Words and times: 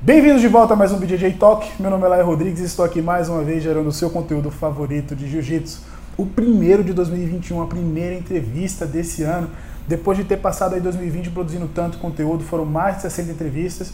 Bem-vindos 0.00 0.40
de 0.40 0.46
volta 0.46 0.74
a 0.74 0.76
mais 0.76 0.92
um 0.92 0.96
BJJ 0.96 1.32
Talk. 1.32 1.72
Meu 1.80 1.90
nome 1.90 2.04
é 2.04 2.08
Laia 2.08 2.22
Rodrigues 2.22 2.60
e 2.60 2.64
estou 2.64 2.84
aqui 2.84 3.02
mais 3.02 3.28
uma 3.28 3.42
vez 3.42 3.64
gerando 3.64 3.88
o 3.88 3.92
seu 3.92 4.08
conteúdo 4.08 4.48
favorito 4.48 5.16
de 5.16 5.28
Jiu-Jitsu. 5.28 5.82
O 6.16 6.24
primeiro 6.24 6.84
de 6.84 6.92
2021, 6.92 7.60
a 7.60 7.66
primeira 7.66 8.14
entrevista 8.14 8.86
desse 8.86 9.24
ano. 9.24 9.50
Depois 9.88 10.16
de 10.16 10.22
ter 10.22 10.36
passado 10.36 10.76
aí 10.76 10.80
2020 10.80 11.30
produzindo 11.30 11.68
tanto 11.74 11.98
conteúdo, 11.98 12.44
foram 12.44 12.64
mais 12.64 12.96
de 12.96 13.02
60 13.02 13.32
entrevistas. 13.32 13.92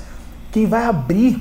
Quem 0.53 0.67
vai 0.67 0.85
abrir 0.85 1.38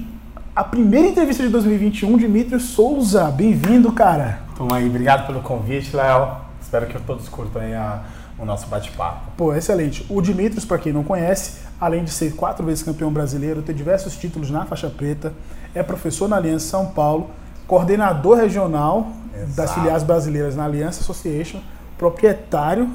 a 0.55 0.63
primeira 0.63 1.09
entrevista 1.09 1.43
de 1.43 1.49
2021, 1.49 2.17
Dimitri 2.17 2.57
Souza. 2.61 3.25
Bem-vindo, 3.25 3.91
cara. 3.91 4.39
Tamo 4.57 4.73
aí, 4.73 4.87
obrigado 4.87 5.27
pelo 5.27 5.41
convite, 5.41 5.93
Léo. 5.93 6.37
Espero 6.61 6.87
que 6.87 6.97
todos 7.01 7.27
curtam 7.27 7.61
aí 7.61 7.73
a, 7.73 8.01
o 8.39 8.45
nosso 8.45 8.67
bate-papo. 8.67 9.29
Pô, 9.35 9.53
excelente. 9.53 10.05
O 10.09 10.21
Dimitris, 10.21 10.63
para 10.63 10.77
quem 10.77 10.93
não 10.93 11.03
conhece, 11.03 11.62
além 11.83 12.03
de 12.05 12.11
ser 12.11 12.33
quatro 12.33 12.65
vezes 12.65 12.81
campeão 12.81 13.11
brasileiro, 13.11 13.61
ter 13.61 13.73
diversos 13.73 14.15
títulos 14.15 14.49
na 14.49 14.65
faixa 14.65 14.89
preta, 14.89 15.33
é 15.75 15.83
professor 15.83 16.29
na 16.29 16.37
Aliança 16.37 16.67
São 16.67 16.85
Paulo, 16.87 17.29
coordenador 17.67 18.37
regional 18.37 19.11
Exato. 19.35 19.53
das 19.53 19.73
filiais 19.73 20.03
brasileiras 20.03 20.55
na 20.55 20.63
Aliança 20.63 21.01
Association, 21.01 21.59
proprietário 21.97 22.89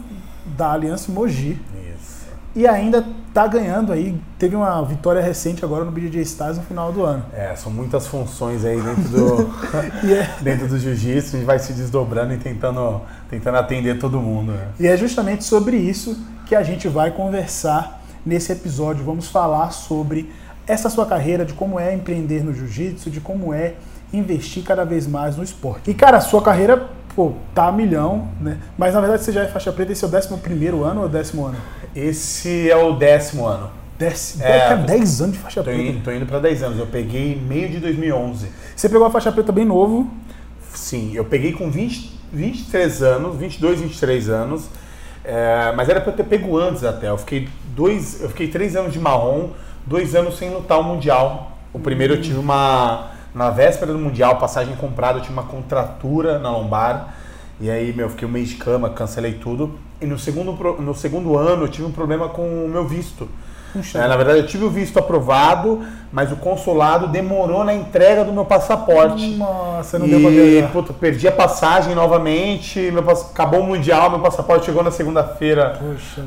da 0.56 0.72
Aliança 0.72 1.12
Mogi. 1.12 1.60
Isso. 1.94 2.26
E 2.56 2.66
ainda 2.66 3.04
tá 3.34 3.46
ganhando 3.46 3.92
aí, 3.92 4.18
teve 4.38 4.56
uma 4.56 4.82
vitória 4.82 5.20
recente 5.20 5.62
agora 5.62 5.84
no 5.84 5.92
BJJ 5.92 6.22
Stars 6.22 6.56
no 6.56 6.62
final 6.62 6.90
do 6.90 7.04
ano. 7.04 7.24
É, 7.34 7.54
são 7.56 7.70
muitas 7.70 8.06
funções 8.06 8.64
aí 8.64 8.80
dentro 8.80 9.02
do, 9.02 9.50
E 10.02 10.14
é, 10.14 10.34
dentro 10.40 10.66
do 10.66 10.78
jiu-jitsu, 10.78 11.36
a 11.36 11.38
gente 11.38 11.46
vai 11.46 11.58
se 11.58 11.74
desdobrando 11.74 12.32
e 12.32 12.38
tentando, 12.38 13.02
tentando 13.28 13.58
atender 13.58 13.98
todo 13.98 14.18
mundo. 14.18 14.52
Né? 14.52 14.68
e 14.80 14.86
é 14.86 14.96
justamente 14.96 15.44
sobre 15.44 15.76
isso 15.76 16.18
que 16.46 16.54
a 16.54 16.62
gente 16.62 16.88
vai 16.88 17.10
conversar 17.10 17.97
nesse 18.24 18.52
episódio. 18.52 19.04
Vamos 19.04 19.28
falar 19.28 19.70
sobre 19.72 20.30
essa 20.66 20.90
sua 20.90 21.06
carreira, 21.06 21.44
de 21.44 21.52
como 21.54 21.78
é 21.80 21.94
empreender 21.94 22.44
no 22.44 22.52
jiu-jitsu, 22.52 23.10
de 23.10 23.20
como 23.20 23.52
é 23.54 23.74
investir 24.12 24.62
cada 24.62 24.84
vez 24.84 25.06
mais 25.06 25.36
no 25.36 25.42
esporte. 25.42 25.90
E, 25.90 25.94
cara, 25.94 26.18
a 26.18 26.20
sua 26.20 26.42
carreira, 26.42 26.88
pô, 27.14 27.32
tá 27.54 27.68
a 27.68 27.72
milhão, 27.72 28.28
né? 28.40 28.58
Mas 28.76 28.94
na 28.94 29.00
verdade 29.00 29.22
você 29.24 29.32
já 29.32 29.42
é 29.42 29.46
faixa 29.48 29.72
preta, 29.72 29.92
esse 29.92 30.04
é 30.04 30.08
o 30.08 30.10
décimo 30.10 30.38
primeiro 30.38 30.84
ano 30.84 31.00
ou 31.00 31.06
é 31.06 31.08
décimo 31.10 31.46
ano? 31.46 31.56
Esse 31.94 32.70
é 32.70 32.76
o 32.76 32.92
décimo 32.96 33.46
ano. 33.46 33.70
É, 34.40 34.58
cara, 34.60 34.78
tô- 34.78 34.86
10 34.86 35.20
anos 35.22 35.36
de 35.36 35.42
faixa 35.42 35.60
Tô 35.60 35.64
preta. 35.64 35.82
indo, 35.82 36.04
tô 36.04 36.12
indo 36.12 36.24
para 36.26 36.38
10 36.38 36.62
anos. 36.62 36.78
Eu 36.78 36.86
peguei 36.86 37.34
meio 37.36 37.68
de 37.68 37.78
2011. 37.80 38.46
Você 38.76 38.88
pegou 38.88 39.06
a 39.06 39.10
faixa 39.10 39.32
preta 39.32 39.50
bem 39.52 39.64
novo, 39.64 40.08
Sim, 40.74 41.12
eu 41.14 41.24
peguei 41.24 41.52
com 41.52 41.68
20, 41.70 42.16
23 42.32 43.02
anos, 43.02 43.36
22, 43.36 43.80
23 43.80 44.28
anos. 44.28 44.68
É, 45.30 45.74
mas 45.76 45.90
era 45.90 46.00
para 46.00 46.10
eu 46.10 46.16
ter 46.16 46.24
pego 46.24 46.56
antes 46.56 46.82
até. 46.82 47.10
Eu 47.10 47.18
fiquei 47.18 47.50
dois, 47.76 48.22
eu 48.22 48.30
fiquei 48.30 48.48
três 48.48 48.74
anos 48.74 48.94
de 48.94 48.98
marrom, 48.98 49.50
dois 49.84 50.14
anos 50.14 50.38
sem 50.38 50.48
lutar 50.48 50.80
o 50.80 50.82
mundial. 50.82 51.52
O 51.70 51.78
primeiro 51.78 52.14
eu 52.14 52.22
tive 52.22 52.38
uma 52.38 53.10
na 53.34 53.50
véspera 53.50 53.92
do 53.92 53.98
mundial, 53.98 54.38
passagem 54.38 54.74
comprada, 54.76 55.18
eu 55.18 55.22
tive 55.22 55.34
uma 55.34 55.42
contratura 55.42 56.38
na 56.38 56.50
lombar. 56.50 57.14
E 57.60 57.70
aí, 57.70 57.92
meu, 57.92 58.06
eu 58.06 58.10
fiquei 58.10 58.26
um 58.26 58.30
mês 58.30 58.48
de 58.48 58.54
cama, 58.54 58.88
cancelei 58.88 59.34
tudo. 59.34 59.78
E 60.00 60.06
no 60.06 60.18
segundo, 60.18 60.52
no 60.80 60.94
segundo 60.94 61.36
ano 61.36 61.64
eu 61.64 61.68
tive 61.68 61.86
um 61.86 61.92
problema 61.92 62.30
com 62.30 62.64
o 62.64 62.68
meu 62.68 62.88
visto. 62.88 63.28
Puxa. 63.72 63.98
É, 63.98 64.08
na 64.08 64.16
verdade, 64.16 64.38
eu 64.40 64.46
tive 64.46 64.64
o 64.64 64.70
visto 64.70 64.98
aprovado, 64.98 65.82
mas 66.12 66.32
o 66.32 66.36
consulado 66.36 67.06
demorou 67.08 67.64
na 67.64 67.74
entrega 67.74 68.24
do 68.24 68.32
meu 68.32 68.44
passaporte. 68.44 69.34
Nossa, 69.36 69.98
não 69.98 70.08
deu 70.08 70.20
pra 70.20 70.30
E, 70.30 70.52
viajar. 70.52 70.72
puta, 70.72 70.92
perdi 70.92 71.28
a 71.28 71.32
passagem 71.32 71.94
novamente, 71.94 72.78
meu 72.90 73.04
acabou 73.10 73.60
o 73.60 73.64
Mundial, 73.66 74.10
meu 74.10 74.20
passaporte 74.20 74.66
chegou 74.66 74.82
na 74.82 74.90
segunda-feira 74.90 75.78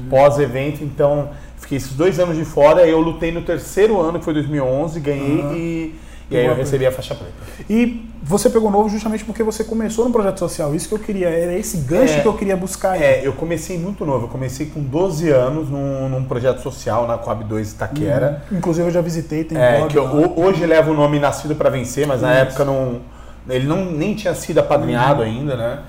pós-evento, 0.10 0.84
então 0.84 1.30
fiquei 1.58 1.78
esses 1.78 1.94
dois 1.94 2.20
anos 2.20 2.36
de 2.38 2.46
fora, 2.46 2.86
eu 2.86 3.00
lutei 3.00 3.32
no 3.32 3.42
terceiro 3.42 4.00
ano, 4.00 4.20
que 4.20 4.26
foi 4.26 4.34
2011, 4.34 5.00
ganhei 5.00 5.42
Aham. 5.42 5.54
e, 5.56 5.96
e 6.32 6.38
aí 6.38 6.46
eu 6.46 6.56
recebi 6.56 6.86
a 6.86 6.92
faixa 6.92 7.14
preta. 7.14 7.34
E 7.70 8.10
você 8.24 8.50
pegou 8.50 8.72
novo 8.72 8.88
justamente 8.90 9.26
porque 9.26 9.44
você 9.44 9.64
começou 9.64 10.06
no 10.06 10.12
projeto 10.12 10.40
social. 10.40 10.74
Isso 10.74 10.88
que 10.88 10.96
eu 10.96 11.00
queria, 11.00 11.28
era 11.30 11.54
esse 11.54 11.78
gancho 11.78 12.14
É. 12.16 12.20
que 12.22 12.28
eu 12.28 12.34
queria 12.34 12.56
buscar 12.56 12.92
aí. 12.92 13.04
É, 13.04 13.22
eu 13.28 13.34
comecei 13.34 13.78
muito 13.78 14.06
novo, 14.06 14.26
eu 14.26 14.30
comecei 14.30 14.68
com 14.68 14.82
12 14.82 15.30
anos 15.30 15.70
num, 15.70 16.08
num 16.10 16.24
projeto 16.24 16.62
social 16.62 17.06
na 17.06 17.18
Coab 17.18 17.44
2 17.44 17.74
Itaquera. 17.74 18.44
Inclusive 18.52 18.88
eu 18.88 18.92
já 18.92 19.02
visitei, 19.02 19.44
tem 19.44 19.58
É, 19.58 19.78
blog 19.78 19.92
que 19.92 19.98
eu- 19.98 20.34
hoje 20.38 20.66
leva 20.66 20.90
o 20.90 20.94
nome 20.94 21.20
Nascido 21.20 21.54
para 21.56 21.70
Vencer, 21.70 22.08
mas 22.08 22.22
na 22.22 22.32
Isso. 22.34 22.42
época 22.44 22.66
não, 22.66 23.02
ele 23.50 23.68
não, 23.68 23.84
nem 23.86 24.16
tinha 24.16 24.34
sido 24.34 24.60
apadrinhado 24.60 25.22
ainda, 25.22 25.56
né? 25.58 25.80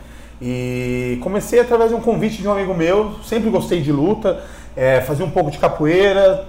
E 0.41 1.19
comecei 1.23 1.61
através 1.61 1.91
de 1.91 1.95
um 1.97 2.01
convite 2.01 2.43
de 2.43 2.49
um 2.49 2.53
amigo 2.53 2.75
meu, 2.75 3.13
sempre 3.25 3.49
gostei 3.49 3.81
de 3.81 3.93
luta, 3.93 4.41
é, 4.77 5.01
fazia 5.03 5.25
um 5.25 5.31
pouco 5.31 5.51
de 5.53 5.59
capoeira. 5.59 6.45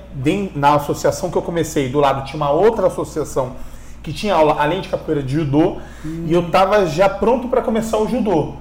Na 0.56 0.76
associação 0.76 1.30
que 1.30 1.38
eu 1.38 1.42
comecei, 1.44 1.90
do 1.90 2.00
lado 2.00 2.26
tinha 2.26 2.38
uma 2.38 2.50
outra 2.50 2.88
associação 2.88 3.52
que 4.04 4.12
tinha 4.12 4.36
aula, 4.36 4.58
além 4.60 4.82
de 4.82 4.90
capoeira, 4.90 5.24
de 5.24 5.34
judô, 5.34 5.78
e 6.04 6.34
eu 6.34 6.52
tava 6.52 6.86
já 6.86 7.08
pronto 7.08 7.48
para 7.48 7.62
começar 7.62 7.98
o 7.98 8.08
judô. 8.08 8.56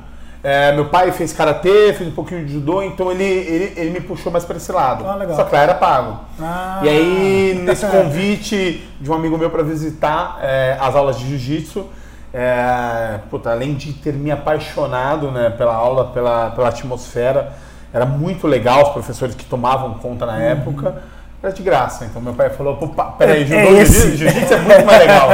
É, 0.45 0.73
meu 0.73 0.87
pai 0.87 1.13
fez 1.13 1.33
karatê, 1.33 1.93
fez 1.93 2.09
um 2.09 2.15
pouquinho 2.15 2.45
de 2.45 2.55
judô, 2.55 2.83
então 2.83 3.13
ele, 3.13 3.23
ele, 3.23 3.73
ele 3.77 3.91
me 3.91 4.01
puxou 4.01 4.33
mais 4.33 4.45
para 4.45 4.57
esse 4.57 4.73
lado. 4.73 5.07
Ah, 5.07 5.15
legal. 5.15 5.37
Só 5.37 5.45
que 5.45 5.55
lá 5.55 5.63
era 5.63 5.75
pago. 5.75 6.21
Ah. 6.41 6.81
E 6.83 6.89
aí, 6.89 7.63
nesse 7.65 7.87
convite 7.87 8.89
de 9.01 9.11
um 9.11 9.15
amigo 9.15 9.39
meu 9.39 9.51
para 9.51 9.63
visitar 9.63 10.39
é, 10.43 10.77
as 10.81 10.97
aulas 10.97 11.19
de 11.19 11.29
jiu-jitsu, 11.29 11.87
é, 12.35 13.21
puta, 13.31 13.51
além 13.51 13.75
de 13.75 13.93
ter 13.93 14.15
me 14.15 14.31
apaixonado 14.31 15.31
né, 15.31 15.51
pela 15.51 15.75
aula, 15.75 16.07
pela, 16.07 16.51
pela 16.51 16.69
atmosfera, 16.69 17.53
era 17.93 18.07
muito 18.07 18.47
legal 18.47 18.83
os 18.83 18.89
professores 18.89 19.35
que 19.35 19.45
tomavam 19.45 19.95
conta 19.95 20.27
na 20.27 20.41
época. 20.43 21.03
Era 21.43 21.53
de 21.53 21.63
graça. 21.63 22.05
Então 22.05 22.23
meu 22.23 22.35
pai 22.35 22.51
falou, 22.51 22.77
peraí, 23.19 23.43
É- 23.43 23.47
judô, 23.47 23.77
é 23.81 23.85
jiu-jitsu 23.85 24.55
é 24.55 24.59
muito 24.61 24.87
mais 24.87 24.99
legal. 25.01 25.29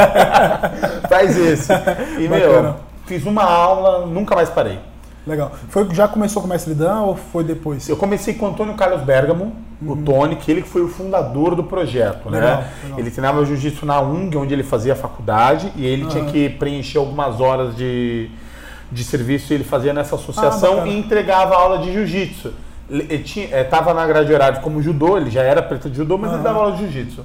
Faz 1.09 1.37
esse. 1.37 1.73
E, 2.19 2.29
meu, 2.29 2.31
Bacana. 2.53 2.77
fiz 3.07 3.25
uma 3.27 3.43
aula, 3.45 4.07
nunca 4.07 4.35
mais 4.35 4.49
parei. 4.49 4.79
Legal. 5.27 5.53
Foi, 5.69 5.87
já 5.95 6.09
começou 6.09 6.41
com 6.41 6.47
o 6.49 6.51
Mestre 6.51 6.73
Dan 6.75 7.01
ou 7.03 7.15
foi 7.17 7.45
depois? 7.45 7.87
Eu 7.87 7.97
comecei 7.99 8.33
com 8.33 8.47
o 8.47 8.49
Antônio 8.49 8.73
Carlos 8.75 9.03
Bergamo, 9.03 9.55
o 9.87 9.95
Tony, 9.97 10.37
que 10.37 10.51
ele 10.51 10.63
que 10.63 10.69
foi 10.69 10.81
o 10.81 10.89
fundador 10.89 11.55
do 11.55 11.63
projeto, 11.63 12.31
Legal, 12.31 12.49
né? 12.63 12.69
legal. 12.85 12.99
Ele 12.99 13.11
treinava 13.11 13.45
jiu-jitsu 13.45 13.85
na 13.85 14.01
UNG, 14.01 14.35
onde 14.39 14.55
ele 14.55 14.63
fazia 14.63 14.95
a 14.95 14.97
faculdade, 14.97 15.71
e 15.77 15.85
ele 15.85 16.07
tinha 16.07 16.23
Aham. 16.23 16.33
que 16.33 16.49
preencher 16.49 16.97
algumas 16.97 17.39
horas 17.43 17.77
de, 17.77 18.31
de 18.91 19.05
serviço 19.05 19.53
e 19.53 19.57
ele 19.57 19.65
fazia 19.65 19.93
nessa 19.93 20.17
Ah, 20.17 20.19
associação 20.19 20.77
bacana. 20.77 20.93
e 20.93 20.99
entregava 20.99 21.55
aula 21.57 21.79
de 21.81 21.93
jiu-jitsu. 21.93 22.51
Ele 22.91 23.07
ele 23.11 23.23
tinha, 23.23 23.49
eh, 23.51 23.65
tava 23.65 23.93
na 23.95 24.07
grade 24.07 24.33
horária 24.33 24.61
como 24.61 24.83
judô, 24.83 25.17
ele 25.17 25.31
já 25.31 25.43
era 25.43 25.63
preto 25.63 25.91
de 25.91 25.97
judô, 25.97 26.17
mas 26.17 26.31
ele 26.31 26.37
Aham. 26.41 26.45
dava 26.45 26.59
aula 26.61 26.73
de 26.73 26.79
jiu-jitsu. 26.85 27.25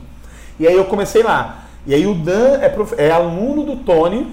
E 0.60 0.68
aí 0.68 0.76
eu 0.76 0.86
comecei 0.86 1.24
lá. 1.24 1.60
E 1.86 1.94
aí 1.94 2.06
o 2.06 2.14
Dan 2.14 2.60
é, 2.62 2.70
prof- 2.70 2.96
é 2.98 3.12
aluno 3.12 3.64
do 3.64 3.78
Tony, 3.78 4.28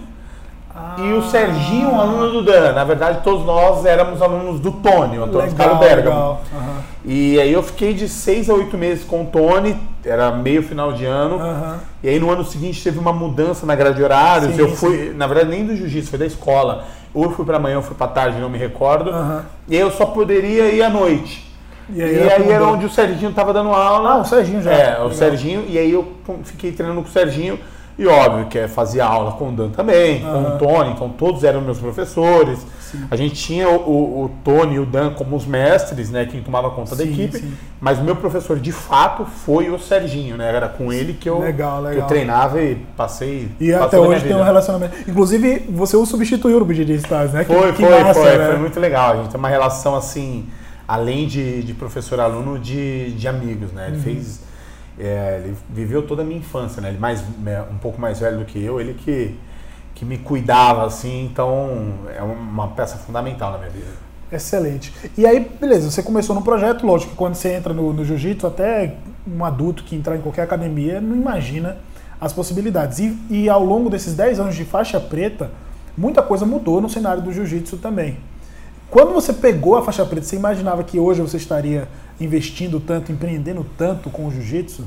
e 0.99 1.13
o 1.13 1.23
Serginho, 1.23 1.91
um 1.91 2.01
aluno 2.01 2.31
do 2.33 2.43
Dan. 2.45 2.73
Na 2.73 2.85
verdade, 2.85 3.21
todos 3.25 3.45
nós 3.45 3.85
éramos 3.85 4.23
alunos 4.23 4.61
do 4.61 4.71
Tony, 4.71 5.19
o 5.19 5.25
Antônio 5.25 5.53
Carlos 5.55 5.79
Bergamo. 5.79 6.17
Aham, 6.17 6.83
E 7.05 7.41
aí 7.41 7.53
eu 7.53 7.63
fiquei 7.63 7.93
de 7.93 8.09
seis 8.09 8.49
a 8.49 8.55
oito 8.55 8.79
meses 8.79 9.05
com 9.05 9.23
o 9.23 9.27
Tony, 9.27 9.77
era 10.05 10.31
meio 10.31 10.63
final 10.63 10.93
de 10.93 11.05
ano. 11.05 11.41
aham. 11.41 11.79
E 12.03 12.09
aí 12.09 12.19
no 12.21 12.31
ano 12.31 12.45
seguinte 12.45 12.83
teve 12.83 12.99
uma 12.99 13.13
mudança 13.13 13.67
na 13.67 13.75
grade 13.75 13.97
de 13.97 14.03
horários. 14.03 14.55
Sim, 14.55 14.61
eu 14.61 14.69
fui, 14.77 15.13
na 15.15 15.27
verdade, 15.27 15.51
nem 15.51 15.67
do 15.67 15.75
jiu-jitsu, 15.77 16.11
foi 16.11 16.19
da 16.19 16.27
escola. 16.27 16.85
Ou 17.13 17.25
eu 17.25 17.31
fui 17.31 17.45
pra 17.45 17.59
manhã 17.59 17.77
ou 17.77 17.83
fui 17.83 17.95
pra 17.97 18.07
tarde, 18.07 18.39
não 18.39 18.49
me 18.49 18.59
recordo. 18.59 19.11
Aham. 19.11 19.45
E 19.69 19.75
aí 19.75 19.81
eu 19.81 19.91
só 19.91 20.07
poderia 20.07 20.71
ir 20.71 20.83
à 20.83 20.89
noite. 20.89 21.51
E 21.89 21.99
E 21.99 22.03
aí, 22.03 22.31
aí, 22.31 22.51
era 22.51 22.65
onde 22.67 22.87
o 22.87 22.91
Serginho 22.91 23.33
tava 23.33 23.53
dando 23.53 23.71
aula. 23.71 24.11
Ah, 24.11 24.17
o 24.19 24.25
Serginho 24.25 24.63
já. 24.63 24.73
É, 24.73 24.91
o 24.99 25.03
Legal. 25.05 25.13
Serginho. 25.13 25.65
E 25.69 25.77
aí 25.77 25.91
eu 25.91 26.07
fiquei 26.45 26.71
treinando 26.73 27.03
com 27.03 27.09
o 27.09 27.13
Serginho. 27.13 27.59
E 27.99 28.07
óbvio 28.07 28.47
que 28.47 28.59
é, 28.59 28.67
fazia 28.67 29.05
aula 29.05 29.33
com 29.33 29.51
o 29.51 29.53
Dan 29.53 29.69
também, 29.71 30.21
com 30.21 30.27
Aham. 30.29 30.55
o 30.55 30.59
Tony, 30.59 30.91
então 30.93 31.09
todos 31.11 31.45
eram 31.45 31.61
meus 31.61 31.79
professores. 31.79 32.59
A 33.11 33.15
gente 33.15 33.35
tinha 33.35 33.69
o, 33.69 34.25
o- 34.25 34.31
Tony 34.43 34.77
e 34.77 34.79
o 34.79 34.87
Dan 34.87 35.11
como 35.13 35.37
os 35.37 35.45
mestres, 35.47 36.11
né, 36.11 36.25
quem 36.25 36.43
tomava 36.43 36.71
conta 36.71 36.97
da 36.97 37.05
Sim, 37.05 37.13
equipe. 37.13 37.39
sim. 37.39 37.53
Mas 37.81 37.99
o 37.99 38.03
meu 38.03 38.17
professor 38.17 38.59
de 38.59 38.73
fato 38.73 39.25
foi 39.27 39.71
o 39.71 39.79
Serginho, 39.79 40.37
né? 40.37 40.49
Era 40.55 40.69
com 40.69 40.93
ele 40.93 41.13
que 41.13 41.29
eu, 41.29 41.39
Legal, 41.41 41.79
que 41.83 41.89
legal. 41.89 42.03
eu 42.03 42.07
treinava 42.09 42.61
e 42.63 42.75
passei. 42.97 43.49
E 43.61 43.73
até 43.73 43.97
da 43.97 44.03
hoje 44.03 44.25
tem 44.25 44.35
um 44.37 44.43
relacionamento. 44.43 44.95
Inclusive, 45.09 45.67
você 45.71 45.97
o 45.97 46.05
substituiu 46.07 46.59
no 46.59 46.65
BJJ 46.65 46.97
Stars, 46.97 47.33
né? 47.33 47.45
Que- 47.45 47.55
Foi, 47.55 47.73
que 47.73 47.85
foi, 47.87 48.03
massa, 48.03 48.21
foi. 48.21 48.37
né? 48.39 48.47
Foi 48.47 48.59
muito 48.59 48.81
legal. 48.81 49.13
A 49.13 49.17
gente 49.17 49.29
tem 49.31 49.39
uma 49.39 49.49
relação 49.49 49.95
assim, 49.95 50.47
além 50.89 51.27
de, 51.27 51.63
de 51.63 51.73
professor-aluno, 51.75 52.59
de, 52.59 53.13
de 53.13 53.29
amigos, 53.29 53.73
né? 53.73 53.87
Ele 53.89 53.97
Uhum. 53.97 54.03
fez. 54.03 54.41
É, 55.01 55.43
ele 55.45 55.57
viveu 55.69 56.07
toda 56.07 56.23
a 56.23 56.25
minha 56.25 56.39
infância, 56.39 56.81
né? 56.83 56.91
Ele 56.91 56.99
mais, 56.99 57.23
é, 57.47 57.63
um 57.71 57.79
pouco 57.79 58.01
mais 58.01 58.21
velho 58.21 58.39
do 58.39 58.45
que 58.45 58.63
eu, 58.63 58.81
ele 58.81 58.95
que, 58.95 59.35
que 59.95 60.05
me 60.05 60.19
cuidava, 60.19 60.85
assim, 60.85 61.25
então 61.25 61.95
é 62.15 62.23
uma 62.23 62.69
peça 62.69 62.97
fundamental 62.99 63.53
na 63.53 63.59
minha 63.59 63.71
vida. 63.71 64.11
Excelente. 64.31 64.93
E 65.19 65.27
aí, 65.27 65.41
beleza, 65.61 65.91
você 65.91 66.03
começou 66.03 66.35
no 66.35 66.43
projeto, 66.43 66.87
lógico 66.87 67.13
que 67.13 67.17
quando 67.17 67.35
você 67.35 67.53
entra 67.53 67.75
no, 67.75 67.93
no 67.93 68.05
jiu-jitsu, 68.05 68.47
até 68.47 68.95
um 69.27 69.45
adulto 69.45 69.83
que 69.83 69.97
entrar 69.97 70.17
em 70.17 70.21
qualquer 70.21 70.43
academia 70.43 71.01
não 71.01 71.17
imagina 71.17 71.79
as 72.21 72.33
possibilidades. 72.33 72.99
E, 72.99 73.19
e 73.29 73.49
ao 73.49 73.65
longo 73.65 73.91
desses 73.91 74.15
10 74.15 74.39
anos 74.39 74.55
de 74.55 74.65
faixa 74.65 75.01
preta, 75.01 75.51
muita 75.97 76.23
coisa 76.23 76.47
mudou 76.47 76.81
no 76.81 76.89
cenário 76.89 77.23
do 77.23 77.33
jiu-jitsu 77.33 77.79
também. 77.79 78.19
Quando 78.91 79.13
você 79.13 79.33
pegou 79.33 79.77
a 79.77 79.83
faixa 79.83 80.05
preta, 80.05 80.27
você 80.27 80.35
imaginava 80.35 80.83
que 80.83 80.99
hoje 80.99 81.21
você 81.21 81.37
estaria 81.37 81.87
investindo 82.21 82.81
tanto, 82.81 83.13
empreendendo 83.13 83.65
tanto 83.79 84.11
com 84.11 84.27
o 84.27 84.31
jiu-jitsu? 84.33 84.85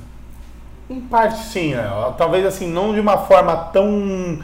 Em 0.90 1.00
parte 1.00 1.40
sim, 1.46 1.74
né? 1.74 1.90
talvez 2.18 2.46
assim, 2.46 2.68
não 2.68 2.94
de 2.94 3.00
uma 3.00 3.18
forma 3.18 3.56
tão 3.56 4.40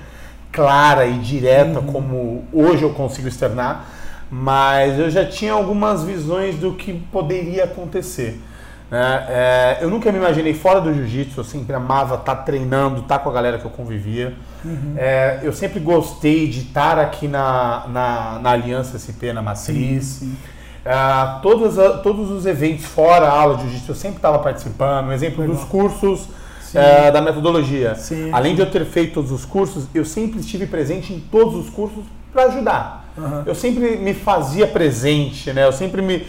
clara 0.52 1.06
e 1.06 1.20
direta 1.20 1.80
uhum. 1.80 1.86
como 1.86 2.44
hoje 2.54 2.84
eu 2.84 2.94
consigo 2.94 3.28
externar, 3.28 3.86
mas 4.32 4.98
eu 4.98 5.10
já 5.10 5.26
tinha 5.26 5.52
algumas 5.52 6.04
visões 6.04 6.56
do 6.56 6.74
que 6.74 6.94
poderia 7.12 7.66
acontecer. 7.66 8.40
Né? 8.90 9.26
É, 9.30 9.78
eu 9.82 9.90
nunca 9.90 10.12
me 10.12 10.18
imaginei 10.18 10.54
fora 10.54 10.82
do 10.82 10.94
jiu-jitsu, 10.94 11.40
eu 11.40 11.44
sempre 11.44 11.76
amava 11.76 12.16
estar 12.16 12.36
tá 12.36 12.42
treinando, 12.42 13.02
estar 13.02 13.20
tá 13.20 13.24
com 13.24 13.30
a 13.30 13.34
galera 13.34 13.60
que 13.60 13.66
eu 13.66 13.72
convivia. 13.72 14.34
Uhum. 14.66 14.96
É, 14.98 15.40
eu 15.44 15.54
sempre 15.54 15.80
gostei 15.80 16.48
de 16.48 16.62
estar 16.62 16.98
aqui 16.98 17.28
na, 17.28 17.86
na, 17.88 18.40
na 18.42 18.50
Aliança 18.52 18.98
SP, 18.98 19.32
na 19.32 19.42
Matriz. 19.42 20.06
Sim, 20.06 20.26
sim. 20.26 20.38
É, 20.84 21.42
todos, 21.42 21.76
todos 22.02 22.32
os 22.32 22.46
eventos 22.46 22.86
fora 22.86 23.28
a 23.28 23.32
aula 23.32 23.58
de 23.58 23.64
jiu-jitsu 23.64 23.92
eu 23.92 23.96
sempre 23.96 24.18
estava 24.18 24.40
participando. 24.40 25.08
Um 25.08 25.12
exemplo 25.12 25.42
Legal. 25.42 25.56
dos 25.56 25.66
cursos 25.66 26.28
é, 26.74 27.12
da 27.12 27.22
metodologia. 27.22 27.96
Sim, 27.96 28.30
Além 28.32 28.56
de 28.56 28.62
eu 28.62 28.70
ter 28.70 28.86
feito 28.86 29.14
todos 29.14 29.32
os 29.32 29.46
cursos, 29.46 29.88
eu 29.94 30.06
sempre 30.06 30.40
estive 30.40 30.68
presente 30.68 31.14
em 31.14 31.20
todos 31.20 31.56
os 31.56 31.70
cursos 31.70 32.04
para 32.32 32.44
ajudar. 32.44 33.06
Uhum. 33.18 33.44
Eu 33.46 33.56
sempre 33.56 33.98
me 33.98 34.14
fazia 34.14 34.68
presente, 34.68 35.52
né? 35.52 35.66
Eu 35.66 35.74
sempre 35.74 36.02
me, 36.02 36.26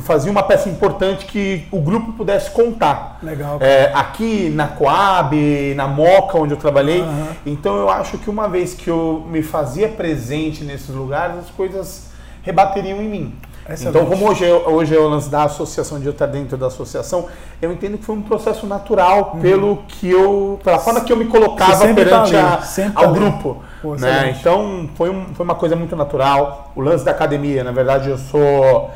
fazia 0.00 0.30
uma 0.30 0.42
peça 0.42 0.68
importante 0.68 1.24
que 1.26 1.66
o 1.70 1.80
grupo 1.80 2.12
pudesse 2.12 2.50
contar. 2.50 3.18
Legal. 3.22 3.58
É, 3.60 3.90
aqui 3.94 4.50
na 4.50 4.68
Coab, 4.68 5.74
na 5.74 5.86
Moca, 5.88 6.38
onde 6.38 6.52
eu 6.52 6.58
trabalhei. 6.58 7.00
Uhum. 7.00 7.26
Então 7.46 7.76
eu 7.76 7.88
acho 7.88 8.18
que 8.18 8.28
uma 8.28 8.48
vez 8.48 8.74
que 8.74 8.88
eu 8.88 9.26
me 9.30 9.42
fazia 9.42 9.88
presente 9.88 10.64
nesses 10.64 10.94
lugares, 10.94 11.38
as 11.38 11.50
coisas 11.50 12.10
rebateriam 12.42 13.00
em 13.00 13.08
mim. 13.08 13.34
Excelente. 13.68 13.96
Então, 13.96 14.06
como 14.06 14.28
hoje, 14.28 14.44
hoje 14.44 14.96
é 14.96 14.98
o 14.98 15.08
lance 15.08 15.30
da 15.30 15.44
associação 15.44 16.00
de 16.00 16.06
eu 16.06 16.12
estar 16.12 16.26
dentro 16.26 16.56
da 16.56 16.66
associação, 16.66 17.28
eu 17.60 17.72
entendo 17.72 17.96
que 17.96 18.04
foi 18.04 18.16
um 18.16 18.22
processo 18.22 18.66
natural 18.66 19.32
uhum. 19.34 19.40
pelo 19.40 19.76
que 19.86 20.10
eu, 20.10 20.60
pela 20.64 20.80
forma 20.80 21.00
que 21.00 21.12
eu 21.12 21.16
me 21.16 21.26
colocava 21.26 21.86
tá 21.86 21.94
perante 21.94 22.32
tá 22.32 22.60
a, 22.60 23.00
ao 23.00 23.04
tá 23.04 23.12
grupo. 23.12 23.62
Pô, 23.80 23.94
né? 23.94 24.36
Então, 24.38 24.88
foi, 24.96 25.10
um, 25.10 25.26
foi 25.34 25.44
uma 25.44 25.54
coisa 25.54 25.76
muito 25.76 25.94
natural. 25.94 26.72
O 26.74 26.80
lance 26.80 27.04
da 27.04 27.12
academia, 27.12 27.62
na 27.62 27.72
verdade, 27.72 28.10
eu 28.10 28.18
sou. 28.18 28.90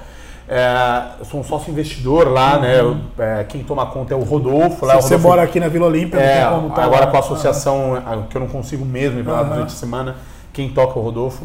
É, 0.48 1.19
eu 1.19 1.25
sou 1.25 1.40
um 1.40 1.44
sócio 1.44 1.70
investidor 1.70 2.28
lá, 2.28 2.54
uhum. 2.54 2.60
né? 2.62 2.81
Eu, 2.81 2.96
é, 3.19 3.44
quem 3.44 3.64
toma 3.64 3.87
conta 3.87 4.14
é 4.14 4.16
o 4.16 4.22
Rodolfo. 4.22 4.87
Lá, 4.87 4.94
Você 4.94 5.14
Rodolfo, 5.14 5.28
mora 5.28 5.43
aqui 5.43 5.58
na 5.58 5.69
Vila 5.69 5.87
Olímpia, 5.87 6.19
é, 6.19 6.40
tá 6.40 6.84
agora 6.84 7.06
lá. 7.06 7.10
com 7.10 7.16
a 7.16 7.20
associação, 7.20 7.94
ah. 7.94 8.22
que 8.31 8.37
eu 8.37 8.40
não 8.40 8.48
consigo 8.48 8.84
mesmo 8.84 9.19
ir 9.19 9.28
uhum. 9.28 9.48
durante 9.48 9.72
a 9.72 9.76
semana, 9.76 10.16
quem 10.52 10.70
toca 10.70 10.98
é 10.98 11.02
o 11.02 11.04
Rodolfo. 11.04 11.44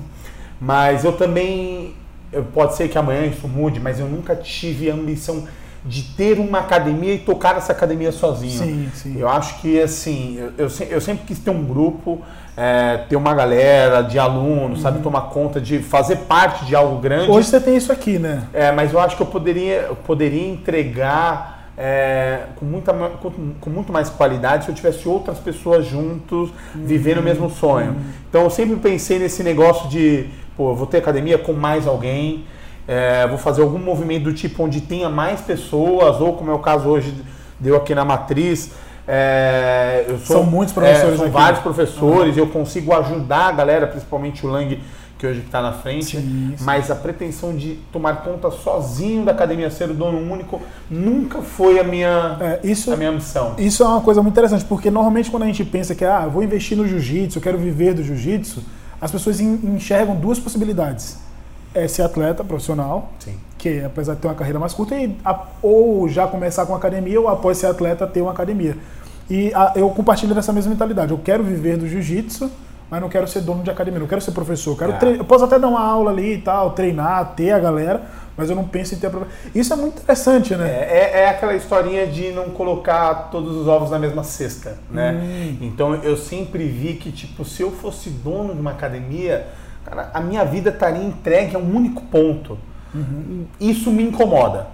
Mas 0.59 1.03
eu 1.03 1.13
também 1.13 1.95
pode 2.53 2.75
ser 2.75 2.87
que 2.87 2.97
amanhã 2.97 3.25
isso 3.25 3.47
mude, 3.47 3.79
mas 3.79 3.99
eu 3.99 4.07
nunca 4.07 4.35
tive 4.35 4.89
a 4.89 4.93
ambição 4.93 5.45
de 5.83 6.03
ter 6.03 6.39
uma 6.39 6.59
academia 6.59 7.15
e 7.15 7.17
tocar 7.17 7.57
essa 7.57 7.71
academia 7.71 8.11
sozinho. 8.11 8.59
Sim, 8.59 8.91
sim. 8.93 9.19
Eu 9.19 9.27
acho 9.27 9.59
que, 9.59 9.81
assim, 9.81 10.37
eu, 10.37 10.67
eu, 10.67 10.87
eu 10.89 11.01
sempre 11.01 11.25
quis 11.25 11.39
ter 11.39 11.49
um 11.49 11.63
grupo, 11.63 12.21
é, 12.55 12.97
ter 13.09 13.15
uma 13.15 13.33
galera 13.33 14.01
de 14.01 14.19
alunos, 14.19 14.77
uhum. 14.77 14.83
sabe, 14.83 14.99
tomar 14.99 15.21
conta 15.21 15.59
de 15.59 15.79
fazer 15.79 16.17
parte 16.17 16.65
de 16.65 16.75
algo 16.75 16.99
grande. 16.99 17.29
Hoje 17.29 17.47
você 17.47 17.59
tem 17.59 17.75
isso 17.75 17.91
aqui, 17.91 18.19
né? 18.19 18.43
É, 18.53 18.71
mas 18.71 18.93
eu 18.93 18.99
acho 18.99 19.15
que 19.15 19.21
eu 19.21 19.27
poderia, 19.27 19.81
eu 19.89 19.95
poderia 19.95 20.47
entregar 20.47 21.71
é, 21.77 22.43
com, 22.57 22.65
muita, 22.65 22.93
com, 22.93 23.31
com, 23.59 23.69
muito 23.69 23.91
mais 23.91 24.09
qualidade 24.09 24.65
se 24.65 24.71
eu 24.71 24.75
tivesse 24.75 25.07
outras 25.07 25.39
pessoas 25.39 25.85
juntos 25.85 26.49
uhum. 26.75 26.85
vivendo 26.85 27.19
o 27.19 27.23
mesmo 27.23 27.49
sonho. 27.49 27.91
Uhum. 27.91 28.01
Então 28.29 28.43
eu 28.43 28.49
sempre 28.49 28.75
pensei 28.75 29.17
nesse 29.17 29.41
negócio 29.43 29.89
de 29.89 30.27
pô, 30.55 30.75
vou 30.75 30.85
ter 30.85 30.97
academia 30.97 31.37
com 31.37 31.53
mais 31.53 31.87
alguém, 31.87 32.45
é, 32.87 33.25
vou 33.27 33.37
fazer 33.37 33.61
algum 33.61 33.79
movimento 33.79 34.25
do 34.25 34.33
tipo 34.33 34.63
onde 34.63 34.81
tenha 34.81 35.09
mais 35.09 35.39
pessoas, 35.39 36.19
ou 36.19 36.33
como 36.33 36.51
é 36.51 36.53
o 36.53 36.59
caso 36.59 36.89
hoje 36.89 37.13
deu 37.59 37.75
aqui 37.75 37.95
na 37.95 38.03
Matriz. 38.03 38.71
É, 39.07 40.05
sou, 40.25 40.37
são 40.37 40.43
muitos 40.43 40.73
professores, 40.73 41.15
é, 41.15 41.17
são 41.17 41.31
vários 41.31 41.61
professores, 41.61 42.35
uhum. 42.35 42.43
eu 42.43 42.47
consigo 42.47 42.93
ajudar 42.93 43.47
a 43.47 43.51
galera, 43.51 43.87
principalmente 43.87 44.45
o 44.45 44.49
Lang, 44.49 44.79
que 45.17 45.27
hoje 45.27 45.41
está 45.41 45.61
na 45.61 45.71
frente, 45.71 46.17
sim, 46.17 46.55
sim. 46.57 46.63
mas 46.63 46.89
a 46.89 46.95
pretensão 46.95 47.55
de 47.55 47.75
tomar 47.91 48.23
conta 48.23 48.49
sozinho 48.49 49.23
da 49.23 49.31
academia, 49.31 49.69
ser 49.69 49.89
o 49.89 49.93
dono 49.93 50.17
único, 50.17 50.59
nunca 50.89 51.41
foi 51.41 51.79
a 51.79 51.83
minha, 51.83 52.37
é, 52.39 52.59
isso, 52.63 52.91
a 52.91 52.97
minha 52.97 53.11
missão. 53.11 53.53
Isso 53.57 53.83
é 53.83 53.87
uma 53.87 54.01
coisa 54.01 54.21
muito 54.21 54.33
interessante, 54.33 54.65
porque 54.65 54.89
normalmente 54.89 55.29
quando 55.29 55.43
a 55.43 55.45
gente 55.45 55.63
pensa 55.63 55.93
que 55.93 56.03
ah, 56.03 56.27
vou 56.27 56.41
investir 56.41 56.75
no 56.75 56.87
jiu-jitsu, 56.87 57.37
eu 57.37 57.41
quero 57.41 57.57
viver 57.57 57.93
do 57.93 58.03
jiu-jitsu, 58.03 58.63
as 58.99 59.11
pessoas 59.11 59.39
enxergam 59.39 60.15
duas 60.15 60.39
possibilidades. 60.39 61.17
É 61.73 61.87
ser 61.87 62.01
atleta 62.01 62.43
profissional, 62.43 63.11
Sim. 63.19 63.35
que 63.57 63.81
apesar 63.81 64.15
de 64.15 64.19
ter 64.19 64.27
uma 64.27 64.35
carreira 64.35 64.59
mais 64.59 64.73
curta, 64.73 64.95
e, 64.95 65.15
ou 65.61 66.07
já 66.09 66.27
começar 66.27 66.65
com 66.65 66.75
academia, 66.75 67.19
ou 67.19 67.27
após 67.27 67.57
ser 67.57 67.67
atleta 67.67 68.05
ter 68.05 68.21
uma 68.21 68.31
academia. 68.31 68.75
E 69.29 69.53
a, 69.53 69.71
eu 69.75 69.89
compartilho 69.91 70.35
dessa 70.35 70.51
mesma 70.51 70.71
mentalidade. 70.71 71.11
Eu 71.11 71.17
quero 71.17 71.41
viver 71.41 71.77
do 71.77 71.87
jiu-jitsu, 71.87 72.51
mas 72.89 72.99
não 72.99 73.07
quero 73.07 73.25
ser 73.25 73.39
dono 73.39 73.63
de 73.63 73.69
academia, 73.69 74.01
não 74.01 74.07
quero 74.07 74.19
ser 74.19 74.31
professor. 74.31 74.77
Quero 74.77 74.91
é. 74.91 75.19
Eu 75.19 75.23
posso 75.23 75.45
até 75.45 75.57
dar 75.57 75.69
uma 75.69 75.79
aula 75.79 76.11
ali 76.11 76.33
e 76.33 76.37
tal, 76.39 76.71
treinar, 76.71 77.33
ter 77.35 77.51
a 77.51 77.59
galera, 77.59 78.01
mas 78.35 78.49
eu 78.49 78.55
não 78.57 78.65
penso 78.65 78.93
em 78.93 78.97
ter. 78.97 79.09
Isso 79.55 79.71
é 79.71 79.77
muito 79.77 80.01
interessante, 80.01 80.53
né? 80.53 80.69
É, 80.69 80.73
é, 80.73 81.19
é, 81.21 81.29
aquela 81.29 81.53
historinha 81.53 82.05
de 82.05 82.31
não 82.31 82.49
colocar 82.49 83.29
todos 83.31 83.55
os 83.55 83.65
ovos 83.65 83.89
na 83.89 83.97
mesma 83.97 84.25
cesta, 84.25 84.77
né? 84.89 85.13
Hum. 85.13 85.57
Então 85.61 85.95
eu 85.95 86.17
sempre 86.17 86.67
vi 86.67 86.95
que, 86.95 87.13
tipo, 87.13 87.45
se 87.45 87.61
eu 87.61 87.71
fosse 87.71 88.09
dono 88.09 88.53
de 88.53 88.59
uma 88.59 88.71
academia, 88.71 89.47
cara, 89.85 90.11
a 90.13 90.19
minha 90.19 90.43
vida 90.43 90.69
estaria 90.69 91.03
entregue 91.03 91.55
a 91.55 91.59
um 91.59 91.75
único 91.75 92.01
ponto. 92.03 92.57
Uhum. 92.93 93.45
Isso 93.59 93.91
me 93.91 94.03
incomoda. 94.03 94.67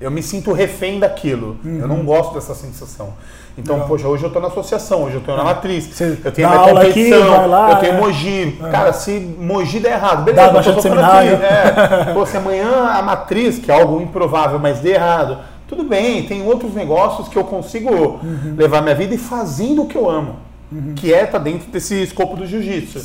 Eu 0.00 0.10
me 0.10 0.22
sinto 0.22 0.52
refém 0.52 0.98
daquilo. 0.98 1.58
Uhum. 1.64 1.78
Eu 1.78 1.88
não 1.88 1.96
uhum. 1.98 2.04
gosto 2.04 2.34
dessa 2.34 2.54
sensação. 2.54 3.14
Então, 3.56 3.74
Legal. 3.74 3.88
poxa, 3.88 4.08
hoje 4.08 4.24
eu 4.24 4.28
estou 4.28 4.40
na 4.40 4.48
associação, 4.48 5.04
hoje 5.04 5.14
eu 5.14 5.20
estou 5.20 5.36
na 5.36 5.44
matriz, 5.44 5.86
Você 5.86 6.18
eu 6.24 6.32
tenho 6.32 6.48
a 6.48 6.50
minha 6.50 6.74
competição, 6.74 7.34
aqui, 7.34 7.48
lá, 7.48 7.70
eu 7.70 7.76
tenho 7.76 7.94
é. 7.94 8.00
Mogi. 8.00 8.58
É. 8.62 8.70
Cara, 8.70 8.92
se 8.92 9.20
Mogi 9.38 9.78
der 9.78 9.92
errado, 9.92 10.24
beleza, 10.24 10.50
Dá 10.50 10.58
eu 10.60 10.74
tô 10.74 10.88
aqui. 10.88 11.28
É. 11.28 12.12
Pô, 12.14 12.24
se 12.24 12.36
amanhã 12.36 12.86
a 12.86 13.02
matriz, 13.02 13.58
que 13.58 13.70
é 13.70 13.74
algo 13.78 14.00
improvável, 14.00 14.58
mas 14.58 14.80
der 14.80 14.94
errado, 14.94 15.38
tudo 15.68 15.84
bem, 15.84 16.22
tem 16.24 16.46
outros 16.46 16.74
negócios 16.74 17.28
que 17.28 17.36
eu 17.36 17.44
consigo 17.44 17.90
uhum. 17.90 18.54
levar 18.56 18.80
minha 18.80 18.94
vida 18.94 19.14
e 19.14 19.18
fazendo 19.18 19.82
o 19.82 19.86
que 19.86 19.96
eu 19.96 20.08
amo. 20.08 20.36
Uhum. 20.72 20.94
Que 20.94 21.12
é 21.12 21.26
tá 21.26 21.38
dentro 21.38 21.70
desse 21.70 22.02
escopo 22.02 22.36
do 22.36 22.46
jiu-jitsu. 22.46 22.98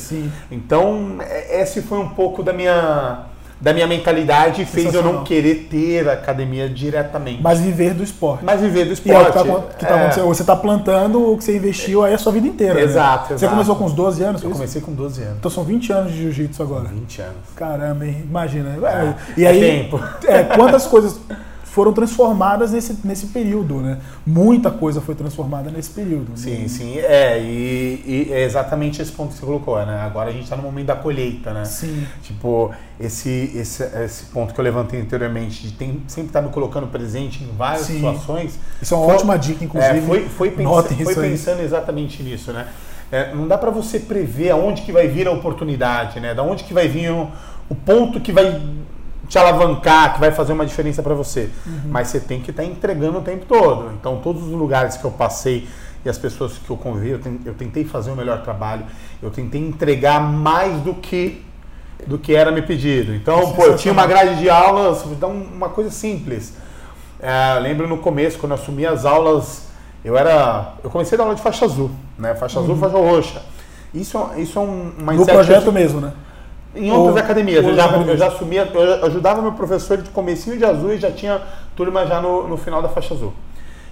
Então, 0.50 1.18
é, 1.20 1.60
esse 1.60 1.82
foi 1.82 1.98
um 1.98 2.08
pouco 2.08 2.42
da 2.42 2.52
minha 2.52 3.26
da 3.60 3.72
minha 3.72 3.86
mentalidade 3.88 4.64
fez 4.64 4.94
eu 4.94 5.02
não 5.02 5.24
querer 5.24 5.66
ter 5.68 6.08
academia 6.08 6.68
diretamente. 6.68 7.42
Mas 7.42 7.58
viver 7.58 7.92
do 7.92 8.04
esporte. 8.04 8.44
Mas 8.44 8.60
viver 8.60 8.84
do 8.84 8.92
esporte. 8.92 9.10
E 9.10 9.16
é 9.16 9.20
o 9.20 9.26
que 9.26 9.32
tá, 9.32 9.74
que 9.78 9.86
tá 9.86 10.20
é. 10.20 10.22
Você 10.22 10.42
está 10.42 10.54
plantando 10.54 11.32
o 11.32 11.36
que 11.36 11.42
você 11.42 11.56
investiu 11.56 12.04
aí 12.04 12.14
a 12.14 12.18
sua 12.18 12.30
vida 12.30 12.46
inteira. 12.46 12.74
Né? 12.74 12.82
Exato, 12.82 13.32
né? 13.32 13.38
Você 13.38 13.48
começou 13.48 13.74
com 13.74 13.84
uns 13.84 13.92
12 13.92 14.22
anos? 14.22 14.42
Eu 14.42 14.50
comecei 14.50 14.80
com 14.80 14.92
12 14.92 15.22
anos. 15.22 15.38
Então 15.38 15.50
são 15.50 15.64
20 15.64 15.92
anos 15.92 16.12
de 16.12 16.18
jiu-jitsu 16.18 16.62
agora. 16.62 16.88
20 16.88 17.20
anos. 17.20 17.36
Caramba, 17.56 18.06
imagina. 18.06 18.78
É, 18.86 19.14
e 19.36 19.44
aí, 19.44 19.60
tempo. 19.60 20.00
É, 20.24 20.44
quantas 20.44 20.86
coisas 20.86 21.18
foram 21.78 21.92
transformadas 21.92 22.72
nesse, 22.72 22.98
nesse 23.04 23.26
período, 23.26 23.76
né? 23.76 24.00
Muita 24.26 24.68
coisa 24.68 25.00
foi 25.00 25.14
transformada 25.14 25.70
nesse 25.70 25.90
período. 25.90 26.32
Sim, 26.34 26.62
né? 26.62 26.68
sim. 26.68 26.98
É, 26.98 27.38
e, 27.40 28.02
e, 28.04 28.32
é 28.32 28.42
exatamente 28.42 29.00
esse 29.00 29.12
ponto 29.12 29.28
que 29.28 29.38
você 29.38 29.46
colocou, 29.46 29.76
né? 29.86 30.00
Agora 30.00 30.28
a 30.28 30.32
gente 30.32 30.42
está 30.42 30.56
no 30.56 30.62
momento 30.64 30.86
da 30.86 30.96
colheita, 30.96 31.54
né? 31.54 31.64
Sim. 31.64 32.04
Tipo, 32.20 32.72
esse, 32.98 33.52
esse, 33.54 33.84
esse 33.84 34.24
ponto 34.24 34.52
que 34.52 34.58
eu 34.58 34.64
levantei 34.64 35.00
anteriormente, 35.00 35.68
de 35.68 35.72
tem, 35.74 36.02
sempre 36.08 36.30
estar 36.30 36.40
tá 36.40 36.48
me 36.48 36.52
colocando 36.52 36.88
presente 36.88 37.44
em 37.44 37.56
várias 37.56 37.86
sim. 37.86 37.94
situações. 37.94 38.58
Isso 38.82 38.94
é 38.94 38.96
uma 38.96 39.06
foi, 39.06 39.14
ótima 39.14 39.38
dica, 39.38 39.64
inclusive. 39.64 39.98
É, 39.98 40.00
foi 40.00 40.28
foi, 40.28 40.50
pensa, 40.50 40.82
foi 40.82 41.14
pensando 41.14 41.62
exatamente 41.62 42.24
nisso, 42.24 42.52
né? 42.52 42.66
É, 43.12 43.32
não 43.32 43.46
dá 43.46 43.56
para 43.56 43.70
você 43.70 44.00
prever 44.00 44.50
aonde 44.50 44.82
que 44.82 44.90
vai 44.90 45.06
vir 45.06 45.28
a 45.28 45.30
oportunidade, 45.30 46.18
né? 46.18 46.34
Da 46.34 46.42
onde 46.42 46.64
que 46.64 46.74
vai 46.74 46.88
vir 46.88 47.12
o, 47.12 47.30
o 47.68 47.74
ponto 47.76 48.18
que 48.20 48.32
vai 48.32 48.60
te 49.28 49.38
alavancar, 49.38 50.14
que 50.14 50.20
vai 50.20 50.32
fazer 50.32 50.52
uma 50.52 50.64
diferença 50.64 51.02
para 51.02 51.14
você. 51.14 51.50
Uhum. 51.66 51.82
Mas 51.90 52.08
você 52.08 52.18
tem 52.18 52.40
que 52.40 52.50
estar 52.50 52.62
tá 52.62 52.68
entregando 52.68 53.18
o 53.18 53.22
tempo 53.22 53.44
todo. 53.46 53.92
Então, 53.92 54.20
todos 54.22 54.42
os 54.42 54.52
lugares 54.52 54.96
que 54.96 55.04
eu 55.04 55.10
passei 55.10 55.68
e 56.04 56.08
as 56.08 56.16
pessoas 56.16 56.58
que 56.58 56.70
eu 56.70 56.76
convivi, 56.76 57.10
eu, 57.44 57.54
tentei 57.54 57.84
fazer 57.84 58.10
o 58.10 58.16
melhor 58.16 58.42
trabalho, 58.42 58.86
eu 59.22 59.30
tentei 59.30 59.60
entregar 59.60 60.20
mais 60.20 60.80
do 60.80 60.94
que 60.94 61.44
do 62.06 62.16
que 62.16 62.32
era 62.32 62.52
me 62.52 62.62
pedido. 62.62 63.12
Então, 63.12 63.52
pô, 63.52 63.64
eu 63.64 63.76
tinha 63.76 63.92
uma 63.92 64.06
grade 64.06 64.38
de 64.38 64.48
aulas, 64.48 65.04
então 65.06 65.30
uma 65.30 65.68
coisa 65.68 65.90
simples. 65.90 66.54
É, 67.20 67.58
lembro 67.58 67.88
no 67.88 67.98
começo, 67.98 68.38
quando 68.38 68.52
eu 68.52 68.54
assumi 68.56 68.86
as 68.86 69.04
aulas, 69.04 69.66
eu 70.04 70.16
era. 70.16 70.74
Eu 70.82 70.90
comecei 70.90 71.16
a 71.16 71.18
dar 71.18 71.24
aula 71.24 71.34
de 71.34 71.42
faixa 71.42 71.64
azul, 71.64 71.90
né? 72.16 72.36
Faixa 72.36 72.60
azul, 72.60 72.74
uhum. 72.74 72.80
faixa 72.80 72.96
roxa. 72.96 73.42
Isso, 73.92 74.30
isso 74.36 74.58
é 74.58 74.62
um 74.62 74.92
No 74.96 75.26
projeto 75.26 75.72
mesmo, 75.72 76.00
né? 76.00 76.12
Em 76.74 76.90
outras 76.90 77.16
Ou, 77.16 77.20
academias. 77.20 77.64
Eu 77.64 77.74
já, 77.74 77.86
eu 77.86 78.16
já 78.16 78.26
assumia, 78.28 78.68
eu 78.72 79.06
ajudava 79.06 79.40
meu 79.42 79.52
professor 79.52 79.98
de 79.98 80.10
comecinho 80.10 80.58
de 80.58 80.64
azul 80.64 80.92
e 80.92 80.98
já 80.98 81.10
tinha 81.10 81.40
turma 81.74 82.06
já 82.06 82.20
no, 82.20 82.46
no 82.46 82.56
final 82.56 82.82
da 82.82 82.88
faixa 82.88 83.14
azul. 83.14 83.32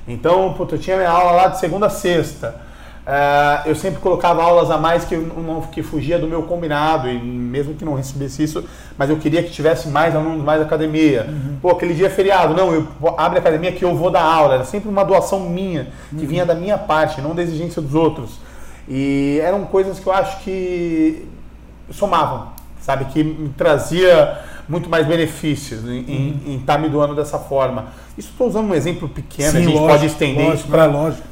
Então, 0.06 0.52
puto, 0.52 0.75
eu 0.75 0.78
tinha 0.78 0.97
minha 0.97 1.11
aula 1.11 1.33
lá 1.33 1.49
de 1.49 1.59
segunda 1.59 1.87
a 1.87 1.90
sexta. 1.90 2.66
Uh, 3.06 3.68
eu 3.68 3.76
sempre 3.76 4.00
colocava 4.00 4.42
aulas 4.42 4.68
a 4.68 4.76
mais 4.76 5.04
que, 5.04 5.16
não, 5.16 5.61
que 5.62 5.80
fugia 5.80 6.18
do 6.18 6.26
meu 6.26 6.42
combinado, 6.42 7.09
e 7.09 7.16
mesmo 7.16 7.75
que 7.75 7.85
não 7.85 7.95
recebesse 7.95 8.42
isso, 8.42 8.64
mas 8.99 9.09
eu 9.09 9.16
queria 9.16 9.45
que 9.45 9.50
tivesse 9.50 9.88
mais 9.88 10.16
alunos, 10.16 10.45
mais 10.45 10.61
academia. 10.61 11.25
Uhum. 11.28 11.56
Pô, 11.62 11.71
aquele 11.71 11.95
dia 11.95 12.09
é 12.09 12.11
feriado, 12.11 12.52
não, 12.52 12.75
eu 12.75 12.88
abre 13.16 13.38
a 13.38 13.40
academia 13.40 13.71
que 13.71 13.85
eu 13.85 13.95
vou 13.95 14.11
dar 14.11 14.23
aula. 14.23 14.54
Era 14.54 14.64
sempre 14.64 14.88
uma 14.88 15.04
doação 15.04 15.38
minha, 15.38 15.87
que 16.11 16.23
uhum. 16.23 16.26
vinha 16.26 16.45
da 16.45 16.54
minha 16.54 16.76
parte, 16.76 17.21
não 17.21 17.33
da 17.33 17.42
exigência 17.42 17.80
dos 17.80 17.95
outros. 17.95 18.40
E 18.88 19.38
eram 19.40 19.64
coisas 19.66 20.00
que 20.00 20.06
eu 20.09 20.12
acho 20.12 20.40
que 20.40 21.28
somavam, 21.92 22.49
sabe? 22.87 23.07
Que 23.12 23.25
me 23.25 23.49
trazia 23.49 24.38
muito 24.68 24.88
mais 24.90 25.06
benefícios 25.06 25.85
em 25.85 26.40
uhum. 26.46 26.56
estar 26.61 26.75
tá 26.75 26.78
me 26.78 26.88
doando 26.88 27.14
dessa 27.14 27.38
forma. 27.38 27.87
Isso 28.18 28.30
estou 28.30 28.49
usando 28.49 28.70
um 28.70 28.75
exemplo 28.75 29.08
pequeno, 29.08 29.50
Sim, 29.50 29.56
a 29.58 29.61
gente 29.61 29.75
lógico, 29.75 29.88
pode 29.88 30.06
estender 30.06 30.58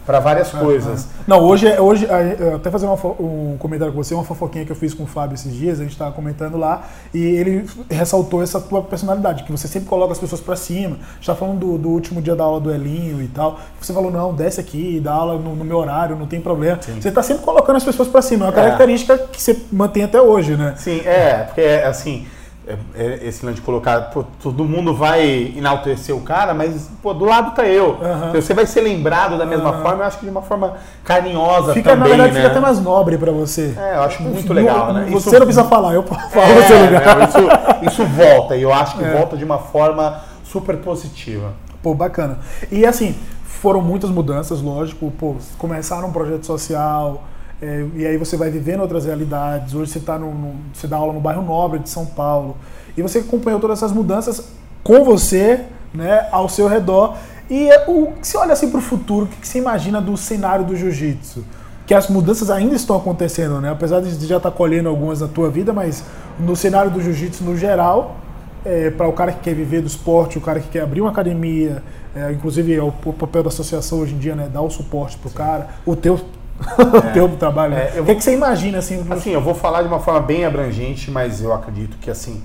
para 0.04 0.20
várias 0.20 0.54
é, 0.54 0.58
coisas. 0.58 1.04
É. 1.04 1.24
Não, 1.26 1.40
hoje, 1.40 1.66
hoje 1.80 2.06
até 2.54 2.70
fazer 2.70 2.84
uma, 2.84 2.94
um 3.18 3.56
comentário 3.58 3.92
com 3.92 4.02
você, 4.02 4.12
uma 4.12 4.22
fofoquinha 4.22 4.66
que 4.66 4.72
eu 4.72 4.76
fiz 4.76 4.92
com 4.92 5.04
o 5.04 5.06
Fábio 5.06 5.34
esses 5.34 5.52
dias, 5.54 5.80
a 5.80 5.82
gente 5.82 5.92
estava 5.92 6.12
comentando 6.12 6.58
lá, 6.58 6.86
e 7.12 7.18
ele 7.18 7.66
ressaltou 7.90 8.42
essa 8.42 8.60
tua 8.60 8.82
personalidade, 8.82 9.44
que 9.44 9.50
você 9.52 9.66
sempre 9.66 9.88
coloca 9.88 10.12
as 10.12 10.18
pessoas 10.18 10.42
para 10.42 10.56
cima. 10.56 10.98
Está 11.18 11.34
falando 11.34 11.60
do, 11.60 11.78
do, 11.78 11.88
último 11.88 12.20
dia 12.20 12.36
da 12.36 12.44
aula 12.44 12.60
do 12.60 12.70
Elinho 12.70 13.22
e 13.22 13.28
tal. 13.28 13.58
Você 13.80 13.94
falou, 13.94 14.10
não, 14.10 14.34
desce 14.34 14.60
aqui, 14.60 15.00
dá 15.02 15.14
aula 15.14 15.38
no, 15.38 15.56
no 15.56 15.64
meu 15.64 15.78
horário, 15.78 16.16
não 16.16 16.26
tem 16.26 16.40
problema. 16.40 16.78
Sim. 16.82 17.00
Você 17.00 17.08
está 17.08 17.22
sempre 17.22 17.44
colocando 17.44 17.76
as 17.76 17.84
pessoas 17.84 18.08
para 18.08 18.20
cima, 18.20 18.44
é 18.44 18.48
uma 18.48 18.52
é. 18.52 18.62
característica 18.62 19.16
que 19.16 19.40
você 19.40 19.58
mantém 19.72 20.02
até 20.04 20.20
hoje, 20.20 20.54
né? 20.54 20.74
Sim, 20.76 21.00
é, 21.06 21.44
porque 21.44 21.62
assim 21.62 22.26
é, 22.66 22.76
é, 22.94 23.28
esse 23.28 23.44
lance 23.44 23.56
de 23.56 23.62
colocar, 23.62 24.10
pô, 24.10 24.24
todo 24.42 24.64
mundo 24.64 24.94
vai 24.94 25.52
enaltecer 25.56 26.16
o 26.16 26.20
cara, 26.20 26.54
mas 26.54 26.90
pô, 27.02 27.12
do 27.12 27.24
lado 27.24 27.54
tá 27.54 27.66
eu. 27.66 27.98
Uhum. 28.00 28.32
Você 28.32 28.54
vai 28.54 28.66
ser 28.66 28.80
lembrado 28.80 29.36
da 29.36 29.44
mesma 29.44 29.70
uhum. 29.70 29.82
forma, 29.82 30.02
eu 30.02 30.06
acho 30.06 30.18
que 30.18 30.24
de 30.24 30.30
uma 30.30 30.42
forma 30.42 30.74
carinhosa 31.04 31.74
fica, 31.74 31.90
também, 31.90 32.10
Na 32.10 32.16
verdade, 32.16 32.32
né? 32.32 32.40
fica 32.40 32.50
até 32.52 32.60
mais 32.60 32.80
nobre 32.80 33.18
para 33.18 33.32
você. 33.32 33.74
É, 33.76 33.96
eu 33.96 34.02
acho 34.02 34.22
muito 34.22 34.52
legal, 34.52 34.92
né? 34.94 35.06
Você 35.10 35.28
isso... 35.28 35.38
não 35.38 35.46
precisa 35.46 35.64
falar, 35.64 35.94
eu 35.94 36.02
falo 36.02 36.52
é, 36.52 36.62
seu 36.66 36.84
lugar. 36.84 37.28
Isso, 37.28 37.92
isso 38.02 38.06
volta, 38.06 38.56
e 38.56 38.62
eu 38.62 38.72
acho 38.72 38.96
que 38.96 39.04
é. 39.04 39.12
volta 39.12 39.36
de 39.36 39.44
uma 39.44 39.58
forma 39.58 40.22
super 40.44 40.78
positiva. 40.78 41.52
Pô, 41.82 41.94
bacana. 41.94 42.38
E 42.72 42.86
assim, 42.86 43.14
foram 43.44 43.82
muitas 43.82 44.08
mudanças, 44.08 44.62
lógico, 44.62 45.12
pô, 45.18 45.36
começaram 45.58 46.08
um 46.08 46.12
projeto 46.12 46.46
social, 46.46 47.22
é, 47.64 47.86
e 47.96 48.06
aí 48.06 48.18
você 48.18 48.36
vai 48.36 48.50
vivendo 48.50 48.80
outras 48.80 49.06
realidades. 49.06 49.74
Hoje 49.74 49.90
você, 49.90 50.00
tá 50.00 50.18
no, 50.18 50.34
no, 50.34 50.54
você 50.70 50.86
dá 50.86 50.98
aula 50.98 51.14
no 51.14 51.20
bairro 51.20 51.42
Nobre 51.42 51.78
de 51.78 51.88
São 51.88 52.04
Paulo. 52.04 52.58
E 52.94 53.00
você 53.00 53.20
acompanhou 53.20 53.58
todas 53.58 53.78
essas 53.78 53.90
mudanças 53.90 54.50
com 54.82 55.02
você, 55.02 55.64
né, 55.94 56.28
ao 56.30 56.46
seu 56.46 56.68
redor. 56.68 57.16
E 57.48 57.70
é 57.70 57.84
o 57.88 58.12
que 58.20 58.28
você 58.28 58.36
olha 58.36 58.52
assim 58.52 58.68
para 58.68 58.78
o 58.78 58.82
futuro, 58.82 59.24
o 59.24 59.28
que 59.28 59.48
você 59.48 59.58
imagina 59.58 59.98
do 59.98 60.14
cenário 60.14 60.66
do 60.66 60.76
jiu-jitsu? 60.76 61.42
Que 61.86 61.94
as 61.94 62.08
mudanças 62.08 62.50
ainda 62.50 62.74
estão 62.74 62.96
acontecendo, 62.96 63.60
né? 63.60 63.70
Apesar 63.70 64.00
de 64.00 64.10
já 64.26 64.36
estar 64.36 64.50
tá 64.50 64.56
colhendo 64.56 64.90
algumas 64.90 65.22
na 65.22 65.28
tua 65.28 65.48
vida, 65.48 65.72
mas 65.72 66.04
no 66.38 66.54
cenário 66.54 66.90
do 66.90 67.00
jiu-jitsu 67.00 67.44
no 67.44 67.56
geral, 67.56 68.16
é, 68.62 68.90
para 68.90 69.08
o 69.08 69.12
cara 69.12 69.32
que 69.32 69.40
quer 69.40 69.54
viver 69.54 69.80
do 69.80 69.86
esporte, 69.86 70.36
o 70.36 70.40
cara 70.40 70.60
que 70.60 70.68
quer 70.68 70.80
abrir 70.82 71.00
uma 71.00 71.10
academia, 71.10 71.82
é, 72.14 72.30
inclusive 72.32 72.74
é 72.74 72.82
o, 72.82 72.88
o, 72.88 73.12
papel 73.12 73.42
da 73.42 73.48
associação 73.48 74.00
hoje 74.00 74.14
em 74.14 74.18
dia, 74.18 74.34
né? 74.34 74.48
Dar 74.52 74.62
o 74.62 74.70
suporte 74.70 75.16
pro 75.18 75.30
Sim. 75.30 75.36
cara. 75.36 75.68
O 75.84 75.94
teu 75.96 76.18
o 76.60 77.02
teu 77.12 77.28
trabalho. 77.36 77.74
É, 77.74 78.00
o 78.00 78.04
que, 78.04 78.10
é 78.12 78.14
que 78.14 78.24
você 78.24 78.34
imagina 78.34 78.78
assim? 78.78 79.04
Assim, 79.10 79.30
eu 79.30 79.40
vou 79.40 79.54
falar 79.54 79.82
de 79.82 79.88
uma 79.88 80.00
forma 80.00 80.20
bem 80.20 80.44
abrangente, 80.44 81.10
mas 81.10 81.42
eu 81.42 81.52
acredito 81.52 81.96
que 81.98 82.10
assim 82.10 82.42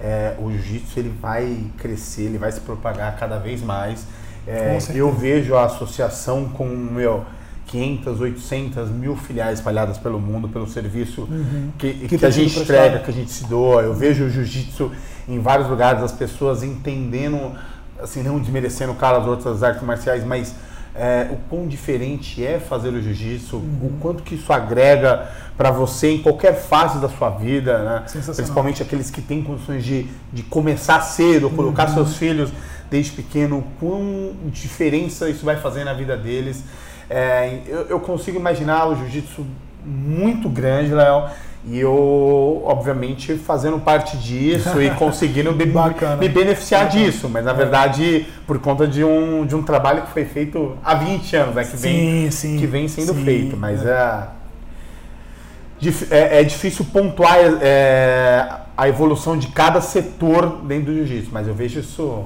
é, 0.00 0.34
o 0.38 0.50
jiu-jitsu 0.50 0.98
ele 0.98 1.14
vai 1.20 1.66
crescer, 1.76 2.22
ele 2.22 2.38
vai 2.38 2.50
se 2.50 2.60
propagar 2.60 3.16
cada 3.16 3.38
vez 3.38 3.62
mais. 3.62 4.06
É, 4.46 4.78
eu 4.94 5.12
vejo 5.12 5.54
a 5.54 5.66
associação 5.66 6.48
com 6.48 6.66
meu 6.66 7.24
500, 7.66 8.20
800 8.20 8.90
mil 8.90 9.14
filiais 9.14 9.58
espalhadas 9.58 9.96
pelo 9.98 10.18
mundo 10.18 10.48
pelo 10.48 10.66
serviço 10.66 11.22
uhum. 11.30 11.70
que, 11.78 11.92
que, 11.92 12.18
que 12.18 12.26
a 12.26 12.30
gente 12.30 12.58
entrega, 12.58 12.98
que 12.98 13.10
a 13.10 13.14
gente 13.14 13.30
se 13.30 13.46
doa. 13.46 13.82
Eu 13.82 13.94
vejo 13.94 14.24
o 14.24 14.30
jiu-jitsu 14.30 14.90
em 15.28 15.38
vários 15.38 15.68
lugares, 15.68 16.02
as 16.02 16.10
pessoas 16.10 16.62
entendendo, 16.62 17.52
assim, 18.02 18.22
não 18.22 18.40
desmerecendo 18.40 18.92
o 18.92 18.96
cara 18.96 19.18
das 19.18 19.28
outras 19.28 19.62
artes 19.62 19.82
marciais, 19.82 20.24
mas 20.24 20.54
é, 20.94 21.28
o 21.30 21.36
quão 21.48 21.66
diferente 21.66 22.44
é 22.44 22.58
fazer 22.58 22.88
o 22.88 23.00
jiu-jitsu, 23.00 23.56
uhum. 23.56 23.78
o 23.82 23.98
quanto 24.00 24.22
que 24.22 24.34
isso 24.34 24.52
agrega 24.52 25.28
para 25.56 25.70
você 25.70 26.12
em 26.12 26.22
qualquer 26.22 26.54
fase 26.54 26.98
da 26.98 27.08
sua 27.08 27.30
vida, 27.30 27.78
né? 27.78 28.04
principalmente 28.34 28.82
aqueles 28.82 29.10
que 29.10 29.20
têm 29.20 29.42
condições 29.42 29.84
de, 29.84 30.06
de 30.32 30.42
começar 30.42 31.00
cedo, 31.02 31.46
uhum. 31.48 31.56
colocar 31.56 31.88
seus 31.88 32.16
filhos 32.16 32.50
desde 32.90 33.12
pequeno, 33.12 33.58
o 33.58 33.62
quão 33.78 34.32
diferença 34.46 35.28
isso 35.28 35.44
vai 35.44 35.56
fazer 35.56 35.84
na 35.84 35.92
vida 35.92 36.16
deles. 36.16 36.64
É, 37.08 37.60
eu, 37.66 37.86
eu 37.86 38.00
consigo 38.00 38.38
imaginar 38.38 38.86
o 38.86 38.96
jiu-jitsu 38.96 39.46
muito 39.84 40.48
grande, 40.48 40.92
Léo, 40.92 41.30
e 41.66 41.78
eu, 41.78 42.62
obviamente, 42.64 43.36
fazendo 43.36 43.78
parte 43.78 44.16
disso 44.16 44.80
e 44.80 44.90
conseguindo 44.96 45.52
me, 45.52 45.66
me 45.66 46.28
beneficiar 46.28 46.84
Bacana. 46.86 47.04
disso, 47.04 47.28
mas 47.28 47.44
na 47.44 47.52
verdade 47.52 48.26
por 48.46 48.58
conta 48.58 48.86
de 48.86 49.04
um, 49.04 49.44
de 49.44 49.54
um 49.54 49.62
trabalho 49.62 50.02
que 50.02 50.10
foi 50.10 50.24
feito 50.24 50.76
há 50.82 50.94
20 50.94 51.36
anos, 51.36 51.54
né? 51.54 51.64
que, 51.64 51.76
vem, 51.76 52.30
sim, 52.30 52.58
que 52.58 52.66
vem 52.66 52.88
sendo 52.88 53.12
sim, 53.12 53.24
feito. 53.24 53.56
Mas 53.56 53.84
é. 53.84 54.28
É, 56.10 56.38
é, 56.38 56.40
é 56.40 56.44
difícil 56.44 56.84
pontuar 56.86 57.38
é, 57.60 58.48
a 58.76 58.88
evolução 58.88 59.36
de 59.36 59.48
cada 59.48 59.80
setor 59.80 60.62
dentro 60.62 60.86
do 60.86 60.94
jiu-jitsu, 60.94 61.30
mas 61.32 61.46
eu 61.46 61.54
vejo 61.54 61.80
isso 61.80 62.24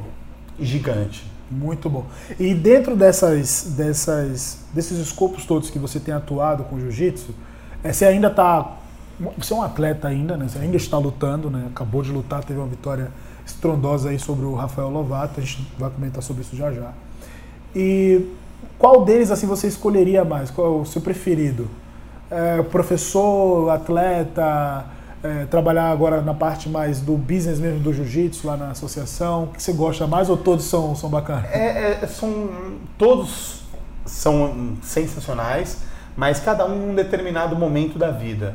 gigante. 0.58 1.24
Muito 1.50 1.90
bom. 1.90 2.06
E 2.38 2.54
dentro 2.54 2.96
dessas, 2.96 3.74
dessas, 3.76 4.64
desses 4.72 4.98
escopos 4.98 5.44
todos 5.44 5.70
que 5.70 5.78
você 5.78 6.00
tem 6.00 6.14
atuado 6.14 6.64
com 6.64 6.80
jiu-jitsu, 6.80 7.34
é, 7.82 7.92
você 7.92 8.06
ainda 8.06 8.28
está 8.28 8.78
você 9.38 9.52
é 9.52 9.56
um 9.56 9.62
atleta 9.62 10.08
ainda, 10.08 10.36
né? 10.36 10.46
Você 10.48 10.58
ainda 10.58 10.76
está 10.76 10.98
lutando, 10.98 11.50
né? 11.50 11.66
Acabou 11.70 12.02
de 12.02 12.10
lutar, 12.10 12.42
teve 12.42 12.58
uma 12.58 12.68
vitória 12.68 13.10
estrondosa 13.46 14.10
aí 14.10 14.18
sobre 14.18 14.44
o 14.44 14.54
Rafael 14.54 14.88
Lovato. 14.88 15.40
A 15.40 15.42
gente 15.42 15.66
vai 15.78 15.90
comentar 15.90 16.22
sobre 16.22 16.42
isso 16.42 16.56
já 16.56 16.72
já. 16.72 16.92
E 17.74 18.26
qual 18.78 19.04
deles 19.04 19.30
assim 19.30 19.46
você 19.46 19.66
escolheria 19.66 20.24
mais? 20.24 20.50
Qual 20.50 20.66
é 20.66 20.80
o 20.82 20.84
seu 20.84 21.00
preferido? 21.00 21.68
É, 22.30 22.62
professor, 22.62 23.70
atleta, 23.70 24.86
é, 25.22 25.44
trabalhar 25.46 25.90
agora 25.90 26.20
na 26.20 26.34
parte 26.34 26.68
mais 26.68 27.00
do 27.00 27.16
business 27.16 27.58
mesmo 27.58 27.80
do 27.80 27.92
jiu-jitsu 27.92 28.46
lá 28.46 28.56
na 28.56 28.70
associação? 28.70 29.44
O 29.44 29.46
que 29.48 29.62
você 29.62 29.72
gosta 29.72 30.06
mais 30.06 30.28
ou 30.28 30.36
todos 30.36 30.64
são, 30.64 30.94
são 30.94 31.08
bacanas? 31.08 31.50
É, 31.50 32.00
é, 32.02 32.06
são 32.06 32.48
todos 32.98 33.62
são 34.04 34.74
sensacionais, 34.82 35.78
mas 36.16 36.38
cada 36.38 36.66
um 36.66 36.74
em 36.74 36.90
um 36.90 36.94
determinado 36.94 37.56
momento 37.56 37.98
da 37.98 38.10
vida. 38.10 38.54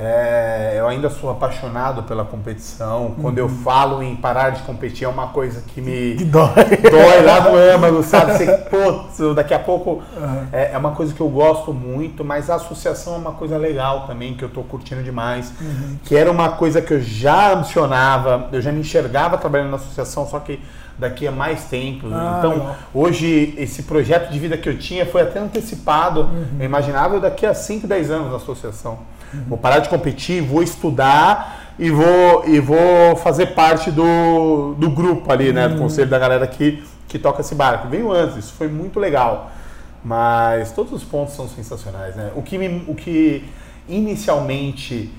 É, 0.00 0.76
eu 0.78 0.86
ainda 0.86 1.10
sou 1.10 1.28
apaixonado 1.28 2.04
pela 2.04 2.24
competição. 2.24 3.16
Quando 3.20 3.38
uhum. 3.38 3.44
eu 3.44 3.48
falo 3.48 4.00
em 4.00 4.14
parar 4.14 4.50
de 4.50 4.62
competir, 4.62 5.04
é 5.04 5.08
uma 5.08 5.28
coisa 5.28 5.60
que 5.66 5.80
me 5.80 6.14
que 6.14 6.24
dói. 6.24 6.54
dói 6.88 7.22
lá 7.22 7.40
no 7.40 7.56
âmago, 7.56 8.04
sabe? 8.04 8.34
Você, 8.34 8.46
pô, 8.70 9.34
daqui 9.34 9.52
a 9.52 9.58
pouco 9.58 10.00
uhum. 10.16 10.46
é, 10.52 10.70
é, 10.72 10.78
uma 10.78 10.92
coisa 10.92 11.12
que 11.12 11.20
eu 11.20 11.28
gosto 11.28 11.74
muito, 11.74 12.24
mas 12.24 12.48
a 12.48 12.54
associação 12.54 13.14
é 13.14 13.18
uma 13.18 13.32
coisa 13.32 13.58
legal 13.58 14.06
também, 14.06 14.34
que 14.34 14.44
eu 14.44 14.48
estou 14.48 14.62
curtindo 14.62 15.02
demais. 15.02 15.52
Uhum. 15.60 15.98
Que 16.04 16.14
era 16.14 16.30
uma 16.30 16.50
coisa 16.50 16.80
que 16.80 16.94
eu 16.94 17.00
já 17.00 17.54
ambicionava, 17.54 18.48
eu 18.52 18.62
já 18.62 18.70
me 18.70 18.78
enxergava 18.78 19.36
trabalhando 19.36 19.70
na 19.70 19.76
associação, 19.76 20.24
só 20.28 20.38
que 20.38 20.60
daqui 20.96 21.26
a 21.26 21.32
mais 21.32 21.64
tempo. 21.64 22.06
Ah, 22.12 22.36
então, 22.38 22.52
legal. 22.52 22.76
hoje, 22.94 23.52
esse 23.58 23.82
projeto 23.82 24.30
de 24.30 24.38
vida 24.38 24.56
que 24.56 24.68
eu 24.68 24.78
tinha 24.78 25.04
foi 25.04 25.22
até 25.22 25.40
antecipado. 25.40 26.20
Uhum. 26.20 26.46
Eu 26.60 26.66
imaginava 26.66 27.18
daqui 27.18 27.44
a 27.44 27.52
5, 27.52 27.84
10 27.84 28.10
anos 28.12 28.30
na 28.30 28.36
associação. 28.36 28.98
Vou 29.46 29.58
parar 29.58 29.80
de 29.80 29.88
competir, 29.88 30.42
vou 30.42 30.62
estudar 30.62 31.74
e 31.78 31.90
vou, 31.90 32.44
e 32.46 32.58
vou 32.60 33.16
fazer 33.16 33.48
parte 33.48 33.90
do, 33.90 34.74
do 34.74 34.90
grupo 34.90 35.30
ali, 35.32 35.52
né? 35.52 35.68
Do 35.68 35.74
hum. 35.74 35.78
conselho 35.78 36.08
da 36.08 36.18
galera 36.18 36.46
que, 36.46 36.82
que 37.06 37.18
toca 37.18 37.40
esse 37.40 37.54
barco. 37.54 37.88
Veio 37.88 38.10
antes, 38.10 38.36
isso 38.36 38.52
foi 38.54 38.68
muito 38.68 38.98
legal. 38.98 39.50
Mas 40.02 40.72
todos 40.72 40.92
os 40.92 41.04
pontos 41.04 41.34
são 41.34 41.48
sensacionais, 41.48 42.16
né? 42.16 42.30
O 42.34 42.42
que, 42.42 42.56
me, 42.56 42.84
o 42.86 42.94
que 42.94 43.44
inicialmente 43.88 45.12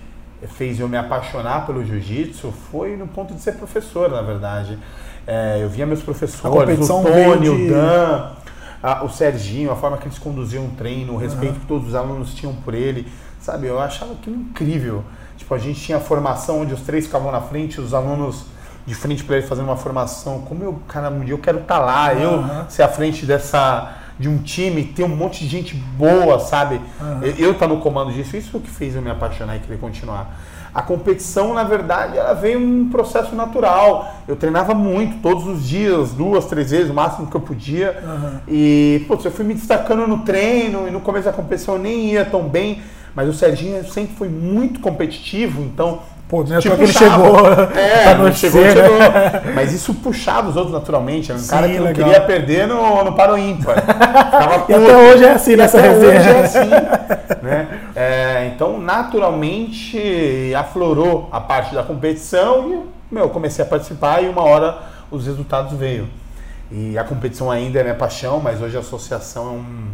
fez 0.47 0.79
eu 0.79 0.87
me 0.87 0.97
apaixonar 0.97 1.65
pelo 1.65 1.83
jiu-jitsu 1.85 2.53
foi 2.71 2.95
no 2.95 3.07
ponto 3.07 3.33
de 3.33 3.41
ser 3.41 3.53
professor, 3.53 4.09
na 4.09 4.21
verdade. 4.21 4.77
É, 5.27 5.59
eu 5.61 5.69
via 5.69 5.85
meus 5.85 6.01
professores, 6.01 6.89
o 6.89 7.03
Tony, 7.03 7.41
de... 7.41 7.49
o 7.49 7.69
Dan, 7.69 8.31
a, 8.81 9.03
o 9.03 9.09
Serginho, 9.09 9.71
a 9.71 9.75
forma 9.75 9.97
que 9.97 10.07
eles 10.07 10.17
conduziam 10.17 10.65
o 10.65 10.69
treino, 10.69 11.13
o 11.13 11.17
respeito 11.17 11.55
uhum. 11.55 11.59
que 11.59 11.65
todos 11.65 11.89
os 11.89 11.95
alunos 11.95 12.33
tinham 12.33 12.53
por 12.53 12.73
ele. 12.73 13.07
Sabe, 13.39 13.67
eu 13.67 13.79
achava 13.79 14.13
aquilo 14.13 14.36
incrível. 14.36 15.03
Tipo, 15.38 15.55
a 15.55 15.58
gente 15.58 15.79
tinha 15.79 16.00
formação 16.00 16.62
onde 16.62 16.74
os 16.74 16.81
três 16.81 17.05
ficavam 17.05 17.31
na 17.31 17.41
frente, 17.41 17.79
os 17.79 17.93
alunos 17.93 18.46
de 18.86 18.93
frente 18.96 19.24
para 19.24 19.38
ele 19.38 19.48
fazendo 19.48 19.65
uma 19.65 19.77
formação. 19.77 20.41
Como 20.41 20.63
eu, 20.63 20.79
cara, 20.88 21.10
um 21.10 21.22
dia 21.22 21.34
eu 21.34 21.38
quero 21.38 21.60
estar 21.60 21.79
tá 21.79 21.86
lá, 21.86 22.12
uhum. 22.13 22.22
eu 22.22 22.65
ser 22.69 22.84
à 22.84 22.88
frente 22.88 23.25
dessa, 23.25 23.93
de 24.19 24.27
um 24.27 24.39
time, 24.39 24.84
ter 24.84 25.03
um 25.03 25.15
monte 25.15 25.39
de 25.39 25.48
gente 25.48 25.75
boa, 25.75 26.39
sabe? 26.39 26.81
Uhum. 27.00 27.22
Eu 27.38 27.51
estar 27.51 27.67
tá 27.67 27.74
no 27.74 27.79
comando 27.79 28.12
disso, 28.12 28.36
isso 28.36 28.55
é 28.55 28.60
o 28.60 28.62
que 28.62 28.69
fez 28.69 28.96
eu 28.96 29.01
me 29.01 29.10
apaixonar 29.10 29.55
e 29.55 29.60
querer 29.60 29.79
continuar. 29.79 30.36
A 30.74 30.81
competição, 30.81 31.53
na 31.53 31.63
verdade, 31.63 32.17
ela 32.17 32.34
veio 32.34 32.60
um 32.60 32.89
processo 32.89 33.34
natural. 33.36 34.13
Eu 34.27 34.36
treinava 34.36 34.75
muito, 34.75 35.22
todos 35.22 35.48
os 35.48 35.67
dias, 35.67 36.12
duas, 36.12 36.46
três 36.46 36.69
vezes, 36.69 36.91
o 36.91 36.93
máximo 36.93 37.27
que 37.27 37.36
eu 37.36 37.41
podia. 37.41 38.03
Uhum. 38.03 38.39
E, 38.48 39.05
putz, 39.08 39.25
eu 39.25 39.31
fui 39.31 39.46
me 39.46 39.55
destacando 39.55 40.05
no 40.08 40.19
treino 40.19 40.88
e 40.88 40.91
no 40.91 41.00
começo 41.00 41.25
da 41.25 41.34
competição 41.34 41.75
eu 41.75 41.81
nem 41.81 42.12
ia 42.12 42.24
tão 42.24 42.43
bem. 42.48 42.81
Mas 43.15 43.27
o 43.27 43.33
Serginho 43.33 43.83
sempre 43.91 44.15
foi 44.15 44.29
muito 44.29 44.79
competitivo, 44.79 45.61
então 45.61 45.99
Pô, 46.27 46.43
não 46.43 46.57
é 46.57 46.59
tipo, 46.59 46.75
que 46.75 46.83
ele 46.83 46.93
chegou. 46.93 47.51
É, 47.75 48.13
não 48.13 48.31
chegou, 48.31 48.61
né? 48.61 48.71
chegou. 48.71 49.53
Mas 49.55 49.73
isso 49.73 49.95
puxava 49.95 50.49
os 50.49 50.55
outros 50.55 50.73
naturalmente. 50.73 51.31
Era 51.31 51.39
um 51.39 51.43
Sim, 51.43 51.49
cara 51.49 51.67
que 51.67 51.79
legal. 51.79 51.85
não 51.87 51.93
queria 51.93 52.21
perder 52.21 52.67
no, 52.67 53.03
no 53.03 53.13
Paro 53.13 53.35
Ímpar. 53.35 53.77
e 54.69 54.73
até 54.73 54.95
hoje 54.95 55.25
é 55.25 55.31
assim 55.31 55.55
nessa 55.55 55.81
resenha. 55.81 56.19
Hoje 56.19 56.29
é 56.29 56.39
assim. 56.41 56.69
né? 57.41 57.67
É, 57.95 58.51
então, 58.53 58.79
naturalmente, 58.79 60.53
aflorou 60.55 61.29
a 61.31 61.41
parte 61.41 61.73
da 61.73 61.81
competição 61.81 62.71
e 62.71 62.99
meu, 63.11 63.23
eu 63.23 63.29
comecei 63.29 63.65
a 63.65 63.67
participar 63.67 64.23
e 64.23 64.29
uma 64.29 64.43
hora 64.43 64.77
os 65.09 65.25
resultados 65.25 65.73
veio. 65.77 66.07
E 66.71 66.95
a 66.95 67.03
competição 67.03 67.49
ainda 67.49 67.79
é 67.79 67.83
minha 67.83 67.95
paixão, 67.95 68.39
mas 68.39 68.61
hoje 68.61 68.77
a 68.77 68.81
associação 68.81 69.47
é 69.47 69.49
um, 69.49 69.85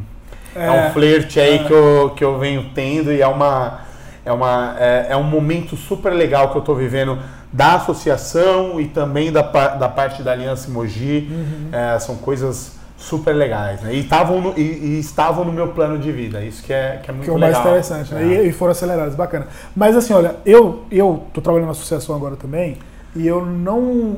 é, 0.55 0.65
é 0.65 0.71
um 0.71 0.91
flerte 0.91 1.39
aí 1.39 1.55
é. 1.55 1.63
que, 1.63 1.71
eu, 1.71 2.13
que 2.15 2.23
eu 2.23 2.39
venho 2.39 2.69
tendo 2.73 3.11
e 3.11 3.21
é 3.21 3.27
uma 3.27 3.85
é, 4.25 4.31
uma, 4.31 4.75
é, 4.79 5.07
é 5.09 5.17
um 5.17 5.23
momento 5.23 5.77
super 5.77 6.11
legal 6.11 6.49
que 6.49 6.55
eu 6.55 6.59
estou 6.59 6.75
vivendo 6.75 7.19
da 7.53 7.75
associação 7.75 8.81
e 8.81 8.87
também 8.87 9.31
da, 9.31 9.41
da 9.41 9.87
parte 9.87 10.23
da 10.23 10.31
Aliança 10.31 10.69
Mogi. 10.69 11.29
Uhum. 11.31 11.69
É, 11.71 11.99
são 11.99 12.15
coisas 12.15 12.73
super 12.97 13.33
legais, 13.33 13.81
né? 13.81 13.93
E, 13.93 13.99
estavam 13.99 14.41
no, 14.41 14.57
e, 14.57 14.61
e, 14.61 14.99
estavam 14.99 15.45
no 15.45 15.53
meu 15.53 15.69
plano 15.69 15.99
de 15.99 16.11
vida. 16.11 16.43
Isso 16.43 16.63
que 16.63 16.73
é, 16.73 16.99
que 17.03 17.11
é 17.11 17.13
muito 17.13 17.25
que 17.25 17.29
é 17.29 17.33
o 17.33 17.37
legal. 17.37 17.63
mais 17.63 17.65
interessante, 17.65 18.13
né? 18.13 18.23
É. 18.23 18.45
E, 18.45 18.49
e, 18.49 18.51
foram 18.51 18.71
acelerados, 18.71 19.15
bacana. 19.15 19.47
Mas 19.75 19.95
assim, 19.95 20.13
olha, 20.13 20.37
eu 20.45 20.83
eu 20.91 21.23
tô 21.31 21.39
trabalhando 21.39 21.67
na 21.67 21.73
associação 21.73 22.15
agora 22.15 22.35
também 22.35 22.77
e 23.15 23.27
eu 23.27 23.45
não 23.45 24.17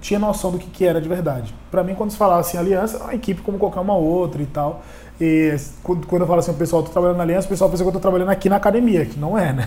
tinha 0.00 0.18
noção 0.18 0.50
do 0.50 0.58
que, 0.58 0.70
que 0.70 0.84
era 0.84 1.00
de 1.00 1.08
verdade. 1.08 1.54
Para 1.70 1.82
mim, 1.82 1.94
quando 1.94 2.10
se 2.10 2.16
falava 2.16 2.40
assim, 2.40 2.56
aliança, 2.56 2.96
é 2.96 3.02
uma 3.02 3.14
equipe 3.14 3.42
como 3.42 3.58
qualquer 3.58 3.80
uma 3.80 3.96
outra 3.96 4.40
e 4.40 4.46
tal. 4.46 4.82
E 5.18 5.56
quando 5.82 6.20
eu 6.20 6.26
falo 6.26 6.40
assim, 6.40 6.50
o 6.50 6.54
pessoal, 6.54 6.82
tô 6.82 6.90
trabalhando 6.90 7.16
na 7.16 7.22
Aliança, 7.22 7.46
o 7.46 7.50
pessoal 7.50 7.70
pensa 7.70 7.82
que 7.82 7.88
eu 7.88 7.92
tô 7.92 7.98
trabalhando 7.98 8.28
aqui 8.28 8.50
na 8.50 8.56
academia, 8.56 9.06
que 9.06 9.18
não 9.18 9.38
é, 9.38 9.50
né? 9.50 9.66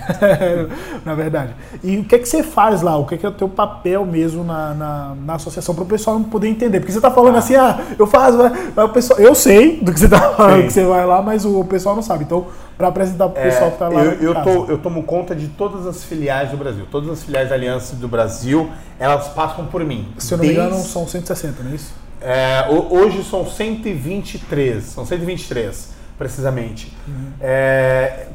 na 1.03 1.15
verdade. 1.15 1.55
E 1.83 1.97
o 1.97 2.03
que 2.03 2.15
é 2.15 2.19
que 2.19 2.29
você 2.29 2.43
faz 2.43 2.83
lá? 2.83 2.95
O 2.97 3.05
que 3.05 3.15
é, 3.15 3.17
que 3.17 3.25
é 3.25 3.29
o 3.29 3.31
teu 3.31 3.49
papel 3.49 4.05
mesmo 4.05 4.43
na, 4.43 4.73
na, 4.75 5.15
na 5.25 5.33
associação 5.35 5.73
para 5.73 5.83
o 5.83 5.87
pessoal 5.87 6.19
não 6.19 6.25
poder 6.25 6.49
entender? 6.49 6.79
Porque 6.79 6.91
você 6.91 7.01
tá 7.01 7.09
falando 7.09 7.37
assim, 7.37 7.55
ah, 7.55 7.79
eu 7.97 8.05
faço, 8.05 8.37
mas 8.75 8.85
o 8.85 8.89
pessoal, 8.89 9.19
eu 9.19 9.33
sei 9.33 9.81
do 9.81 9.91
que 9.91 9.99
você 9.99 10.07
tá 10.07 10.19
falando, 10.33 10.61
Sim. 10.61 10.67
que 10.67 10.73
você 10.73 10.85
vai 10.85 11.03
lá, 11.03 11.19
mas 11.21 11.43
o 11.45 11.63
pessoal 11.63 11.95
não 11.95 12.03
sabe. 12.03 12.25
Então, 12.25 12.45
para 12.77 12.87
apresentar 12.87 13.27
para 13.27 13.41
o 13.41 13.45
é, 13.45 13.49
pessoal 13.49 13.71
que 13.71 13.77
tá 13.77 13.89
lá. 13.89 14.05
Eu, 14.05 14.11
eu, 14.21 14.43
tô, 14.43 14.65
eu 14.65 14.77
tomo 14.77 15.01
conta 15.03 15.35
de 15.35 15.47
todas 15.47 15.87
as 15.87 16.03
filiais 16.03 16.51
do 16.51 16.57
Brasil. 16.57 16.85
Todas 16.91 17.09
as 17.09 17.23
filiais 17.23 17.49
da 17.49 17.55
Aliança 17.55 17.95
do 17.95 18.07
Brasil, 18.07 18.69
elas 18.99 19.27
passam 19.29 19.65
por 19.65 19.83
mim. 19.83 20.07
Se 20.19 20.33
eu 20.33 20.37
não 20.37 20.45
Desde... 20.45 20.61
me 20.61 20.67
engano, 20.67 20.83
são 20.83 21.07
160, 21.07 21.63
não 21.63 21.71
é 21.71 21.75
isso? 21.75 21.91
É, 22.21 22.65
hoje 22.69 23.23
são 23.23 23.45
123, 23.45 24.83
são 24.83 25.05
123 25.05 25.93
precisamente. 26.17 26.93
Uhum. 27.07 27.31
É, 27.39 28.27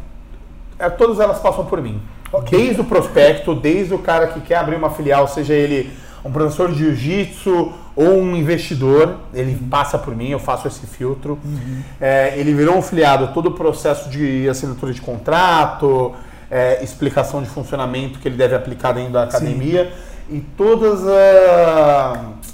é, 0.78 0.88
todas 0.88 1.20
elas 1.20 1.38
passam 1.38 1.66
por 1.66 1.82
mim. 1.82 2.00
Okay. 2.32 2.58
Desde 2.58 2.80
o 2.80 2.84
prospecto, 2.84 3.54
desde 3.54 3.94
o 3.94 3.98
cara 3.98 4.28
que 4.28 4.40
quer 4.40 4.56
abrir 4.56 4.76
uma 4.76 4.90
filial, 4.90 5.28
seja 5.28 5.52
ele 5.52 5.92
um 6.24 6.32
professor 6.32 6.72
de 6.72 6.78
jiu-jitsu 6.78 7.72
ou 7.94 8.18
um 8.18 8.34
investidor, 8.34 9.16
ele 9.34 9.52
uhum. 9.52 9.68
passa 9.68 9.98
por 9.98 10.16
mim, 10.16 10.30
eu 10.30 10.38
faço 10.38 10.66
esse 10.66 10.86
filtro. 10.86 11.38
Uhum. 11.44 11.82
É, 12.00 12.32
ele 12.38 12.54
virou 12.54 12.76
um 12.76 12.82
filiado, 12.82 13.32
todo 13.34 13.50
o 13.50 13.52
processo 13.52 14.08
de 14.08 14.48
assinatura 14.48 14.92
de 14.92 15.02
contrato, 15.02 16.14
é, 16.50 16.82
explicação 16.82 17.42
de 17.42 17.48
funcionamento 17.48 18.18
que 18.18 18.26
ele 18.26 18.36
deve 18.36 18.54
aplicar 18.54 18.92
dentro 18.92 19.12
da 19.12 19.24
academia 19.24 19.92
Sim. 20.28 20.36
e 20.36 20.40
todas 20.56 21.06
as. 21.06 22.53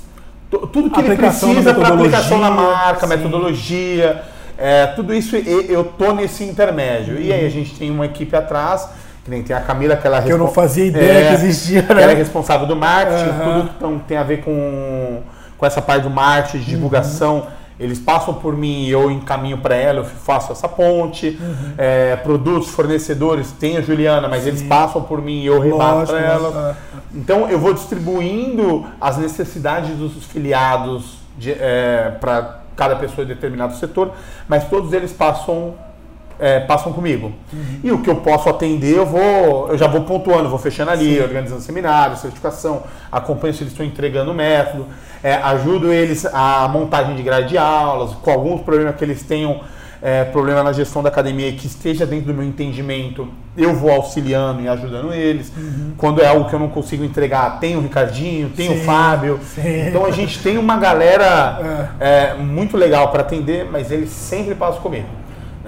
Tudo 0.50 0.90
que 0.90 1.00
ele 1.00 1.16
precisa 1.16 1.73
para 1.73 1.88
aplicação 1.88 2.38
na 2.38 2.50
marca, 2.50 3.07
sim. 3.07 3.14
metodologia, 3.14 4.23
é, 4.59 4.87
tudo 4.88 5.14
isso 5.14 5.37
eu 5.37 5.85
tô 5.85 6.12
nesse 6.12 6.45
intermédio. 6.45 7.14
Uhum. 7.14 7.23
E 7.23 7.33
aí 7.33 7.47
a 7.47 7.50
gente 7.50 7.75
tem 7.76 7.90
uma 7.90 8.07
equipe 8.07 8.35
atrás, 8.35 8.88
que 9.25 9.30
nem 9.30 9.42
tem 9.42 9.54
a 9.54 9.61
Camila, 9.61 9.97
que 9.97 10.07
ela 10.07 10.21
que 10.21 10.30
eu 10.30 10.38
não 10.38 10.49
fazia 10.49 10.85
ideia 10.85 11.25
é, 11.25 11.28
que 11.28 11.35
existia, 11.35 11.83
né? 11.83 12.02
Ela 12.02 12.12
é 12.12 12.14
responsável 12.14 12.66
do 12.66 12.75
marketing, 12.75 13.28
uhum. 13.28 13.69
tudo 13.78 13.99
que 14.00 14.04
tem 14.07 14.16
a 14.16 14.25
ver 14.25 14.42
com, 14.42 15.23
com 15.57 15.66
essa 15.66 15.80
parte 15.80 16.02
do 16.02 16.11
marketing, 16.11 16.59
de 16.59 16.71
divulgação. 16.71 17.37
Uhum 17.37 17.60
eles 17.80 17.99
passam 17.99 18.34
por 18.34 18.54
mim 18.54 18.84
e 18.84 18.90
eu 18.90 19.10
encaminho 19.10 19.56
para 19.56 19.75
ela, 19.75 20.00
eu 20.00 20.04
faço 20.04 20.52
essa 20.52 20.68
ponte. 20.68 21.38
Uhum. 21.40 21.72
É, 21.78 22.14
produtos, 22.16 22.68
fornecedores, 22.68 23.52
tem 23.52 23.78
a 23.78 23.80
Juliana, 23.80 24.28
mas 24.28 24.42
Sim. 24.42 24.50
eles 24.50 24.62
passam 24.62 25.02
por 25.02 25.22
mim 25.22 25.40
e 25.40 25.46
eu 25.46 25.58
rebato 25.58 26.08
para 26.08 26.20
ela. 26.20 26.76
É. 26.76 27.00
Então 27.14 27.48
eu 27.48 27.59
vou 27.59 27.72
distribuindo 27.72 28.87
as 29.00 29.16
necessidades 29.16 29.96
dos 29.96 30.12
filiados 30.26 31.20
é, 31.42 32.12
para 32.20 32.61
cada 32.76 32.96
pessoa 32.96 33.24
em 33.24 33.28
determinado 33.28 33.74
setor, 33.76 34.12
mas 34.46 34.68
todos 34.68 34.92
eles 34.92 35.12
passam 35.12 35.74
é, 36.40 36.61
passam 36.61 36.92
comigo. 36.92 37.33
Uhum. 37.53 37.81
E 37.85 37.92
o 37.92 38.00
que 38.00 38.09
eu 38.09 38.16
posso 38.16 38.48
atender, 38.48 38.96
eu 38.96 39.07
vou, 39.07 39.68
eu 39.68 39.79
já 39.79 39.87
vou 39.87 40.00
pontuando, 40.03 40.48
vou 40.48 40.59
fechando 40.59 40.90
ali, 40.90 41.16
Sim. 41.16 41.22
organizando 41.22 41.61
seminários, 41.61 42.20
certificação, 42.20 42.83
acompanho 43.12 43.53
se 43.53 43.62
eles 43.62 43.72
estão 43.72 43.85
entregando 43.85 44.31
o 44.31 44.35
método, 44.35 44.87
é, 45.22 45.35
ajudo 45.35 45.92
eles 45.92 46.24
a 46.26 46.66
montagem 46.68 47.14
de 47.14 47.22
grade 47.22 47.50
de 47.50 47.59
aulas, 47.59 48.12
com 48.14 48.31
alguns 48.31 48.62
problemas 48.62 48.96
que 48.96 49.05
eles 49.05 49.22
tenham 49.22 49.61
é, 50.03 50.24
problema 50.24 50.62
na 50.62 50.72
gestão 50.72 51.03
da 51.03 51.11
academia 51.11 51.53
que 51.53 51.66
esteja 51.66 52.07
dentro 52.07 52.26
do 52.26 52.35
meu 52.35 52.44
entendimento, 52.44 53.29
eu 53.57 53.74
vou 53.74 53.90
auxiliando 53.90 54.62
e 54.62 54.68
ajudando 54.68 55.12
eles. 55.12 55.53
Uhum. 55.55 55.92
Quando 55.96 56.22
é 56.22 56.26
algo 56.26 56.48
que 56.48 56.55
eu 56.55 56.59
não 56.59 56.68
consigo 56.68 57.05
entregar, 57.05 57.61
tem 57.61 57.76
o 57.76 57.81
Ricardinho, 57.81 58.48
tem 58.50 58.68
sim, 58.68 58.81
o 58.81 58.85
Fábio. 58.85 59.38
Sim. 59.42 59.88
Então 59.88 60.07
a 60.07 60.11
gente 60.11 60.42
tem 60.42 60.57
uma 60.57 60.79
galera 60.79 61.90
é. 62.00 62.31
é 62.31 62.35
muito 62.35 62.76
legal 62.76 63.09
para 63.09 63.20
atender, 63.20 63.68
mas 63.70 63.90
eles 63.90 64.11
sempre 64.11 64.55
passam 64.55 64.81
comigo. 64.81 65.19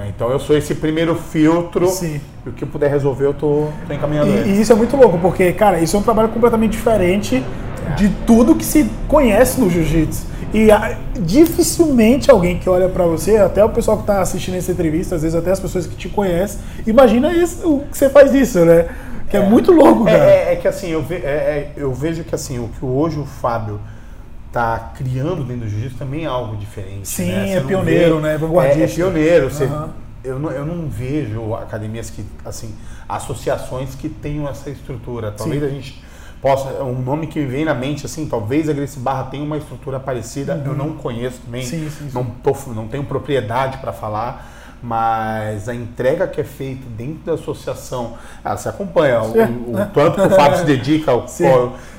Né? 0.03 0.13
Então 0.15 0.31
eu 0.31 0.39
sou 0.39 0.57
esse 0.57 0.75
primeiro 0.75 1.15
filtro 1.15 1.87
Sim. 1.89 2.21
e 2.45 2.49
o 2.49 2.53
que 2.53 2.65
eu 2.65 2.69
puder 2.69 2.91
resolver 2.91 3.27
eu 3.27 3.35
tô, 3.35 3.69
tô 3.87 3.95
encaminhando 3.95 4.31
e, 4.31 4.51
e, 4.51 4.61
isso 4.61 4.73
é 4.73 4.75
muito 4.75 4.97
louco, 4.97 5.19
porque, 5.19 5.53
cara, 5.53 5.79
isso 5.81 5.97
é 5.97 6.01
um 6.01 6.03
trabalho 6.03 6.29
completamente 6.29 6.73
diferente 6.73 7.37
é. 7.37 7.95
de 7.95 8.09
tudo 8.27 8.55
que 8.55 8.65
se 8.65 8.91
conhece 9.07 9.61
no 9.61 9.71
jiu-jitsu. 9.71 10.33
E 10.53 10.71
a, 10.71 10.99
dificilmente 11.19 12.31
alguém 12.31 12.59
que 12.59 12.69
olha 12.69 12.89
para 12.89 13.05
você, 13.05 13.37
até 13.39 13.65
o 13.65 13.71
pessoal 13.71 13.97
que 13.97 14.03
está 14.03 14.21
assistindo 14.21 14.57
essa 14.57 14.73
entrevista, 14.73 15.15
às 15.15 15.23
vezes 15.23 15.37
até 15.37 15.51
as 15.51 15.61
pessoas 15.61 15.87
que 15.87 15.97
te 15.97 16.09
conhecem, 16.09 16.61
imagina 16.87 17.33
isso, 17.33 17.67
o 17.67 17.81
que 17.91 17.97
você 17.97 18.11
faz 18.11 18.35
isso, 18.35 18.63
né? 18.65 18.87
Que 19.31 19.39
é, 19.39 19.41
é 19.41 19.49
muito 19.49 19.73
louco, 19.73 20.07
é, 20.07 20.13
cara. 20.13 20.31
É, 20.31 20.53
é 20.53 20.57
que 20.57 20.69
assim, 20.69 20.91
eu, 20.91 21.03
ve, 21.03 21.15
é, 21.15 21.19
é, 21.19 21.73
eu 21.75 21.95
vejo 21.95 22.23
que 22.23 22.35
assim, 22.35 22.59
o 22.59 22.69
que 22.69 22.85
hoje 22.85 23.19
o 23.19 23.25
Fábio 23.25 23.81
tá 24.53 24.93
criando 24.95 25.43
dentro 25.43 25.65
do 25.65 25.69
jiu-jitsu 25.69 25.97
também 25.97 26.25
é 26.25 26.29
algo 26.29 26.57
diferente. 26.57 27.09
Sim, 27.09 27.27
né? 27.27 27.55
é 27.55 27.61
pioneiro, 27.61 28.17
vê, 28.17 28.23
né? 28.23 28.39
Vanguardista. 28.39 28.81
É, 28.81 28.85
é 28.85 28.89
pioneiro. 28.89 29.51
Você, 29.51 29.65
uhum. 29.65 29.89
eu, 30.23 30.39
não, 30.39 30.51
eu 30.51 30.67
não 30.67 30.89
vejo 30.89 31.55
academias 31.55 32.11
que, 32.11 32.25
assim, 32.45 32.75
associações 33.09 33.95
que 33.95 34.09
tenham 34.09 34.49
essa 34.49 34.69
estrutura. 34.69 35.33
Talvez 35.33 35.61
Sim. 35.61 35.67
a 35.67 35.71
gente 35.71 36.05
possa, 36.43 36.83
um 36.83 37.01
nome 37.01 37.29
que 37.29 37.41
vem 37.47 37.65
na 37.65 37.73
mente, 37.73 38.05
assim, 38.05 38.27
talvez 38.27 38.69
a 38.69 38.73
Grace 38.73 38.99
Barra 38.99 39.25
tenha 39.25 39.45
uma 39.45 39.57
estrutura 39.57 39.99
parecida, 39.99 40.57
uhum. 40.57 40.67
eu 40.67 40.75
não 40.75 40.93
conheço 40.95 41.41
também, 41.45 41.65
sim, 41.65 41.89
sim, 41.89 42.11
sim. 42.11 42.11
Não, 42.13 42.25
tô, 42.25 42.53
não 42.73 42.89
tenho 42.89 43.05
propriedade 43.05 43.79
para 43.79 43.93
falar, 43.93 44.62
mas 44.83 45.69
a 45.69 45.75
entrega 45.75 46.27
que 46.27 46.41
é 46.41 46.45
feita 46.45 46.83
dentro 46.97 47.21
da 47.25 47.35
associação, 47.35 48.15
ela 48.45 48.57
se 48.57 48.69
acompanha. 48.69 49.23
O, 49.23 49.31
o, 49.31 49.87
tanto 49.95 50.21
que 50.21 50.27
o 50.27 50.31
Fábio 50.31 50.59
se 50.59 50.65
dedica, 50.65 51.15
o, 51.15 51.25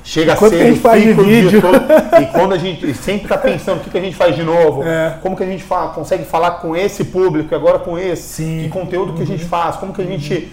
chega 0.04 0.34
Enquanto 0.34 0.52
cedo, 0.52 0.76
fica 0.76 1.20
o 1.22 1.24
dia 1.24 1.60
todo, 1.62 2.22
e 2.22 2.26
quando 2.26 2.52
a 2.52 2.58
gente 2.58 2.92
sempre 2.92 3.22
está 3.22 3.38
pensando 3.38 3.78
o 3.78 3.80
que, 3.80 3.88
que, 3.88 3.96
a 3.96 4.02
gente 4.02 4.14
faz 4.14 4.36
de 4.36 4.42
novo, 4.42 4.82
é. 4.82 5.16
como 5.22 5.34
que 5.34 5.42
a 5.42 5.46
gente 5.46 5.62
fala, 5.62 5.92
consegue 5.92 6.24
falar 6.24 6.52
com 6.52 6.76
esse 6.76 7.04
público, 7.04 7.54
agora 7.54 7.78
com 7.78 7.98
esse, 7.98 8.44
Sim. 8.44 8.60
que 8.64 8.68
conteúdo 8.68 9.12
uhum. 9.12 9.16
que 9.16 9.22
a 9.22 9.26
gente 9.26 9.44
uhum. 9.44 9.48
faz, 9.48 9.76
como 9.76 9.94
que 9.94 10.02
a 10.02 10.06
gente 10.06 10.34
uhum. 10.34 10.48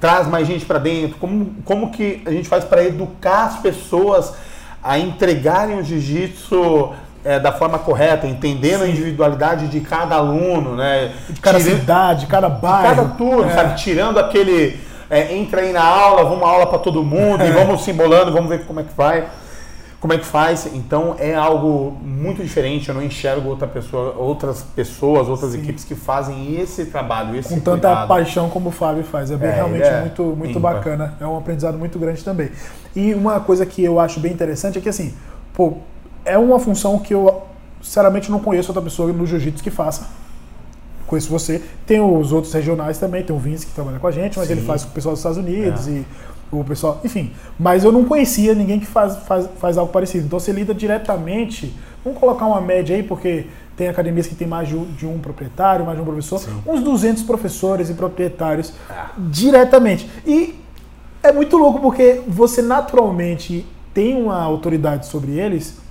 traz 0.00 0.28
mais 0.28 0.46
gente 0.46 0.64
para 0.64 0.78
dentro, 0.78 1.16
como, 1.18 1.56
como 1.64 1.90
que 1.90 2.22
a 2.24 2.30
gente 2.30 2.48
faz 2.48 2.62
para 2.62 2.84
educar 2.84 3.46
as 3.46 3.56
pessoas 3.56 4.34
a 4.82 4.98
entregarem 4.98 5.78
o 5.78 5.84
jiu-jitsu 5.84 6.92
é, 7.24 7.38
da 7.38 7.52
forma 7.52 7.78
correta, 7.78 8.26
entendendo 8.26 8.80
Sim. 8.80 8.86
a 8.86 8.88
individualidade 8.88 9.68
de 9.68 9.80
cada 9.80 10.16
aluno, 10.16 10.74
né? 10.76 11.12
De 11.28 11.40
cada 11.40 11.58
Tirando, 11.58 11.78
cidade, 11.78 12.20
de 12.20 12.26
cada 12.26 12.48
bairro. 12.48 12.96
Cada 12.96 13.08
turno, 13.10 13.50
é. 13.50 13.54
sabe? 13.54 13.76
Tirando 13.76 14.18
aquele. 14.18 14.80
É, 15.08 15.36
entra 15.36 15.60
aí 15.60 15.72
na 15.72 15.84
aula, 15.84 16.24
vamos 16.24 16.42
aula 16.42 16.66
para 16.66 16.78
todo 16.78 17.02
mundo 17.02 17.44
e 17.44 17.48
é. 17.48 17.52
vamos 17.52 17.84
simbolando, 17.84 18.32
vamos 18.32 18.48
ver 18.48 18.64
como 18.64 18.80
é 18.80 18.82
que 18.82 18.94
vai. 18.96 19.26
Como 20.00 20.12
é 20.12 20.18
que 20.18 20.24
faz? 20.24 20.66
Então 20.74 21.14
é 21.16 21.32
algo 21.32 21.96
muito 22.02 22.42
diferente. 22.42 22.88
Eu 22.88 22.94
não 22.96 23.02
enxergo 23.02 23.48
outra 23.48 23.68
pessoa, 23.68 24.16
outras 24.18 24.60
pessoas, 24.74 25.28
outras 25.28 25.52
Sim. 25.52 25.60
equipes 25.60 25.84
que 25.84 25.94
fazem 25.94 26.60
esse 26.60 26.86
trabalho, 26.86 27.36
esse 27.36 27.50
com 27.50 27.60
tanta 27.60 27.86
cuidado. 27.86 28.08
paixão 28.08 28.48
como 28.48 28.70
o 28.70 28.72
Fábio 28.72 29.04
faz. 29.04 29.30
É, 29.30 29.36
bem, 29.36 29.50
é, 29.50 29.52
realmente 29.52 29.84
é 29.84 30.00
muito, 30.00 30.24
muito 30.24 30.58
bacana. 30.58 31.14
É 31.20 31.26
um 31.26 31.38
aprendizado 31.38 31.78
muito 31.78 32.00
grande 32.00 32.24
também. 32.24 32.50
E 32.96 33.14
uma 33.14 33.38
coisa 33.38 33.64
que 33.64 33.84
eu 33.84 34.00
acho 34.00 34.18
bem 34.18 34.32
interessante 34.32 34.76
é 34.76 34.80
que 34.80 34.88
assim, 34.88 35.14
pô, 35.54 35.74
é 36.24 36.36
uma 36.38 36.58
função 36.58 36.98
que 36.98 37.12
eu 37.14 37.42
sinceramente, 37.82 38.30
não 38.30 38.38
conheço 38.38 38.70
outra 38.70 38.82
pessoa 38.82 39.12
no 39.12 39.26
jiu-jitsu 39.26 39.62
que 39.62 39.70
faça. 39.70 40.06
Conheço 41.06 41.28
você. 41.28 41.60
Tem 41.84 42.00
os 42.00 42.32
outros 42.32 42.52
regionais 42.52 42.96
também, 42.96 43.22
tem 43.24 43.34
o 43.34 43.38
Vince 43.38 43.66
que 43.66 43.72
trabalha 43.72 43.98
com 43.98 44.06
a 44.06 44.10
gente, 44.12 44.38
mas 44.38 44.46
Sim. 44.46 44.54
ele 44.54 44.62
faz 44.62 44.84
com 44.84 44.90
o 44.90 44.92
pessoal 44.92 45.12
dos 45.12 45.18
Estados 45.18 45.38
Unidos 45.38 45.88
É. 45.88 45.90
e 45.90 46.06
o 46.52 46.62
pessoal. 46.64 47.00
Enfim. 47.04 47.32
Mas 47.58 47.82
eu 47.84 47.90
não 47.90 48.04
conhecia 48.04 48.54
ninguém 48.54 48.78
que 48.78 48.86
faz, 48.86 49.16
faz, 49.26 49.48
faz 49.58 49.76
algo 49.76 49.92
parecido. 49.92 50.26
Então 50.26 50.38
você 50.38 50.52
lida 50.52 50.72
diretamente. 50.72 51.74
Vamos 52.04 52.18
colocar 52.20 52.46
uma 52.46 52.60
média 52.60 52.94
aí, 52.94 53.02
porque 53.02 53.46
tem 53.76 53.88
academias 53.88 54.26
que 54.26 54.34
tem 54.34 54.46
mais 54.46 54.68
de 54.68 55.06
um, 55.06 55.18
proprietário, 55.18 55.84
mais 55.84 55.96
de 55.98 56.02
um 56.02 56.06
professor. 56.06 56.40
Uns 56.66 56.80
200 56.82 57.24
professores 57.24 57.90
e 57.90 57.94
proprietários 57.94 58.72
Ah. 58.88 59.10
diretamente. 59.18 60.08
E 60.24 60.54
é 61.22 61.32
muito 61.32 61.56
louco 61.56 61.80
porque 61.80 62.20
você 62.28 62.62
naturalmente 62.62 63.66
tem 63.92 64.16
uma 64.22 64.40
autoridade 64.40 65.06
sobre 65.06 65.32
eles 65.32 65.81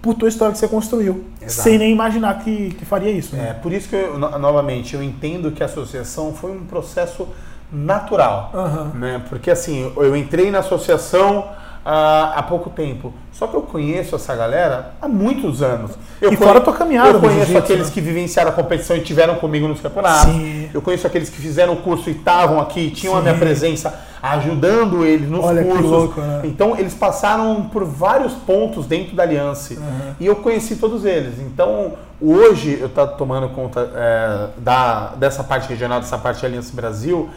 por 0.00 0.14
tua 0.14 0.28
história 0.28 0.52
que 0.52 0.58
você 0.58 0.68
construiu, 0.68 1.24
Exato. 1.42 1.62
sem 1.68 1.76
nem 1.78 1.92
imaginar 1.92 2.38
que, 2.44 2.70
que 2.70 2.84
faria 2.84 3.10
isso. 3.10 3.34
É, 3.34 3.38
Né? 3.38 3.54
por 3.54 3.72
isso 3.72 3.88
que, 3.88 3.96
eu, 3.96 4.18
no- 4.18 4.38
novamente, 4.38 4.94
eu 4.94 5.02
entendo 5.02 5.50
que 5.50 5.62
a 5.62 5.66
associação 5.66 6.32
foi 6.32 6.52
um 6.52 6.64
processo 6.64 7.26
natural. 7.72 8.50
Aham. 8.54 8.92
Né? 8.94 9.22
Porque 9.28 9.50
assim, 9.50 9.92
eu 9.96 10.16
entrei 10.16 10.50
na 10.50 10.60
associação 10.60 11.48
ah, 11.84 12.32
há 12.36 12.42
pouco 12.42 12.70
tempo. 12.70 13.12
Só 13.32 13.46
que 13.46 13.54
eu 13.54 13.62
conheço 13.62 14.16
essa 14.16 14.34
galera 14.34 14.92
há 15.00 15.06
muitos 15.08 15.62
anos. 15.62 15.92
Eu 16.20 16.32
E 16.32 16.36
conhe- 16.36 16.46
fora 16.48 16.58
a 16.58 16.62
tua 16.62 16.72
caminhada 16.74 17.10
Eu 17.10 17.20
conheço 17.20 17.56
aqueles 17.56 17.86
né? 17.86 17.92
que 17.94 18.00
vivenciaram 18.00 18.50
a 18.50 18.52
competição 18.52 18.96
e 18.96 19.00
tiveram 19.00 19.36
comigo 19.36 19.68
nos 19.68 19.80
campeonatos. 19.80 20.32
Sim. 20.34 20.68
Eu 20.74 20.82
conheço 20.82 21.06
aqueles 21.06 21.28
que 21.30 21.36
fizeram 21.40 21.74
o 21.74 21.76
curso 21.76 22.08
e 22.08 22.12
estavam 22.12 22.60
aqui, 22.60 22.90
tinham 22.90 23.14
a 23.14 23.18
Sim. 23.18 23.22
minha 23.24 23.36
presença 23.38 23.94
ajudando 24.20 25.04
eles 25.04 25.28
nos 25.30 25.44
Olha 25.44 25.62
cursos. 25.64 25.90
louco, 25.90 26.20
né? 26.20 26.40
Então 26.44 26.76
eles 26.76 26.92
passaram 26.94 27.62
por 27.72 27.84
vários 27.84 28.32
pontos 28.32 28.84
dentro 28.86 29.14
da 29.14 29.22
aliança 29.22 29.74
Uhum. 29.74 30.14
e 30.18 30.26
eu 30.26 30.36
conheci 30.36 30.76
todos 30.76 31.04
eles. 31.04 31.38
Então 31.38 31.92
hoje 32.20 32.76
eu 32.80 32.86
estou 32.88 33.06
tomando 33.08 33.48
conta 33.50 33.88
é, 33.94 34.46
da, 34.58 35.12
dessa 35.16 35.44
parte 35.44 35.68
regional, 35.68 36.00
dessa 36.00 36.18
parte 36.18 36.42
da 36.42 36.48
Aliança 36.48 36.74
Brasil. 36.74 37.28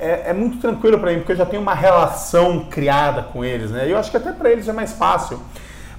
É, 0.00 0.30
é 0.30 0.32
muito 0.32 0.58
tranquilo 0.58 0.98
para 0.98 1.10
mim 1.10 1.18
porque 1.18 1.32
eu 1.32 1.36
já 1.36 1.46
tenho 1.46 1.60
uma 1.62 1.74
relação 1.74 2.66
criada 2.70 3.22
com 3.22 3.44
eles, 3.44 3.70
né? 3.70 3.86
E 3.88 3.90
eu 3.90 3.98
acho 3.98 4.10
que 4.10 4.16
até 4.16 4.30
para 4.32 4.50
eles 4.50 4.68
é 4.68 4.72
mais 4.72 4.92
fácil, 4.92 5.40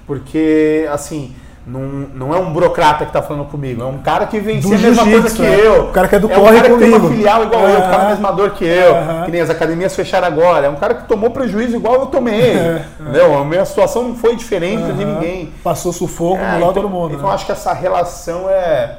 porque 0.06 0.88
assim 0.90 1.34
não, 1.66 1.80
não 1.80 2.34
é 2.34 2.38
um 2.38 2.52
burocrata 2.52 3.04
que 3.04 3.10
está 3.10 3.20
falando 3.20 3.44
comigo, 3.48 3.82
é 3.82 3.84
um 3.84 3.98
cara 3.98 4.26
que 4.26 4.40
vencia 4.40 4.70
Do 4.70 4.74
a 4.76 4.78
mesma 4.88 5.04
coisa 5.04 5.36
que 5.36 5.44
é. 5.44 5.66
eu. 5.66 5.84
O 5.84 5.92
cara 5.92 6.08
que 6.08 6.14
é 6.16 6.18
do 6.18 6.30
é 6.30 6.34
corre 6.34 6.50
um 6.50 6.62
cara 6.62 6.70
que 6.70 6.78
tem 6.78 6.88
uma 6.88 6.96
comigo. 7.00 7.14
filial 7.14 7.44
igual 7.44 7.68
eu, 7.68 7.76
que 7.76 7.82
tá 7.82 7.88
na 7.90 7.96
Aham. 7.98 8.08
mesma 8.08 8.32
dor 8.32 8.50
que 8.52 8.64
eu, 8.64 8.94
que 9.26 9.30
nem 9.30 9.40
as 9.42 9.50
academias 9.50 9.94
fecharam 9.94 10.26
agora. 10.26 10.66
É 10.66 10.70
um 10.70 10.76
cara 10.76 10.94
que 10.94 11.06
tomou 11.06 11.30
prejuízo 11.30 11.76
igual 11.76 11.94
eu 12.00 12.06
tomei. 12.06 12.54
Entendeu? 12.98 13.38
A 13.38 13.44
minha 13.44 13.64
situação 13.66 14.04
não 14.04 14.16
foi 14.16 14.34
diferente 14.34 14.90
de 14.94 15.04
ninguém. 15.04 15.52
Passou 15.62 15.92
sufoco 15.92 16.40
É, 16.40 16.44
lado 16.52 16.56
então, 16.58 16.72
todo 16.72 16.88
mundo. 16.88 17.14
então 17.14 17.28
né? 17.28 17.34
acho 17.34 17.44
que 17.44 17.52
essa 17.52 17.74
relação 17.74 18.48
é, 18.48 18.96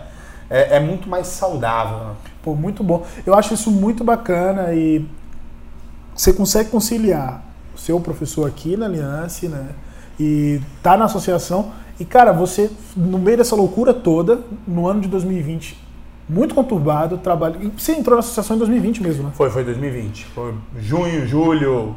é, 0.50 0.78
é 0.78 0.80
muito 0.80 1.10
mais 1.10 1.28
saudável. 1.28 2.16
Pô, 2.44 2.56
muito 2.56 2.84
bom. 2.84 3.06
Eu 3.26 3.36
acho 3.36 3.54
isso 3.54 3.72
muito 3.72 4.04
bacana 4.04 4.74
e 4.74 5.06
você 6.16 6.34
consegue 6.34 6.70
conciliar 6.70 7.44
o 7.76 7.80
seu 7.80 8.00
professor 8.00 8.48
aqui 8.48 8.76
na 8.76 8.86
Aliança, 8.86 9.48
né? 9.48 9.70
E 10.20 10.60
tá 10.82 10.98
na 10.98 11.06
associação. 11.06 11.72
E, 12.00 12.06
cara, 12.06 12.32
você, 12.32 12.70
no 12.96 13.20
meio 13.20 13.38
dessa 13.38 13.56
loucura 13.56 13.94
toda, 13.94 14.40
no 14.68 14.88
ano 14.88 15.02
de 15.02 15.08
2020, 15.08 15.78
muito 16.28 16.56
conturbado, 16.56 17.18
trabalho. 17.18 17.58
E 17.62 17.68
você 17.70 17.94
entrou 17.94 18.16
na 18.16 18.20
associação 18.20 18.56
em 18.56 18.60
2020 18.60 19.04
mesmo, 19.04 19.24
né? 19.24 19.32
Foi, 19.34 19.50
foi 19.50 19.64
2020. 19.64 20.26
Foi 20.28 20.54
junho, 20.80 21.28
julho, 21.28 21.96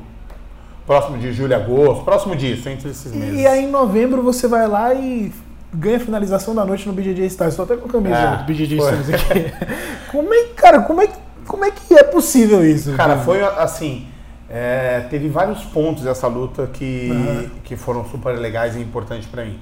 próximo 0.86 1.18
de 1.18 1.32
julho, 1.32 1.54
agosto, 1.56 2.04
próximo 2.04 2.36
disso, 2.36 2.68
entre 2.68 2.90
esses 2.90 3.12
meses. 3.12 3.40
E 3.40 3.46
aí 3.46 3.64
em 3.64 3.70
novembro 3.70 4.22
você 4.22 4.46
vai 4.46 4.66
lá 4.68 4.92
e 4.94 5.32
ganha 5.74 5.98
finalização 6.00 6.54
da 6.54 6.64
noite 6.64 6.86
no 6.86 6.94
BJJ 6.94 7.26
Stars. 7.26 7.52
Estou 7.52 7.64
até 7.64 7.76
com 7.76 7.88
a 7.88 7.92
camisa 7.92 8.16
É, 8.16 8.36
do 8.38 8.44
BJJ. 8.44 8.78
Stars 8.78 9.08
aqui. 9.10 9.52
como 10.10 10.32
é, 10.32 10.44
cara, 10.56 10.80
como 10.80 11.02
é, 11.02 11.08
como 11.46 11.64
é 11.64 11.70
que 11.70 11.94
é 11.94 12.02
possível 12.04 12.64
isso? 12.64 12.92
Cara, 12.94 13.16
foi 13.18 13.42
assim. 13.42 14.06
é, 14.48 15.00
teve 15.10 15.28
vários 15.28 15.62
pontos 15.64 16.04
dessa 16.04 16.26
luta 16.26 16.68
que, 16.72 17.10
Aham. 17.10 17.44
que 17.64 17.76
foram 17.76 18.04
super 18.06 18.38
legais 18.38 18.76
e 18.76 18.80
importantes 18.80 19.26
pra 19.26 19.44
mim. 19.44 19.58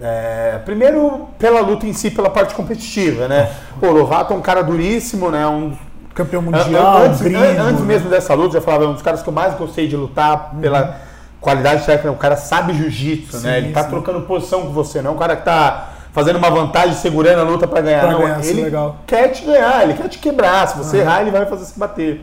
É, 0.00 0.60
primeiro, 0.64 1.28
pela 1.38 1.60
luta 1.60 1.84
em 1.86 1.92
si, 1.92 2.10
pela 2.10 2.30
parte 2.30 2.54
competitiva, 2.54 3.26
né? 3.26 3.50
Pô, 3.80 3.90
Lovato 3.90 4.32
é 4.32 4.36
um 4.36 4.40
cara 4.40 4.62
duríssimo, 4.62 5.30
né? 5.30 5.46
Um, 5.46 5.72
campeão 6.14 6.42
mundial, 6.42 6.98
antes, 7.04 7.20
gringo. 7.22 7.38
an- 7.38 7.62
antes 7.62 7.80
né? 7.80 7.86
mesmo 7.86 8.10
dessa 8.10 8.34
luta, 8.34 8.54
já 8.54 8.60
falava, 8.60 8.84
é 8.84 8.86
um 8.88 8.92
dos 8.92 9.02
caras 9.02 9.22
que 9.22 9.28
eu 9.28 9.32
mais 9.32 9.54
gostei 9.54 9.86
de 9.86 9.96
lutar 9.96 10.52
pela 10.60 10.96
qualidade 11.40 11.84
técnica. 11.84 12.10
O 12.10 12.16
cara 12.16 12.36
sabe 12.36 12.72
jiu-jitsu, 12.74 13.40
né? 13.40 13.58
Ele 13.58 13.72
tá 13.72 13.84
sim. 13.84 13.90
trocando 13.90 14.20
posição 14.22 14.62
com 14.62 14.70
você, 14.72 15.00
não 15.02 15.12
é 15.12 15.14
um 15.14 15.18
cara 15.18 15.36
que 15.36 15.44
tá 15.44 15.90
fazendo 16.12 16.36
uma 16.36 16.50
vantagem, 16.50 16.94
segurando 16.94 17.40
a 17.40 17.42
luta 17.44 17.66
pra 17.66 17.80
ganhar. 17.80 18.00
Pra 18.00 18.12
não, 18.12 18.20
ganhar, 18.20 18.44
ele 18.44 18.62
legal. 18.64 18.96
quer 19.06 19.28
te 19.28 19.44
ganhar, 19.44 19.82
ele 19.84 19.94
quer 19.94 20.08
te 20.08 20.18
quebrar. 20.18 20.66
Se 20.68 20.76
você 20.78 20.96
Aham. 20.96 21.04
errar, 21.04 21.20
ele 21.22 21.30
vai 21.30 21.46
fazer 21.46 21.64
se 21.64 21.78
bater. 21.78 22.20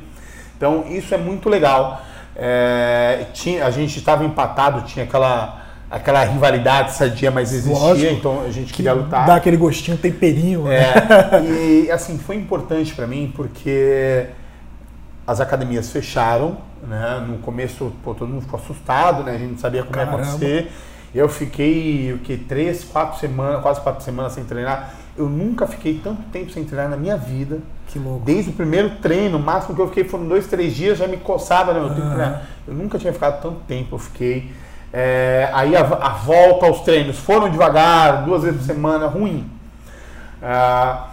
Então, 0.57 0.83
isso 0.89 1.13
é 1.13 1.17
muito 1.17 1.49
legal. 1.49 2.01
É, 2.35 3.25
tinha, 3.33 3.65
a 3.65 3.71
gente 3.71 3.97
estava 3.97 4.25
empatado, 4.25 4.81
tinha 4.81 5.05
aquela, 5.05 5.61
aquela 5.89 6.23
rivalidade 6.25 6.91
sadia, 6.93 7.31
mas 7.31 7.53
existia, 7.53 7.73
Lógico. 7.87 8.13
então 8.13 8.41
a 8.45 8.51
gente 8.51 8.67
Que 8.67 8.73
queria 8.73 8.93
lutar. 8.93 9.25
dá 9.25 9.35
aquele 9.35 9.55
gostinho, 9.55 9.97
temperinho. 9.97 10.63
né? 10.63 10.79
É, 11.31 11.85
e 11.85 11.91
assim, 11.91 12.17
foi 12.17 12.35
importante 12.35 12.93
pra 12.93 13.07
mim 13.07 13.31
porque 13.33 14.25
as 15.27 15.39
academias 15.39 15.89
fecharam, 15.89 16.57
né? 16.83 17.25
No 17.27 17.37
começo, 17.39 17.91
pô, 18.03 18.13
todo 18.13 18.29
mundo 18.29 18.41
ficou 18.41 18.59
assustado, 18.59 19.23
né? 19.23 19.33
A 19.33 19.37
gente 19.37 19.51
não 19.51 19.57
sabia 19.57 19.83
como 19.83 19.95
ia 19.97 20.05
Caramba. 20.05 20.23
acontecer. 20.23 20.71
Eu 21.13 21.29
fiquei, 21.29 22.13
o 22.13 22.19
que, 22.19 22.37
três, 22.37 22.83
quatro 22.83 23.19
semanas, 23.19 23.61
quase 23.61 23.81
quatro 23.81 24.03
semanas 24.03 24.33
sem 24.33 24.43
treinar. 24.43 24.93
Eu 25.17 25.29
nunca 25.29 25.65
fiquei 25.65 25.99
tanto 26.03 26.21
tempo 26.23 26.51
sem 26.51 26.65
treinar 26.65 26.89
na 26.89 26.97
minha 26.97 27.15
vida. 27.15 27.59
Que 27.87 27.97
louco. 27.97 28.25
Desde 28.25 28.51
o 28.51 28.53
primeiro 28.53 28.97
treino, 29.01 29.37
o 29.37 29.41
máximo 29.41 29.73
que 29.75 29.81
eu 29.81 29.87
fiquei 29.87 30.03
foram 30.03 30.27
dois, 30.27 30.45
três 30.47 30.75
dias, 30.75 30.97
já 30.97 31.07
me 31.07 31.17
coçava, 31.17 31.73
né? 31.73 31.79
Eu, 31.79 31.89
tenho 31.89 32.01
Aham. 32.05 32.15
treinar. 32.15 32.41
eu 32.67 32.73
nunca 32.73 32.99
tinha 32.99 33.13
ficado 33.13 33.41
tanto 33.41 33.61
tempo, 33.61 33.95
eu 33.95 33.99
fiquei. 33.99 34.51
É, 34.91 35.49
aí 35.53 35.75
a, 35.75 35.81
a 35.81 36.09
volta 36.09 36.65
aos 36.67 36.81
treinos 36.81 37.17
foram 37.17 37.49
devagar, 37.49 38.23
duas 38.25 38.43
vezes 38.43 38.59
por 38.59 38.65
semana, 38.65 39.07
ruim. 39.07 39.49
Ah, 40.41 41.07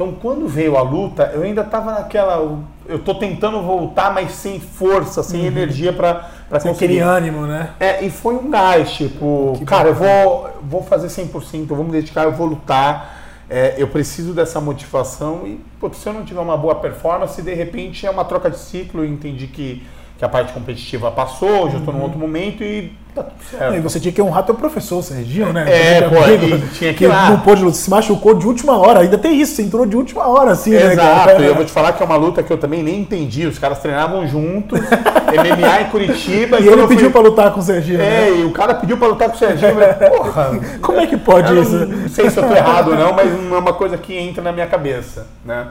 então 0.00 0.14
quando 0.14 0.48
veio 0.48 0.78
a 0.78 0.82
luta, 0.82 1.30
eu 1.34 1.42
ainda 1.42 1.62
tava 1.62 1.92
naquela. 1.92 2.58
Eu 2.88 2.98
tô 3.00 3.14
tentando 3.14 3.60
voltar, 3.60 4.10
mas 4.14 4.32
sem 4.32 4.58
força, 4.58 5.22
sem 5.22 5.44
energia 5.44 5.92
pra, 5.92 6.30
pra 6.48 6.58
Tem 6.58 6.72
conseguir. 6.72 6.94
aquele 6.94 6.98
ânimo, 7.00 7.46
né? 7.46 7.74
É, 7.78 8.02
e 8.02 8.08
foi 8.08 8.34
um 8.34 8.50
gás, 8.50 8.92
tipo, 8.92 9.54
Que 9.58 9.64
cara, 9.66 9.90
eu 9.90 9.94
vou, 9.94 10.50
vou 10.62 10.82
fazer 10.82 11.08
100%, 11.08 11.66
eu 11.68 11.76
vou 11.76 11.84
me 11.84 11.92
dedicar, 11.92 12.24
eu 12.24 12.32
vou 12.32 12.46
lutar, 12.46 13.44
é, 13.50 13.74
eu 13.76 13.88
preciso 13.88 14.32
dessa 14.32 14.58
motivação 14.58 15.42
e, 15.46 15.60
pô, 15.78 15.92
se 15.92 16.08
eu 16.08 16.14
não 16.14 16.24
tiver 16.24 16.40
uma 16.40 16.56
boa 16.56 16.76
performance, 16.76 17.40
de 17.42 17.52
repente 17.52 18.06
é 18.06 18.10
uma 18.10 18.24
troca 18.24 18.50
de 18.50 18.58
ciclo, 18.58 19.04
eu 19.04 19.08
entendi 19.08 19.48
que, 19.48 19.86
que 20.20 20.24
a 20.26 20.28
parte 20.28 20.52
competitiva 20.52 21.10
passou, 21.10 21.70
já 21.70 21.78
estou 21.78 21.94
num 21.94 22.02
outro 22.02 22.18
momento 22.18 22.62
e 22.62 22.92
tá 23.14 23.22
tudo 23.22 23.32
E 23.54 23.56
certo. 23.56 23.82
você 23.82 23.98
tinha 23.98 24.12
que 24.12 24.20
honrar 24.20 24.44
teu 24.44 24.54
professor, 24.54 25.02
Serginho, 25.02 25.50
né? 25.50 25.64
É, 25.66 26.02
pô, 26.02 26.18
amigo, 26.22 26.56
e 26.56 26.68
tinha 26.74 26.92
que 26.92 26.98
que 26.98 27.06
lá. 27.06 27.30
não 27.30 27.40
pôde 27.40 27.74
se 27.74 27.88
machucou 27.88 28.34
de 28.34 28.46
última 28.46 28.76
hora. 28.76 29.00
Ainda 29.00 29.16
tem 29.16 29.40
isso, 29.40 29.54
você 29.56 29.62
entrou 29.62 29.86
de 29.86 29.96
última 29.96 30.28
hora, 30.28 30.50
assim, 30.50 30.72
né? 30.72 30.92
Exato, 30.92 31.26
cara? 31.30 31.40
e 31.42 31.46
eu 31.46 31.54
vou 31.54 31.64
te 31.64 31.72
falar 31.72 31.94
que 31.94 32.02
é 32.02 32.06
uma 32.06 32.16
luta 32.16 32.42
que 32.42 32.52
eu 32.52 32.58
também 32.58 32.82
nem 32.82 33.00
entendi, 33.00 33.46
os 33.46 33.58
caras 33.58 33.78
treinavam 33.78 34.26
juntos, 34.28 34.78
MMA 35.32 35.80
em 35.80 35.84
Curitiba. 35.86 36.60
E 36.60 36.64
quando 36.64 36.72
ele 36.74 36.82
eu 36.82 36.86
fui- 36.86 36.96
pediu 36.96 37.10
pra 37.10 37.20
lutar 37.22 37.50
com 37.54 37.60
o 37.60 37.62
Serginho, 37.62 37.96
né? 37.96 38.28
É, 38.28 38.30
e 38.40 38.44
o 38.44 38.50
cara 38.52 38.74
pediu 38.74 38.98
pra 38.98 39.08
lutar 39.08 39.30
com 39.30 39.36
o 39.36 39.38
Serginho, 39.38 39.72
falei, 39.72 39.94
porra... 40.10 40.60
Como 40.82 41.00
é 41.00 41.06
que 41.06 41.16
pode 41.16 41.58
isso? 41.62 41.76
Não 41.86 42.08
sei 42.10 42.28
se 42.28 42.36
eu 42.38 42.46
tô 42.46 42.54
errado 42.54 42.90
ou 42.90 42.94
não, 42.94 43.14
mas 43.14 43.32
não 43.42 43.56
é 43.56 43.58
uma 43.58 43.72
coisa 43.72 43.96
que 43.96 44.14
entra 44.14 44.42
na 44.42 44.52
minha 44.52 44.66
cabeça, 44.66 45.26
né? 45.46 45.68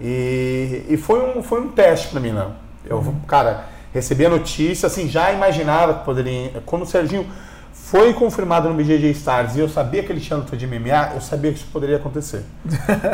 E, 0.00 0.84
e 0.88 0.96
foi, 0.96 1.20
um, 1.38 1.42
foi 1.42 1.60
um 1.60 1.68
teste 1.68 2.08
pra 2.08 2.18
mim, 2.18 2.30
não. 2.32 2.52
Eu, 2.88 3.14
cara, 3.28 3.64
recebi 3.94 4.26
a 4.26 4.28
notícia, 4.28 4.88
assim, 4.88 5.08
já 5.08 5.32
imaginava 5.32 5.94
que 5.94 6.04
poderia... 6.04 6.50
Quando 6.66 6.82
o 6.82 6.86
Serginho 6.86 7.26
foi 7.72 8.12
confirmado 8.12 8.68
no 8.68 8.74
BJJ 8.74 9.10
Stars 9.12 9.54
e 9.54 9.60
eu 9.60 9.68
sabia 9.68 10.02
que 10.02 10.10
ele 10.10 10.20
tinha 10.20 10.36
luta 10.36 10.56
de 10.56 10.66
MMA, 10.66 11.12
eu 11.14 11.20
sabia 11.20 11.52
que 11.52 11.58
isso 11.58 11.68
poderia 11.72 11.96
acontecer. 11.96 12.42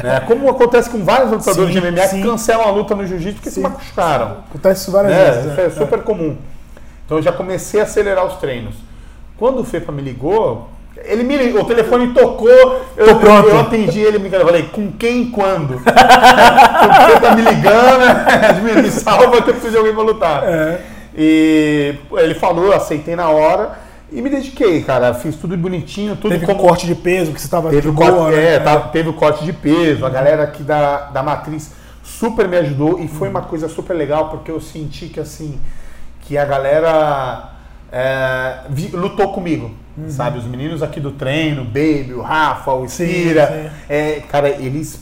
né? 0.03 0.21
Como 0.27 0.49
acontece 0.49 0.89
com 0.89 1.05
vários 1.05 1.31
lutadores 1.31 1.75
Sim, 1.75 1.81
de 1.81 1.91
MMA 1.91 2.07
sim. 2.07 2.23
que 2.23 2.27
cancelam 2.27 2.67
a 2.67 2.71
luta 2.71 2.95
no 2.95 3.07
jiu-jitsu 3.07 3.35
porque 3.35 3.51
se 3.51 3.57
Sim. 3.57 3.63
machucaram. 3.63 4.39
Acontece 4.49 4.83
isso 4.83 4.91
várias 4.91 5.13
né? 5.13 5.25
vezes. 5.25 5.53
Isso 5.53 5.61
é 5.61 5.71
super 5.71 6.03
comum. 6.03 6.37
Então 7.05 7.19
eu 7.19 7.23
já 7.23 7.31
comecei 7.31 7.81
a 7.81 7.83
acelerar 7.83 8.25
os 8.25 8.37
treinos. 8.37 8.75
Quando 9.37 9.61
o 9.61 9.65
Fepa 9.65 9.93
me 9.93 10.01
ligou, 10.01 10.71
ele 11.05 11.23
me 11.23 11.37
ligou, 11.37 11.63
o 11.63 11.65
telefone 11.65 12.13
tocou, 12.15 12.49
eu, 12.97 13.07
Tô 13.07 13.17
pronto. 13.17 13.49
eu 13.49 13.61
atendi 13.61 14.01
ele 14.01 14.19
eu 14.33 14.45
falei, 14.47 14.65
com 14.65 14.93
quem 14.93 15.23
e 15.23 15.27
quando? 15.31 15.77
o 15.81 17.11
Fepa 17.13 17.35
me 17.35 17.43
ligando, 17.43 18.63
me, 18.63 18.83
me 18.83 18.91
salva 18.91 19.43
que 19.43 19.51
eu 19.51 19.55
preciso 19.55 19.73
de 19.73 19.79
alguém 19.79 19.95
pra 19.95 20.03
lutar. 20.03 20.43
É. 20.45 20.81
E 21.17 21.95
ele 22.13 22.35
falou, 22.35 22.67
eu 22.67 22.73
aceitei 22.75 23.17
na 23.17 23.29
hora 23.31 23.73
e 24.13 24.21
me 24.23 24.31
dediquei, 24.31 24.83
cara. 24.83 25.13
Fiz 25.15 25.37
tudo 25.37 25.57
bonitinho, 25.57 26.17
tudo 26.17 26.33
Teve 26.33 26.47
como 26.47 26.61
corte 26.61 26.87
de 26.87 26.95
peso, 26.95 27.33
que 27.33 27.41
você 27.41 27.49
tava 27.49 27.71
Teve 27.71 27.91
boa, 27.91 28.11
corte, 28.11 28.37
né? 28.37 28.55
é, 28.55 28.59
tá- 28.61 28.81
teve 28.81 29.09
o 29.09 29.13
corte 29.15 29.45
de 29.45 29.53
peso, 29.53 30.05
a 30.07 30.11
galera 30.11 30.43
aqui 30.45 30.63
da, 30.63 31.03
da 31.11 31.23
matriz 31.23 31.73
super 32.03 32.49
me 32.49 32.57
ajudou 32.57 32.99
e 33.01 33.09
foi 33.09 33.29
uma 33.29 33.43
coisa 33.43 33.69
super 33.69 33.95
legal 33.95 34.29
porque 34.31 34.51
eu 34.51 34.61
senti 34.61 35.07
que 35.07 35.21
assim 35.21 35.59
que 36.23 36.37
a 36.37 36.45
galera 36.45 37.51
é, 37.93 38.61
vi- 38.69 38.91
lutou 38.95 39.33
comigo. 39.33 39.71
Sabe? 40.09 40.39
Os 40.39 40.45
meninos 40.45 40.83
aqui 40.83 41.01
do 41.01 41.11
treino, 41.11 41.63
o 41.63 41.65
Baby, 41.65 42.13
o 42.15 42.23
Rafa, 42.23 42.73
o 42.73 42.89
Sim, 42.89 43.07
Cira, 43.07 43.47
sim. 43.47 43.77
é, 43.89 44.23
cara, 44.29 44.49
eles, 44.49 45.01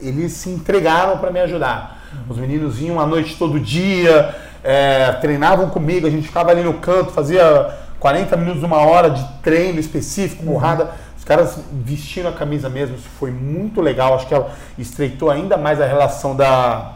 eles 0.00 0.32
se 0.32 0.50
entregaram 0.50 1.18
para 1.18 1.30
me 1.30 1.40
ajudar. 1.40 2.02
Os 2.28 2.36
meninos 2.38 2.76
vinham 2.76 3.00
à 3.00 3.06
noite 3.06 3.36
todo 3.36 3.58
dia, 3.58 4.34
é, 4.62 5.12
treinavam 5.20 5.68
comigo, 5.68 6.06
a 6.06 6.10
gente 6.10 6.26
ficava 6.26 6.50
ali 6.50 6.62
no 6.62 6.74
canto, 6.74 7.12
fazia 7.12 7.74
40 7.98 8.36
minutos, 8.36 8.62
uma 8.62 8.78
hora 8.78 9.10
de 9.10 9.24
treino 9.42 9.78
específico, 9.78 10.44
porrada. 10.44 10.90
Os 11.18 11.24
caras 11.24 11.58
vestindo 11.72 12.28
a 12.28 12.32
camisa 12.32 12.68
mesmo, 12.68 12.96
isso 12.96 13.08
foi 13.18 13.30
muito 13.30 13.80
legal. 13.80 14.14
Acho 14.14 14.26
que 14.26 14.34
ela 14.34 14.50
estreitou 14.78 15.30
ainda 15.30 15.56
mais 15.56 15.80
a 15.80 15.86
relação 15.86 16.36
da, 16.36 16.92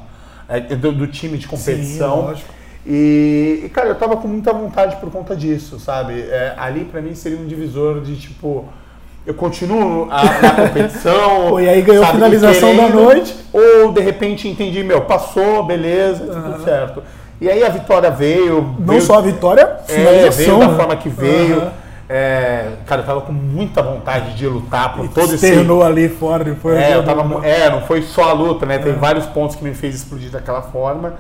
é, 0.49 0.61
do, 0.61 0.93
do 0.93 1.07
time 1.07 1.39
de 1.39 1.47
competição. 1.47 2.23
lógico. 2.23 2.60
E, 2.87 3.63
e, 3.65 3.69
cara, 3.69 3.89
eu 3.89 3.95
tava 3.95 4.17
com 4.17 4.27
muita 4.27 4.53
vontade 4.53 4.97
por 4.97 5.11
conta 5.11 5.37
disso, 5.37 5.79
sabe? 5.79 6.21
É, 6.21 6.55
ali 6.57 6.85
pra 6.85 7.01
mim 7.01 7.15
seria 7.15 7.39
um 7.39 7.47
divisor 7.47 8.01
de 8.01 8.17
tipo. 8.17 8.65
Eu 9.27 9.35
continuo 9.35 10.09
a- 10.11 10.25
na 10.25 10.51
competição. 10.53 11.51
Pô, 11.51 11.61
e 11.61 11.69
aí 11.69 11.83
ganhou 11.83 12.03
sabe, 12.05 12.17
finalização 12.17 12.75
da 12.75 12.83
querendo, 12.85 13.03
noite. 13.03 13.37
Ou 13.53 13.93
de 13.93 14.01
repente 14.01 14.49
entendi, 14.49 14.83
meu, 14.83 15.03
passou, 15.03 15.63
beleza, 15.65 16.27
tá 16.27 16.41
tudo 16.41 16.65
certo. 16.65 17.03
E 17.39 17.49
aí 17.49 17.63
a 17.63 17.69
vitória 17.69 18.11
veio. 18.11 18.63
Não 18.79 18.87
veio, 18.87 19.03
só 19.03 19.19
a 19.19 19.21
vitória, 19.21 19.77
é, 19.89 19.93
finalização. 19.93 20.45
veio 20.45 20.59
da 20.59 20.69
né? 20.69 20.77
forma 20.77 20.97
que 20.97 21.09
veio. 21.09 21.57
Aham. 21.59 21.73
É, 22.13 22.73
cara, 22.87 23.03
eu 23.03 23.07
tava 23.07 23.21
com 23.21 23.33
muita 23.33 23.83
vontade 23.83 24.35
de 24.35 24.45
lutar 24.45 24.97
por 24.97 25.07
todo 25.11 25.33
esse. 25.33 25.47
Ali 25.87 26.09
fora, 26.09 26.43
depois. 26.43 26.77
É, 26.77 26.97
eu 26.97 27.05
tava, 27.05 27.47
é, 27.47 27.71
não 27.71 27.83
foi 27.83 28.03
só 28.03 28.31
a 28.31 28.33
luta, 28.33 28.67
né? 28.67 28.79
Tem 28.79 28.95
vários 28.95 29.27
pontos 29.27 29.55
que 29.55 29.63
me 29.63 29.73
fez 29.75 29.95
explodir 29.95 30.29
daquela 30.29 30.61
forma. 30.61 31.15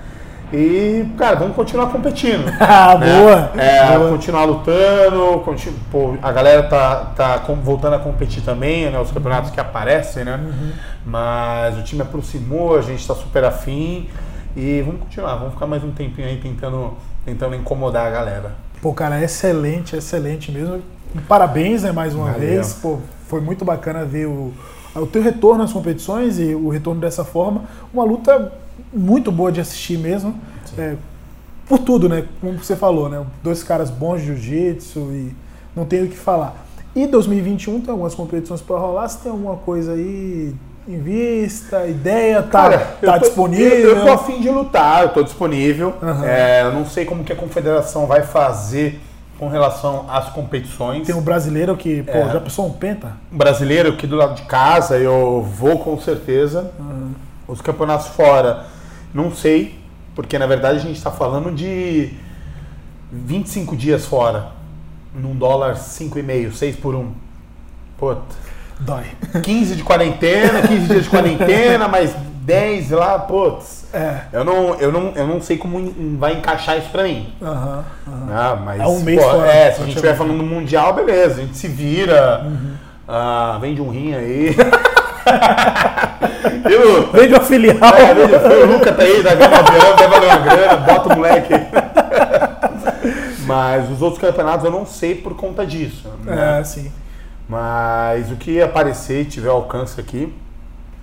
E, 0.52 1.06
cara, 1.16 1.36
vamos 1.36 1.54
continuar 1.54 1.86
competindo. 1.90 2.44
Ah, 2.60 2.96
né? 2.98 3.06
boa. 3.20 3.62
É, 3.62 3.96
boa. 3.96 4.10
continuar 4.10 4.44
lutando, 4.44 5.40
continu- 5.44 5.76
pô, 5.90 6.14
a 6.22 6.32
galera 6.32 6.62
tá, 6.64 6.96
tá 7.16 7.36
voltando 7.62 7.94
a 7.94 7.98
competir 7.98 8.42
também, 8.42 8.90
né? 8.90 8.98
Os 9.00 9.10
campeonatos 9.10 9.50
que 9.50 9.60
aparecem, 9.60 10.24
né? 10.24 10.40
Uhum. 10.42 10.72
Mas 11.06 11.78
o 11.78 11.82
time 11.82 12.02
aproximou, 12.02 12.76
a 12.78 12.82
gente 12.82 13.06
tá 13.06 13.14
super 13.14 13.44
afim. 13.44 14.08
E 14.56 14.82
vamos 14.82 15.02
continuar, 15.02 15.36
vamos 15.36 15.54
ficar 15.54 15.66
mais 15.66 15.84
um 15.84 15.92
tempinho 15.92 16.26
aí 16.26 16.36
tentando, 16.38 16.94
tentando 17.24 17.54
incomodar 17.54 18.06
a 18.06 18.10
galera. 18.10 18.52
Pô, 18.82 18.92
cara, 18.92 19.22
excelente, 19.22 19.94
excelente 19.96 20.50
mesmo. 20.50 20.82
Parabéns, 21.28 21.82
né, 21.82 21.92
mais 21.92 22.14
uma 22.14 22.32
Valeu. 22.32 22.40
vez. 22.40 22.72
Pô, 22.74 22.98
foi 23.28 23.40
muito 23.40 23.64
bacana 23.64 24.04
ver 24.04 24.26
o, 24.26 24.52
o 24.94 25.06
teu 25.06 25.22
retorno 25.22 25.62
às 25.62 25.72
competições 25.72 26.38
e 26.40 26.54
o 26.54 26.68
retorno 26.68 27.00
dessa 27.00 27.24
forma. 27.24 27.62
Uma 27.94 28.04
luta 28.04 28.52
muito 28.92 29.30
boa 29.32 29.50
de 29.52 29.60
assistir 29.60 29.98
mesmo. 29.98 30.34
É, 30.78 30.94
por 31.66 31.78
tudo, 31.78 32.08
né? 32.08 32.24
Como 32.40 32.58
você 32.58 32.74
falou, 32.76 33.08
né? 33.08 33.24
Dois 33.42 33.62
caras 33.62 33.90
bons 33.90 34.20
de 34.20 34.26
jiu-jitsu 34.26 35.00
e 35.12 35.34
não 35.74 35.84
tenho 35.84 36.06
o 36.06 36.08
que 36.08 36.16
falar. 36.16 36.66
E 36.94 37.06
2021 37.06 37.80
tem 37.80 37.90
algumas 37.92 38.14
competições 38.14 38.60
para 38.60 38.76
rolar. 38.78 39.08
Se 39.08 39.18
tem 39.18 39.30
alguma 39.30 39.56
coisa 39.56 39.92
aí 39.92 40.52
em 40.88 40.98
vista, 40.98 41.86
ideia, 41.86 42.42
tá, 42.42 42.48
Cara, 42.62 42.78
tá 43.00 43.12
tô- 43.12 43.18
disponível? 43.26 43.90
Eu, 43.90 43.96
eu 43.98 44.04
tô 44.06 44.12
afim 44.12 44.40
de 44.40 44.48
lutar, 44.50 45.02
eu 45.04 45.08
tô 45.10 45.22
disponível. 45.22 45.94
Aham. 46.02 46.24
É, 46.26 46.62
eu 46.62 46.72
não 46.72 46.84
sei 46.84 47.04
como 47.04 47.22
que 47.22 47.32
a 47.32 47.36
confederação 47.36 48.06
vai 48.06 48.22
fazer 48.22 49.00
com 49.38 49.46
relação 49.48 50.06
às 50.10 50.28
competições. 50.30 51.06
Tem 51.06 51.14
um 51.14 51.22
brasileiro 51.22 51.76
que, 51.76 52.02
pô, 52.02 52.10
É. 52.18 52.30
já 52.32 52.40
pensou 52.40 52.66
um 52.66 52.72
penta? 52.72 53.12
Um 53.32 53.36
brasileiro 53.38 53.90
aqui 53.90 54.06
do 54.06 54.16
lado 54.16 54.34
de 54.34 54.42
casa, 54.42 54.98
eu 54.98 55.42
vou 55.56 55.78
com 55.78 55.96
certeza. 56.00 56.72
Os 57.46 57.60
campeonatos 57.60 58.08
fora, 58.08 58.64
não 59.12 59.34
sei, 59.34 59.78
porque 60.14 60.38
na 60.38 60.46
verdade 60.46 60.78
a 60.78 60.82
gente 60.82 60.96
está 60.96 61.10
falando 61.10 61.50
de 61.52 62.12
25 63.12 63.76
dias 63.76 64.04
fora, 64.04 64.52
num 65.14 65.34
dólar 65.34 65.74
5,5, 65.74 66.52
6 66.52 66.76
por 66.76 66.94
1. 66.94 67.12
Puta. 67.98 68.22
Dói. 68.78 69.04
15 69.42 69.76
de 69.76 69.82
quarentena, 69.82 70.62
15 70.62 70.86
dias 70.86 71.04
de 71.04 71.10
quarentena, 71.10 71.88
mais 71.88 72.14
10 72.42 72.90
lá, 72.90 73.18
putz. 73.18 73.80
É. 73.92 74.22
Eu 74.32 74.44
não, 74.44 74.74
eu 74.74 74.92
não, 74.92 75.12
eu 75.14 75.26
não 75.26 75.40
sei 75.40 75.58
como 75.58 75.92
vai 76.18 76.34
encaixar 76.34 76.78
isso 76.78 76.88
pra 76.90 77.02
mim. 77.02 77.32
Aham, 77.42 77.84
aham. 78.06 78.28
Ah, 78.32 78.56
mas, 78.56 78.80
É 78.80 78.86
um 78.86 79.00
mês 79.00 79.20
pô, 79.20 79.28
fora, 79.28 79.52
É, 79.52 79.72
se 79.72 79.80
a 79.80 79.84
gente 79.84 79.96
estiver 79.96 80.16
falando 80.16 80.38
do 80.38 80.44
Mundial, 80.44 80.94
beleza, 80.94 81.40
a 81.40 81.44
gente 81.44 81.56
se 81.56 81.68
vira. 81.68 82.42
Uhum. 82.44 82.74
Ah, 83.06 83.58
vende 83.60 83.82
um 83.82 83.90
rim 83.90 84.14
aí. 84.14 84.56
Eu, 86.70 87.10
Vende 87.10 87.34
uma 87.34 87.42
filial. 87.42 87.76
é, 87.96 88.14
vende, 88.14 88.34
o 88.34 88.72
Luca 88.72 88.92
tá 88.92 89.02
aí, 89.02 89.22
dá 89.22 89.34
ganha 89.34 89.50
um 89.50 89.54
avião, 89.54 89.96
vai 89.96 90.08
valer 90.08 90.26
uma 90.26 90.38
grana, 90.38 90.76
bota 90.76 91.08
o 91.08 91.16
moleque. 91.16 91.54
Mas 93.46 93.90
os 93.90 94.00
outros 94.00 94.20
campeonatos 94.20 94.64
eu 94.64 94.70
não 94.70 94.86
sei 94.86 95.14
por 95.14 95.34
conta 95.36 95.66
disso. 95.66 96.08
né? 96.22 96.60
É, 96.60 96.64
sim. 96.64 96.92
Mas 97.48 98.30
o 98.30 98.36
que 98.36 98.62
aparecer 98.62 99.22
e 99.22 99.24
tiver 99.24 99.48
alcance 99.48 100.00
aqui, 100.00 100.32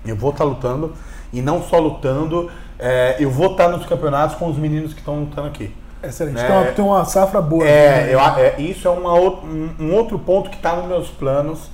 eu 0.06 0.16
vou 0.16 0.30
estar 0.30 0.44
lutando. 0.44 0.94
E 1.30 1.42
não 1.42 1.62
só 1.62 1.78
lutando, 1.78 2.50
é, 2.78 3.16
eu 3.18 3.30
vou 3.30 3.50
estar 3.52 3.68
nos 3.68 3.84
campeonatos 3.84 4.36
com 4.36 4.48
os 4.48 4.56
meninos 4.56 4.94
que 4.94 5.00
estão 5.00 5.20
lutando 5.20 5.46
aqui. 5.48 5.74
Excelente. 6.02 6.40
É. 6.40 6.46
Tem, 6.46 6.56
uma, 6.56 6.64
tem 6.72 6.84
uma 6.84 7.04
safra 7.04 7.42
boa. 7.42 7.66
É, 7.66 8.04
né? 8.04 8.14
eu 8.14 8.20
é, 8.20 8.60
isso 8.60 8.86
é 8.88 8.90
uma 8.90 9.12
um, 9.14 9.70
um 9.78 9.94
outro 9.94 10.18
ponto 10.18 10.48
que 10.48 10.56
está 10.56 10.74
nos 10.76 10.86
meus 10.86 11.08
planos, 11.08 11.70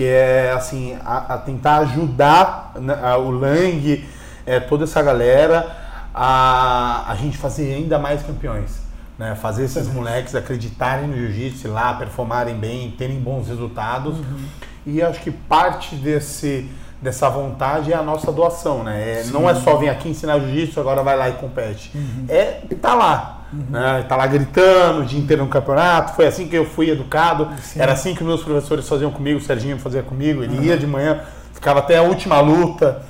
que 0.00 0.06
é 0.06 0.50
assim, 0.56 0.96
a, 1.04 1.34
a 1.34 1.36
tentar 1.36 1.80
ajudar 1.80 2.72
né, 2.76 2.98
a- 3.02 3.18
o 3.18 3.30
Lang, 3.30 4.02
é, 4.46 4.58
toda 4.58 4.84
essa 4.84 5.02
galera, 5.02 5.76
a, 6.14 7.04
a 7.06 7.14
gente 7.16 7.36
fazer 7.36 7.74
ainda 7.74 7.98
mais 7.98 8.22
campeões. 8.22 8.80
Né? 9.18 9.34
Fazer 9.34 9.64
esses 9.64 9.86
moleques 9.88 10.34
acreditarem 10.34 11.06
no 11.06 11.14
jiu-jitsu 11.14 11.68
lá, 11.68 11.92
performarem 11.92 12.54
bem, 12.54 12.92
terem 12.92 13.20
bons 13.20 13.48
resultados. 13.48 14.16
E 14.86 15.02
acho 15.02 15.20
que 15.20 15.30
parte 15.30 15.94
desse, 15.96 16.66
dessa 17.00 17.28
vontade 17.28 17.92
é 17.92 17.96
a 17.96 18.02
nossa 18.02 18.30
doação, 18.30 18.84
né? 18.84 19.20
É, 19.20 19.24
não 19.32 19.48
é 19.48 19.54
só 19.54 19.76
vir 19.76 19.88
aqui 19.88 20.08
ensinar 20.08 20.38
jiu-jitsu, 20.38 20.80
agora 20.80 21.02
vai 21.02 21.16
lá 21.16 21.28
e 21.28 21.32
compete. 21.32 21.92
É 22.28 22.60
tá 22.80 22.94
lá. 22.94 23.46
Né? 23.52 24.04
Tá 24.08 24.16
lá 24.16 24.26
gritando 24.26 25.00
o 25.00 25.04
dia 25.04 25.18
inteiro 25.18 25.42
no 25.42 25.48
campeonato. 25.48 26.14
Foi 26.14 26.26
assim 26.26 26.46
que 26.46 26.56
eu 26.56 26.64
fui 26.64 26.90
educado. 26.90 27.48
Era 27.74 27.92
assim 27.92 28.14
que 28.14 28.22
meus 28.22 28.42
professores 28.42 28.88
faziam 28.88 29.10
comigo, 29.10 29.38
o 29.38 29.42
Serginho 29.42 29.78
fazia 29.78 30.02
comigo. 30.02 30.42
Ele 30.42 30.66
ia 30.66 30.76
de 30.76 30.86
manhã, 30.86 31.20
ficava 31.52 31.80
até 31.80 31.96
a 31.96 32.02
última 32.02 32.40
luta. 32.40 33.02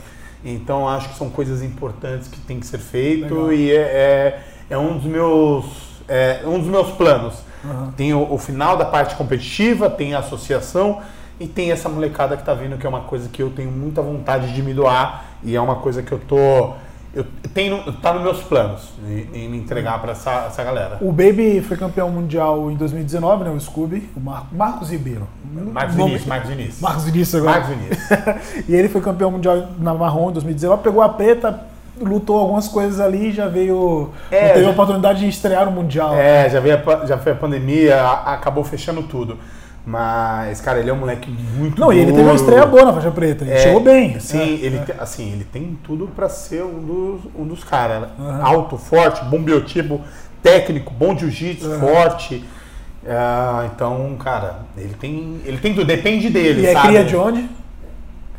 Então 0.45 0.89
acho 0.89 1.11
que 1.11 1.19
são 1.19 1.29
coisas 1.29 1.63
importantes 1.63 2.29
que 2.29 2.41
tem 2.41 2.59
que 2.59 2.67
ser 2.67 2.79
feito 2.79 3.35
Legal. 3.35 3.53
e 3.53 3.71
é, 3.73 3.77
é, 3.77 4.41
é 4.71 4.79
um 4.79 4.97
dos 4.97 5.05
meus 5.05 5.91
é 6.09 6.43
um 6.45 6.59
dos 6.59 6.69
meus 6.69 6.91
planos. 6.93 7.35
Tem 7.97 8.15
o, 8.15 8.33
o 8.33 8.39
final 8.39 8.77
da 8.77 8.87
parte 8.87 9.15
competitiva, 9.15 9.91
tem 9.91 10.15
a 10.15 10.21
associação 10.21 11.01
e 11.41 11.47
tem 11.49 11.73
essa 11.73 11.89
molecada 11.89 12.37
que 12.37 12.45
tá 12.45 12.53
vindo, 12.55 12.77
que 12.77 12.85
é 12.87 12.89
uma 12.89 13.01
coisa 13.01 13.29
que 13.29 13.43
eu 13.43 13.51
tenho 13.51 13.71
muita 13.71 14.03
vontade 14.03 14.53
de 14.53 14.63
me 14.63 14.75
doar 14.75 15.25
e 15.43 15.57
é 15.57 15.61
uma 15.61 15.77
coisa 15.77 16.03
que 16.03 16.13
eu 16.13 16.19
tô. 16.19 16.75
Eu 17.13 17.25
tenho, 17.53 17.93
tá 17.95 18.13
nos 18.13 18.23
meus 18.23 18.41
planos 18.43 18.91
em, 19.35 19.49
me 19.49 19.59
entregar 19.59 20.01
para 20.01 20.13
essa, 20.13 20.45
essa 20.47 20.63
galera. 20.63 20.97
O 21.01 21.11
Baby 21.11 21.61
foi 21.61 21.77
campeão 21.77 22.09
mundial 22.09 22.71
em 22.71 22.77
2019, 22.77 23.43
né? 23.45 23.51
O 23.51 23.59
Scooby. 23.59 24.09
O 24.17 24.21
Mar- 24.21 24.47
Marcos 24.53 24.91
Ribeiro. 24.91 25.27
Marcos 25.73 25.97
Nome- 25.97 26.11
Vinícius, 26.11 26.29
Marcos 26.29 26.51
Vinícius. 26.51 26.81
Marcos 26.81 27.05
Vinícius 27.05 27.35
agora. 27.43 27.59
Marcos 27.61 27.77
Vinícius. 27.77 28.09
e 28.69 28.75
ele 28.77 28.89
foi 28.89 29.01
campeão 29.01 29.31
mundial 29.33 29.71
na 29.79 29.93
Marrom 29.93 30.31
em 30.31 30.35
2019, 30.35 30.83
pegou 30.85 31.03
a 31.03 31.09
preta, 31.09 31.59
lutou 32.01 32.39
algumas 32.39 32.69
coisas 32.69 33.01
ali 33.01 33.31
e 33.31 33.33
já 33.33 33.49
veio. 33.49 34.11
É, 34.31 34.51
teve 34.51 34.63
já- 34.63 34.69
a 34.69 34.71
oportunidade 34.73 35.19
de 35.19 35.29
estrear 35.29 35.65
no 35.67 35.73
Mundial. 35.73 36.15
É, 36.15 36.49
já, 36.49 36.61
veio 36.61 36.77
a 36.77 37.07
já 37.07 37.19
foi 37.19 37.33
a 37.33 37.35
pandemia, 37.35 38.01
a- 38.01 38.35
acabou 38.35 38.63
fechando 38.63 39.03
tudo. 39.03 39.37
Mas, 39.87 40.61
cara, 40.61 40.79
ele 40.79 40.91
é 40.91 40.93
um 40.93 40.97
moleque 40.99 41.31
muito 41.31 41.81
Não, 41.81 41.93
e 41.93 41.99
ele 41.99 42.13
teve 42.13 42.23
uma 42.25 42.35
estreia 42.35 42.67
boa 42.67 42.85
na 42.85 42.93
faixa 42.93 43.11
preta. 43.11 43.45
Ele 43.45 43.53
É, 43.53 43.59
chegou 43.59 43.81
bem. 43.81 44.21
Sim, 44.21 44.39
É, 44.39 44.47
ele, 44.67 44.77
é. 44.77 44.81
Tem, 44.81 44.95
assim, 44.99 45.33
ele 45.33 45.45
tem 45.45 45.79
tudo 45.83 46.07
pra 46.15 46.29
ser 46.29 46.63
um 46.63 46.81
dos, 46.81 47.21
um 47.37 47.45
dos 47.47 47.65
caras. 47.65 48.09
Aham. 48.19 48.43
Alto, 48.43 48.77
forte, 48.77 49.25
bom 49.25 49.43
biotipo, 49.43 50.01
técnico, 50.43 50.93
bom 50.93 51.17
jiu-jitsu, 51.17 51.79
forte. 51.79 52.45
Ah, 53.07 53.69
então, 53.75 54.15
cara, 54.23 54.61
ele 54.77 54.95
tem, 55.01 55.41
ele 55.47 55.57
tem 55.57 55.73
tudo, 55.75 55.87
depende 55.87 56.29
dele, 56.29 56.61
E 56.63 56.67
é 56.67 56.73
sabe? 56.75 56.89
cria 56.89 57.05
de 57.05 57.17
onde? 57.17 57.49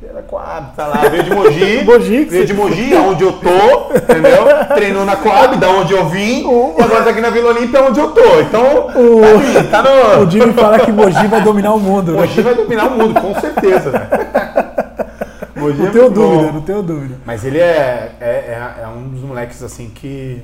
Era 0.03 0.21
Coab, 0.23 0.75
tá 0.75 0.87
lá, 0.87 0.97
veio 1.09 1.23
de 1.23 1.29
Mogi, 1.29 1.83
Mogi, 1.85 2.25
veio 2.25 2.45
de 2.45 2.53
Mogi, 2.55 2.95
aonde 2.95 3.23
eu 3.23 3.33
tô, 3.33 3.95
entendeu? 3.95 4.45
Treinou 4.73 5.05
na 5.05 5.15
Coab, 5.15 5.57
da 5.57 5.69
onde 5.69 5.93
eu 5.93 6.07
vim, 6.09 6.41
e 6.77 6.81
agora 6.81 7.03
tá 7.03 7.11
aqui 7.11 7.21
na 7.21 7.29
Vila 7.29 7.49
Olímpia, 7.51 7.83
onde 7.83 7.99
eu 7.99 8.09
tô. 8.09 8.39
Então, 8.41 8.87
O- 8.95 9.69
tá, 9.69 9.83
tá 9.83 9.89
no... 10.17 10.25
O 10.25 10.29
Jimmy 10.31 10.53
fala 10.53 10.79
que 10.79 10.91
Mogi 10.91 11.27
vai 11.27 11.41
dominar 11.41 11.73
o 11.75 11.79
mundo. 11.79 12.13
né? 12.13 12.19
Mogi 12.21 12.41
vai 12.41 12.55
dominar 12.55 12.87
o 12.87 12.91
mundo, 12.97 13.21
com 13.21 13.39
certeza. 13.39 13.91
né? 13.91 14.07
Mogi 15.55 15.77
Não 15.79 15.87
é 15.87 15.91
tenho 15.91 16.03
muito 16.05 16.19
bom. 16.19 16.31
dúvida, 16.37 16.51
não 16.51 16.61
tenho 16.61 16.81
dúvida. 16.81 17.15
Mas 17.23 17.45
ele 17.45 17.59
é, 17.59 18.11
é, 18.19 18.25
é, 18.27 18.73
é 18.83 18.87
um 18.87 19.07
dos 19.09 19.21
moleques 19.21 19.61
assim 19.61 19.89
que. 19.93 20.41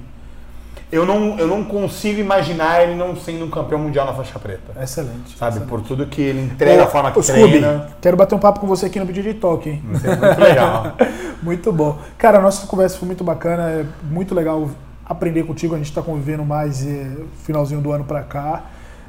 Eu 0.89 1.06
não, 1.06 1.38
eu 1.38 1.47
não 1.47 1.65
consigo 1.65 2.19
imaginar 2.19 2.82
ele 2.82 2.95
não 2.95 3.13
sendo 3.15 3.43
um 3.43 3.50
campeão 3.50 3.78
mundial 3.78 4.06
na 4.06 4.13
faixa 4.13 4.39
preta. 4.39 4.71
Excelente. 4.82 5.38
Sabe? 5.38 5.58
excelente. 5.58 5.69
Por 5.69 5.82
tudo 5.82 6.06
que 6.08 6.21
ele 6.21 6.41
entrega, 6.41 6.86
a 6.86 6.88
forma 6.88 7.12
que 7.12 7.21
treina. 7.21 7.89
quero 8.00 8.15
bater 8.15 8.36
um 8.36 8.39
papo 8.39 8.62
com 8.62 8.67
você 8.67 8.86
aqui 8.86 8.97
no 8.97 9.06
BJJ 9.06 9.34
Talk, 9.34 9.69
hein? 9.69 9.84
Isso 9.93 10.08
é 10.08 10.15
muito 10.15 10.39
legal. 10.39 10.93
Muito 11.43 11.71
bom. 11.71 12.00
Cara, 12.17 12.39
a 12.39 12.41
nossa 12.41 12.65
conversa 12.65 12.97
foi 12.97 13.06
muito 13.06 13.23
bacana, 13.23 13.69
é 13.69 13.86
muito 14.04 14.34
legal 14.34 14.71
aprender 15.06 15.43
contigo. 15.43 15.76
A 15.76 15.78
gente 15.78 15.88
está 15.88 16.02
convivendo 16.02 16.43
mais 16.43 16.86
é, 16.86 17.12
finalzinho 17.43 17.80
do 17.80 17.91
ano 17.91 18.04
para 18.06 18.23
cá. 18.23 18.63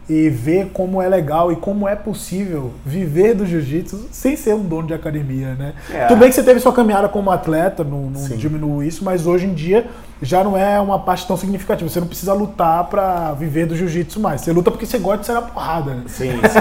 E 0.09 0.31
ver 0.31 0.71
como 0.73 1.03
é 1.03 1.09
legal 1.09 1.53
e 1.53 1.57
como 1.57 1.87
é 1.87 1.95
possível 1.95 2.73
viver 2.85 3.35
do 3.35 3.45
jiu-jitsu 3.45 4.09
sem 4.11 4.37
ser 4.37 4.55
um 4.55 4.65
dono 4.65 4.89
de 4.89 4.95
academia, 4.95 5.55
né? 5.55 5.75
É. 5.93 6.07
Tudo 6.07 6.19
bem 6.19 6.31
que 6.31 6.35
você 6.35 6.43
teve 6.43 6.59
sua 6.61 6.73
caminhada 6.73 7.09
como 7.09 7.31
atleta, 7.31 7.85
não, 7.85 8.09
não 8.11 8.37
diminuo 8.37 8.83
isso, 8.83 9.05
mas 9.05 9.27
hoje 9.27 9.47
em 9.47 9.53
dia 9.53 9.87
já 10.23 10.43
não 10.43 10.57
é 10.57 10.81
uma 10.81 10.99
parte 10.99 11.27
tão 11.27 11.37
significativa. 11.37 11.89
Você 11.89 12.01
não 12.01 12.07
precisa 12.07 12.33
lutar 12.33 12.85
pra 12.85 13.33
viver 13.33 13.67
do 13.67 13.77
jiu-jitsu 13.77 14.19
mais. 14.19 14.41
Você 14.41 14.53
luta 14.53 14.71
porque 14.71 14.87
você 14.87 14.99
gosta 14.99 15.19
de 15.19 15.27
ser 15.27 15.33
na 15.35 15.43
porrada, 15.43 15.93
né? 15.93 16.05
Sim, 16.07 16.33
sim. 16.33 16.59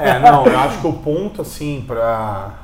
É, 0.00 0.18
não, 0.18 0.44
eu 0.46 0.58
acho 0.58 0.80
que 0.80 0.86
o 0.86 0.92
ponto, 0.92 1.42
assim, 1.42 1.84
pra, 1.86 2.54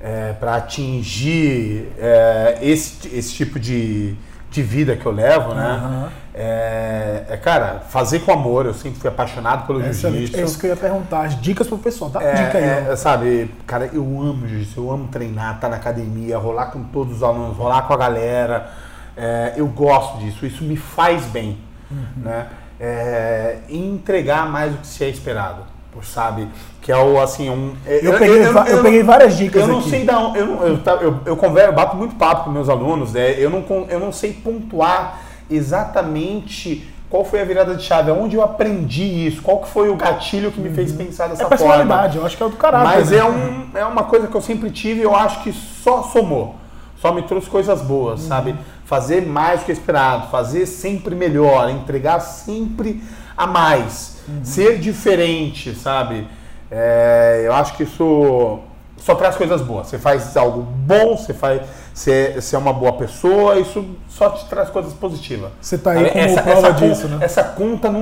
é, 0.00 0.32
pra 0.32 0.56
atingir 0.56 1.88
é, 1.98 2.58
esse, 2.60 3.08
esse 3.16 3.32
tipo 3.32 3.58
de, 3.60 4.14
de 4.56 4.62
vida 4.62 4.96
que 4.96 5.06
eu 5.06 5.12
levo, 5.12 5.54
né? 5.54 5.64
Aham. 5.66 6.08
É, 6.34 7.24
é, 7.30 7.36
cara, 7.36 7.80
fazer 7.88 8.20
com 8.20 8.32
amor. 8.32 8.66
Eu 8.66 8.74
sempre 8.74 8.98
fui 9.00 9.08
apaixonado 9.08 9.66
pelo 9.66 9.80
Excelente. 9.80 10.18
jiu-jitsu. 10.26 10.40
É 10.40 10.44
isso 10.44 10.58
que 10.58 10.66
eu 10.66 10.70
ia 10.70 10.76
perguntar. 10.76 11.22
As 11.22 11.40
dicas 11.40 11.66
pro 11.66 11.78
pessoal. 11.78 12.10
Dá 12.10 12.20
uma 12.20 12.28
É, 12.28 12.34
dica 12.46 12.58
aí. 12.58 12.64
é, 12.92 12.96
sabe, 12.96 13.50
cara, 13.66 13.88
eu 13.92 14.02
amo 14.02 14.46
jiu-jitsu, 14.46 14.80
eu 14.80 14.90
amo 14.90 15.08
treinar, 15.08 15.54
estar 15.56 15.68
na 15.68 15.76
academia, 15.76 16.36
rolar 16.38 16.66
com 16.66 16.82
todos 16.84 17.16
os 17.16 17.22
alunos, 17.22 17.56
rolar 17.56 17.82
com 17.82 17.94
a 17.94 17.96
galera. 17.96 18.68
É, 19.16 19.54
eu 19.56 19.66
gosto 19.66 20.18
disso, 20.18 20.44
isso 20.44 20.62
me 20.64 20.76
faz 20.76 21.24
bem, 21.24 21.58
Uhum. 21.90 22.04
né? 22.24 22.46
É, 22.78 23.58
entregar 23.70 24.46
mais 24.50 24.72
do 24.72 24.78
que 24.78 24.86
se 24.86 25.02
é 25.04 25.08
esperado, 25.08 25.62
sabe? 26.02 26.48
Que 26.82 26.92
é 26.92 26.96
o 26.96 27.20
assim 27.20 27.50
um. 27.50 27.74
Eu 27.86 28.18
peguei 28.18 28.42
va- 28.44 28.68
eu 28.68 28.82
peguei 28.82 29.02
várias 29.02 29.36
dicas 29.36 29.62
Eu 29.62 29.68
não 29.68 29.78
aqui. 29.80 29.90
sei 29.90 30.04
da 30.04 30.18
onde, 30.20 30.38
eu, 30.38 30.46
eu, 30.62 30.78
eu, 31.00 31.20
eu 31.26 31.36
converso, 31.36 31.72
bato 31.72 31.96
muito 31.96 32.14
papo 32.14 32.44
com 32.44 32.50
meus 32.50 32.68
alunos, 32.68 33.12
né? 33.12 33.34
Eu 33.38 33.50
não, 33.50 33.64
eu 33.88 33.98
não 33.98 34.12
sei 34.12 34.32
pontuar 34.32 35.18
exatamente 35.50 36.86
qual 37.08 37.24
foi 37.24 37.40
a 37.40 37.44
virada 37.44 37.74
de 37.76 37.82
chave, 37.84 38.10
onde 38.10 38.34
eu 38.36 38.42
aprendi 38.42 39.26
isso, 39.28 39.40
qual 39.40 39.58
que 39.60 39.68
foi 39.68 39.88
o 39.88 39.96
gatilho 39.96 40.50
que 40.50 40.60
me 40.60 40.70
fez 40.70 40.90
pensar 40.92 41.28
dessa 41.28 41.42
É 41.42 41.44
forma. 41.46 41.56
personalidade, 41.56 42.18
eu 42.18 42.26
acho 42.26 42.36
que 42.36 42.42
é 42.42 42.48
do 42.48 42.56
caráter. 42.56 42.84
Mas 42.96 43.10
né? 43.10 43.18
é, 43.18 43.24
um, 43.24 43.66
é 43.74 43.84
uma 43.84 44.04
coisa 44.04 44.26
que 44.26 44.34
eu 44.34 44.40
sempre 44.40 44.70
tive 44.70 45.00
e 45.00 45.04
eu 45.04 45.14
acho 45.14 45.42
que 45.42 45.52
só 45.52 46.02
somou. 46.02 46.56
Só 47.00 47.12
me 47.12 47.22
trouxe 47.22 47.48
coisas 47.48 47.80
boas, 47.82 48.22
Uhum. 48.22 48.28
sabe? 48.28 48.56
Fazer 48.84 49.24
mais 49.24 49.60
do 49.60 49.66
que 49.66 49.72
esperado, 49.72 50.28
fazer 50.30 50.66
sempre 50.66 51.14
melhor, 51.14 51.70
entregar 51.70 52.18
sempre 52.20 53.02
a 53.36 53.46
mais, 53.46 54.16
Uhum. 54.28 54.44
ser 54.44 54.78
diferente, 54.78 55.74
sabe? 55.74 56.26
É, 56.70 57.42
eu 57.44 57.52
acho 57.52 57.76
que 57.76 57.84
isso 57.84 58.58
só 58.96 59.14
traz 59.14 59.36
coisas 59.36 59.60
boas. 59.62 59.86
Você 59.86 59.98
faz 59.98 60.36
algo 60.36 60.62
bom, 60.62 61.16
você 61.16 61.32
faz, 61.32 61.62
você, 61.94 62.32
você 62.34 62.56
é 62.56 62.58
uma 62.58 62.72
boa 62.72 62.92
pessoa, 62.94 63.58
isso 63.58 63.84
só 64.08 64.30
te 64.30 64.44
traz 64.46 64.68
coisas 64.70 64.92
positivas. 64.94 65.50
Você 65.60 65.78
tá 65.78 65.92
aí 65.92 66.10
como 66.10 66.42
prova 66.42 66.74
con- 66.74 66.88
disso, 66.88 67.06
né? 67.08 67.18
Essa 67.20 67.44
conta 67.44 67.88
não, 67.90 68.00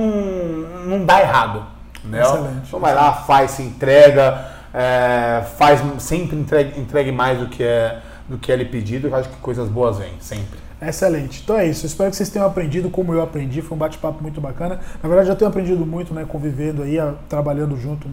não 0.87 1.05
dá 1.05 1.21
errado. 1.21 1.63
Né? 2.03 2.21
Excelente, 2.21 2.67
Então 2.67 2.79
vai 2.79 2.93
lá, 2.95 3.13
faz, 3.13 3.51
se 3.51 3.61
entrega, 3.63 4.45
é, 4.73 5.43
faz, 5.57 5.81
sempre 5.99 6.35
entregue, 6.37 6.79
entregue 6.79 7.11
mais 7.11 7.37
do 7.39 7.47
que 7.47 7.63
é 7.63 7.99
do 8.27 8.39
que 8.39 8.51
é 8.51 8.55
lhe 8.55 8.65
pedido, 8.65 9.07
eu 9.07 9.15
acho 9.15 9.29
que 9.29 9.35
coisas 9.35 9.69
boas 9.69 9.99
vêm, 9.99 10.13
sempre. 10.19 10.57
Excelente. 10.87 11.41
Então 11.43 11.57
é 11.57 11.65
isso. 11.67 11.85
Espero 11.85 12.09
que 12.09 12.15
vocês 12.15 12.29
tenham 12.29 12.47
aprendido 12.47 12.89
como 12.89 13.13
eu 13.13 13.21
aprendi. 13.21 13.61
Foi 13.61 13.75
um 13.75 13.79
bate-papo 13.79 14.21
muito 14.21 14.39
bacana. 14.41 14.79
Na 15.01 15.07
verdade, 15.09 15.27
já 15.29 15.35
tenho 15.35 15.49
aprendido 15.49 15.85
muito, 15.85 16.13
né? 16.13 16.25
Convivendo 16.27 16.83
aí, 16.83 16.97
trabalhando 17.29 17.77
junto 17.79 18.07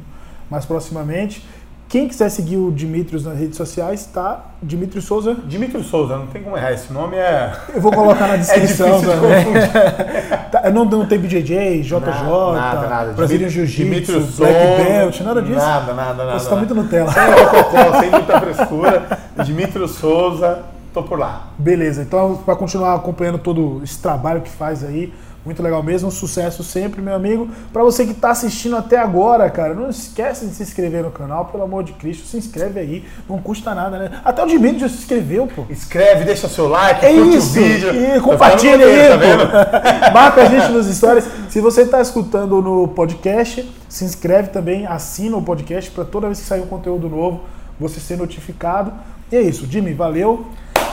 mais 0.50 0.64
proximamente. 0.64 1.44
Quem 1.88 2.08
quiser 2.08 2.30
seguir 2.30 2.56
o 2.56 2.72
Dimitrios 2.72 3.22
nas 3.26 3.38
redes 3.38 3.54
sociais, 3.54 4.06
tá? 4.06 4.46
Dimitri 4.62 5.02
Souza. 5.02 5.36
Dimitri 5.46 5.84
Souza, 5.84 6.16
não 6.16 6.26
tem 6.26 6.42
como 6.42 6.56
errar, 6.56 6.72
esse 6.72 6.90
nome 6.90 7.16
é. 7.18 7.52
Eu 7.74 7.82
vou 7.82 7.92
colocar 7.92 8.28
na 8.28 8.32
É 8.36 8.38
descrição 8.38 8.98
de 8.98 9.06
também. 9.06 9.44
Tá, 10.50 10.70
não, 10.70 10.84
não 10.84 11.06
tem 11.06 11.18
BJJ, 11.18 11.80
JJ, 11.82 11.92
nada, 11.98 12.86
nada. 12.88 13.12
Brazilian 13.12 13.48
Dimitri- 13.48 14.04
Jiu-Jitsu, 14.14 14.36
Black 14.38 14.54
Belt, 14.84 15.20
nada 15.20 15.40
disso. 15.42 15.56
Nada, 15.56 15.94
nada, 15.94 16.24
nada. 16.26 16.38
Você 16.38 16.48
tá 16.50 16.56
muito 16.56 16.74
Nutella. 16.74 17.10
Sem 17.10 17.22
protocolo, 17.24 18.00
sem 18.00 18.10
muita 18.10 18.40
frescura. 18.40 19.18
Dimitri 19.44 19.88
Souza, 19.88 20.58
tô 20.92 21.02
por 21.02 21.18
lá. 21.18 21.48
Beleza, 21.58 22.02
então 22.02 22.36
para 22.44 22.54
continuar 22.54 22.94
acompanhando 22.94 23.38
todo 23.38 23.80
esse 23.82 23.98
trabalho 23.98 24.42
que 24.42 24.50
faz 24.50 24.84
aí, 24.84 25.12
muito 25.44 25.60
legal 25.60 25.82
mesmo, 25.82 26.08
sucesso 26.10 26.62
sempre, 26.62 27.02
meu 27.02 27.14
amigo. 27.14 27.48
Para 27.72 27.82
você 27.82 28.06
que 28.06 28.14
tá 28.14 28.30
assistindo 28.30 28.76
até 28.76 28.96
agora, 28.96 29.50
cara, 29.50 29.74
não 29.74 29.90
esquece 29.90 30.46
de 30.46 30.54
se 30.54 30.62
inscrever 30.62 31.02
no 31.02 31.10
canal, 31.10 31.46
pelo 31.46 31.64
amor 31.64 31.82
de 31.82 31.92
Cristo, 31.94 32.26
se 32.26 32.36
inscreve 32.36 32.78
aí, 32.78 33.04
não 33.28 33.38
custa 33.38 33.74
nada, 33.74 33.98
né? 33.98 34.20
Até 34.24 34.44
o 34.44 34.46
Dimitri 34.46 34.78
já 34.80 34.88
se 34.88 34.98
inscreveu, 34.98 35.48
pô. 35.48 35.64
Inscreve, 35.68 36.24
deixa 36.24 36.48
seu 36.48 36.68
like, 36.68 37.04
É 37.04 37.12
curte 37.12 37.36
isso! 37.36 37.58
o 37.58 37.62
vídeo. 37.62 37.90
E 37.92 38.20
compartilha 38.20 38.86
aí, 38.86 39.08
tá. 39.08 40.10
Marca 40.14 40.42
a 40.42 40.44
gente 40.44 40.70
nos 40.70 40.86
stories. 40.86 41.24
Se 41.48 41.60
você 41.60 41.82
está 41.82 42.00
escutando 42.00 42.62
no 42.62 42.86
podcast, 42.88 43.68
se 43.88 44.04
inscreve 44.04 44.50
também, 44.50 44.86
assina 44.86 45.36
o 45.36 45.42
podcast 45.42 45.90
para 45.90 46.04
toda 46.04 46.28
vez 46.28 46.38
que 46.38 46.46
sair 46.46 46.60
um 46.60 46.66
conteúdo 46.66 47.08
novo, 47.08 47.40
você 47.80 47.98
ser 47.98 48.16
notificado. 48.16 48.92
E 49.30 49.36
é 49.36 49.40
isso, 49.40 49.66
Jimmy, 49.68 49.92
valeu. 49.92 50.46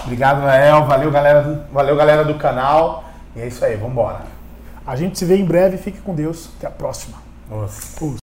Obrigado, 0.10 0.42
Nael. 0.42 0.86
Valeu, 0.86 1.12
galera 1.12 1.44
do, 1.44 1.72
valeu, 1.72 1.96
galera 1.96 2.26
do 2.26 2.34
canal. 2.34 3.04
E 3.36 3.42
é 3.42 3.48
isso 3.48 3.64
aí, 3.64 3.76
vambora. 3.76 4.22
A 4.86 4.96
gente 4.96 5.20
se 5.20 5.24
vê 5.24 5.38
em 5.38 5.46
breve, 5.46 5.78
fique 5.78 6.00
com 6.02 6.16
Deus. 6.16 6.50
Até 6.58 6.66
a 6.66 6.72
próxima. 6.72 7.20
Nossa. 7.48 8.04
Os. 8.04 8.19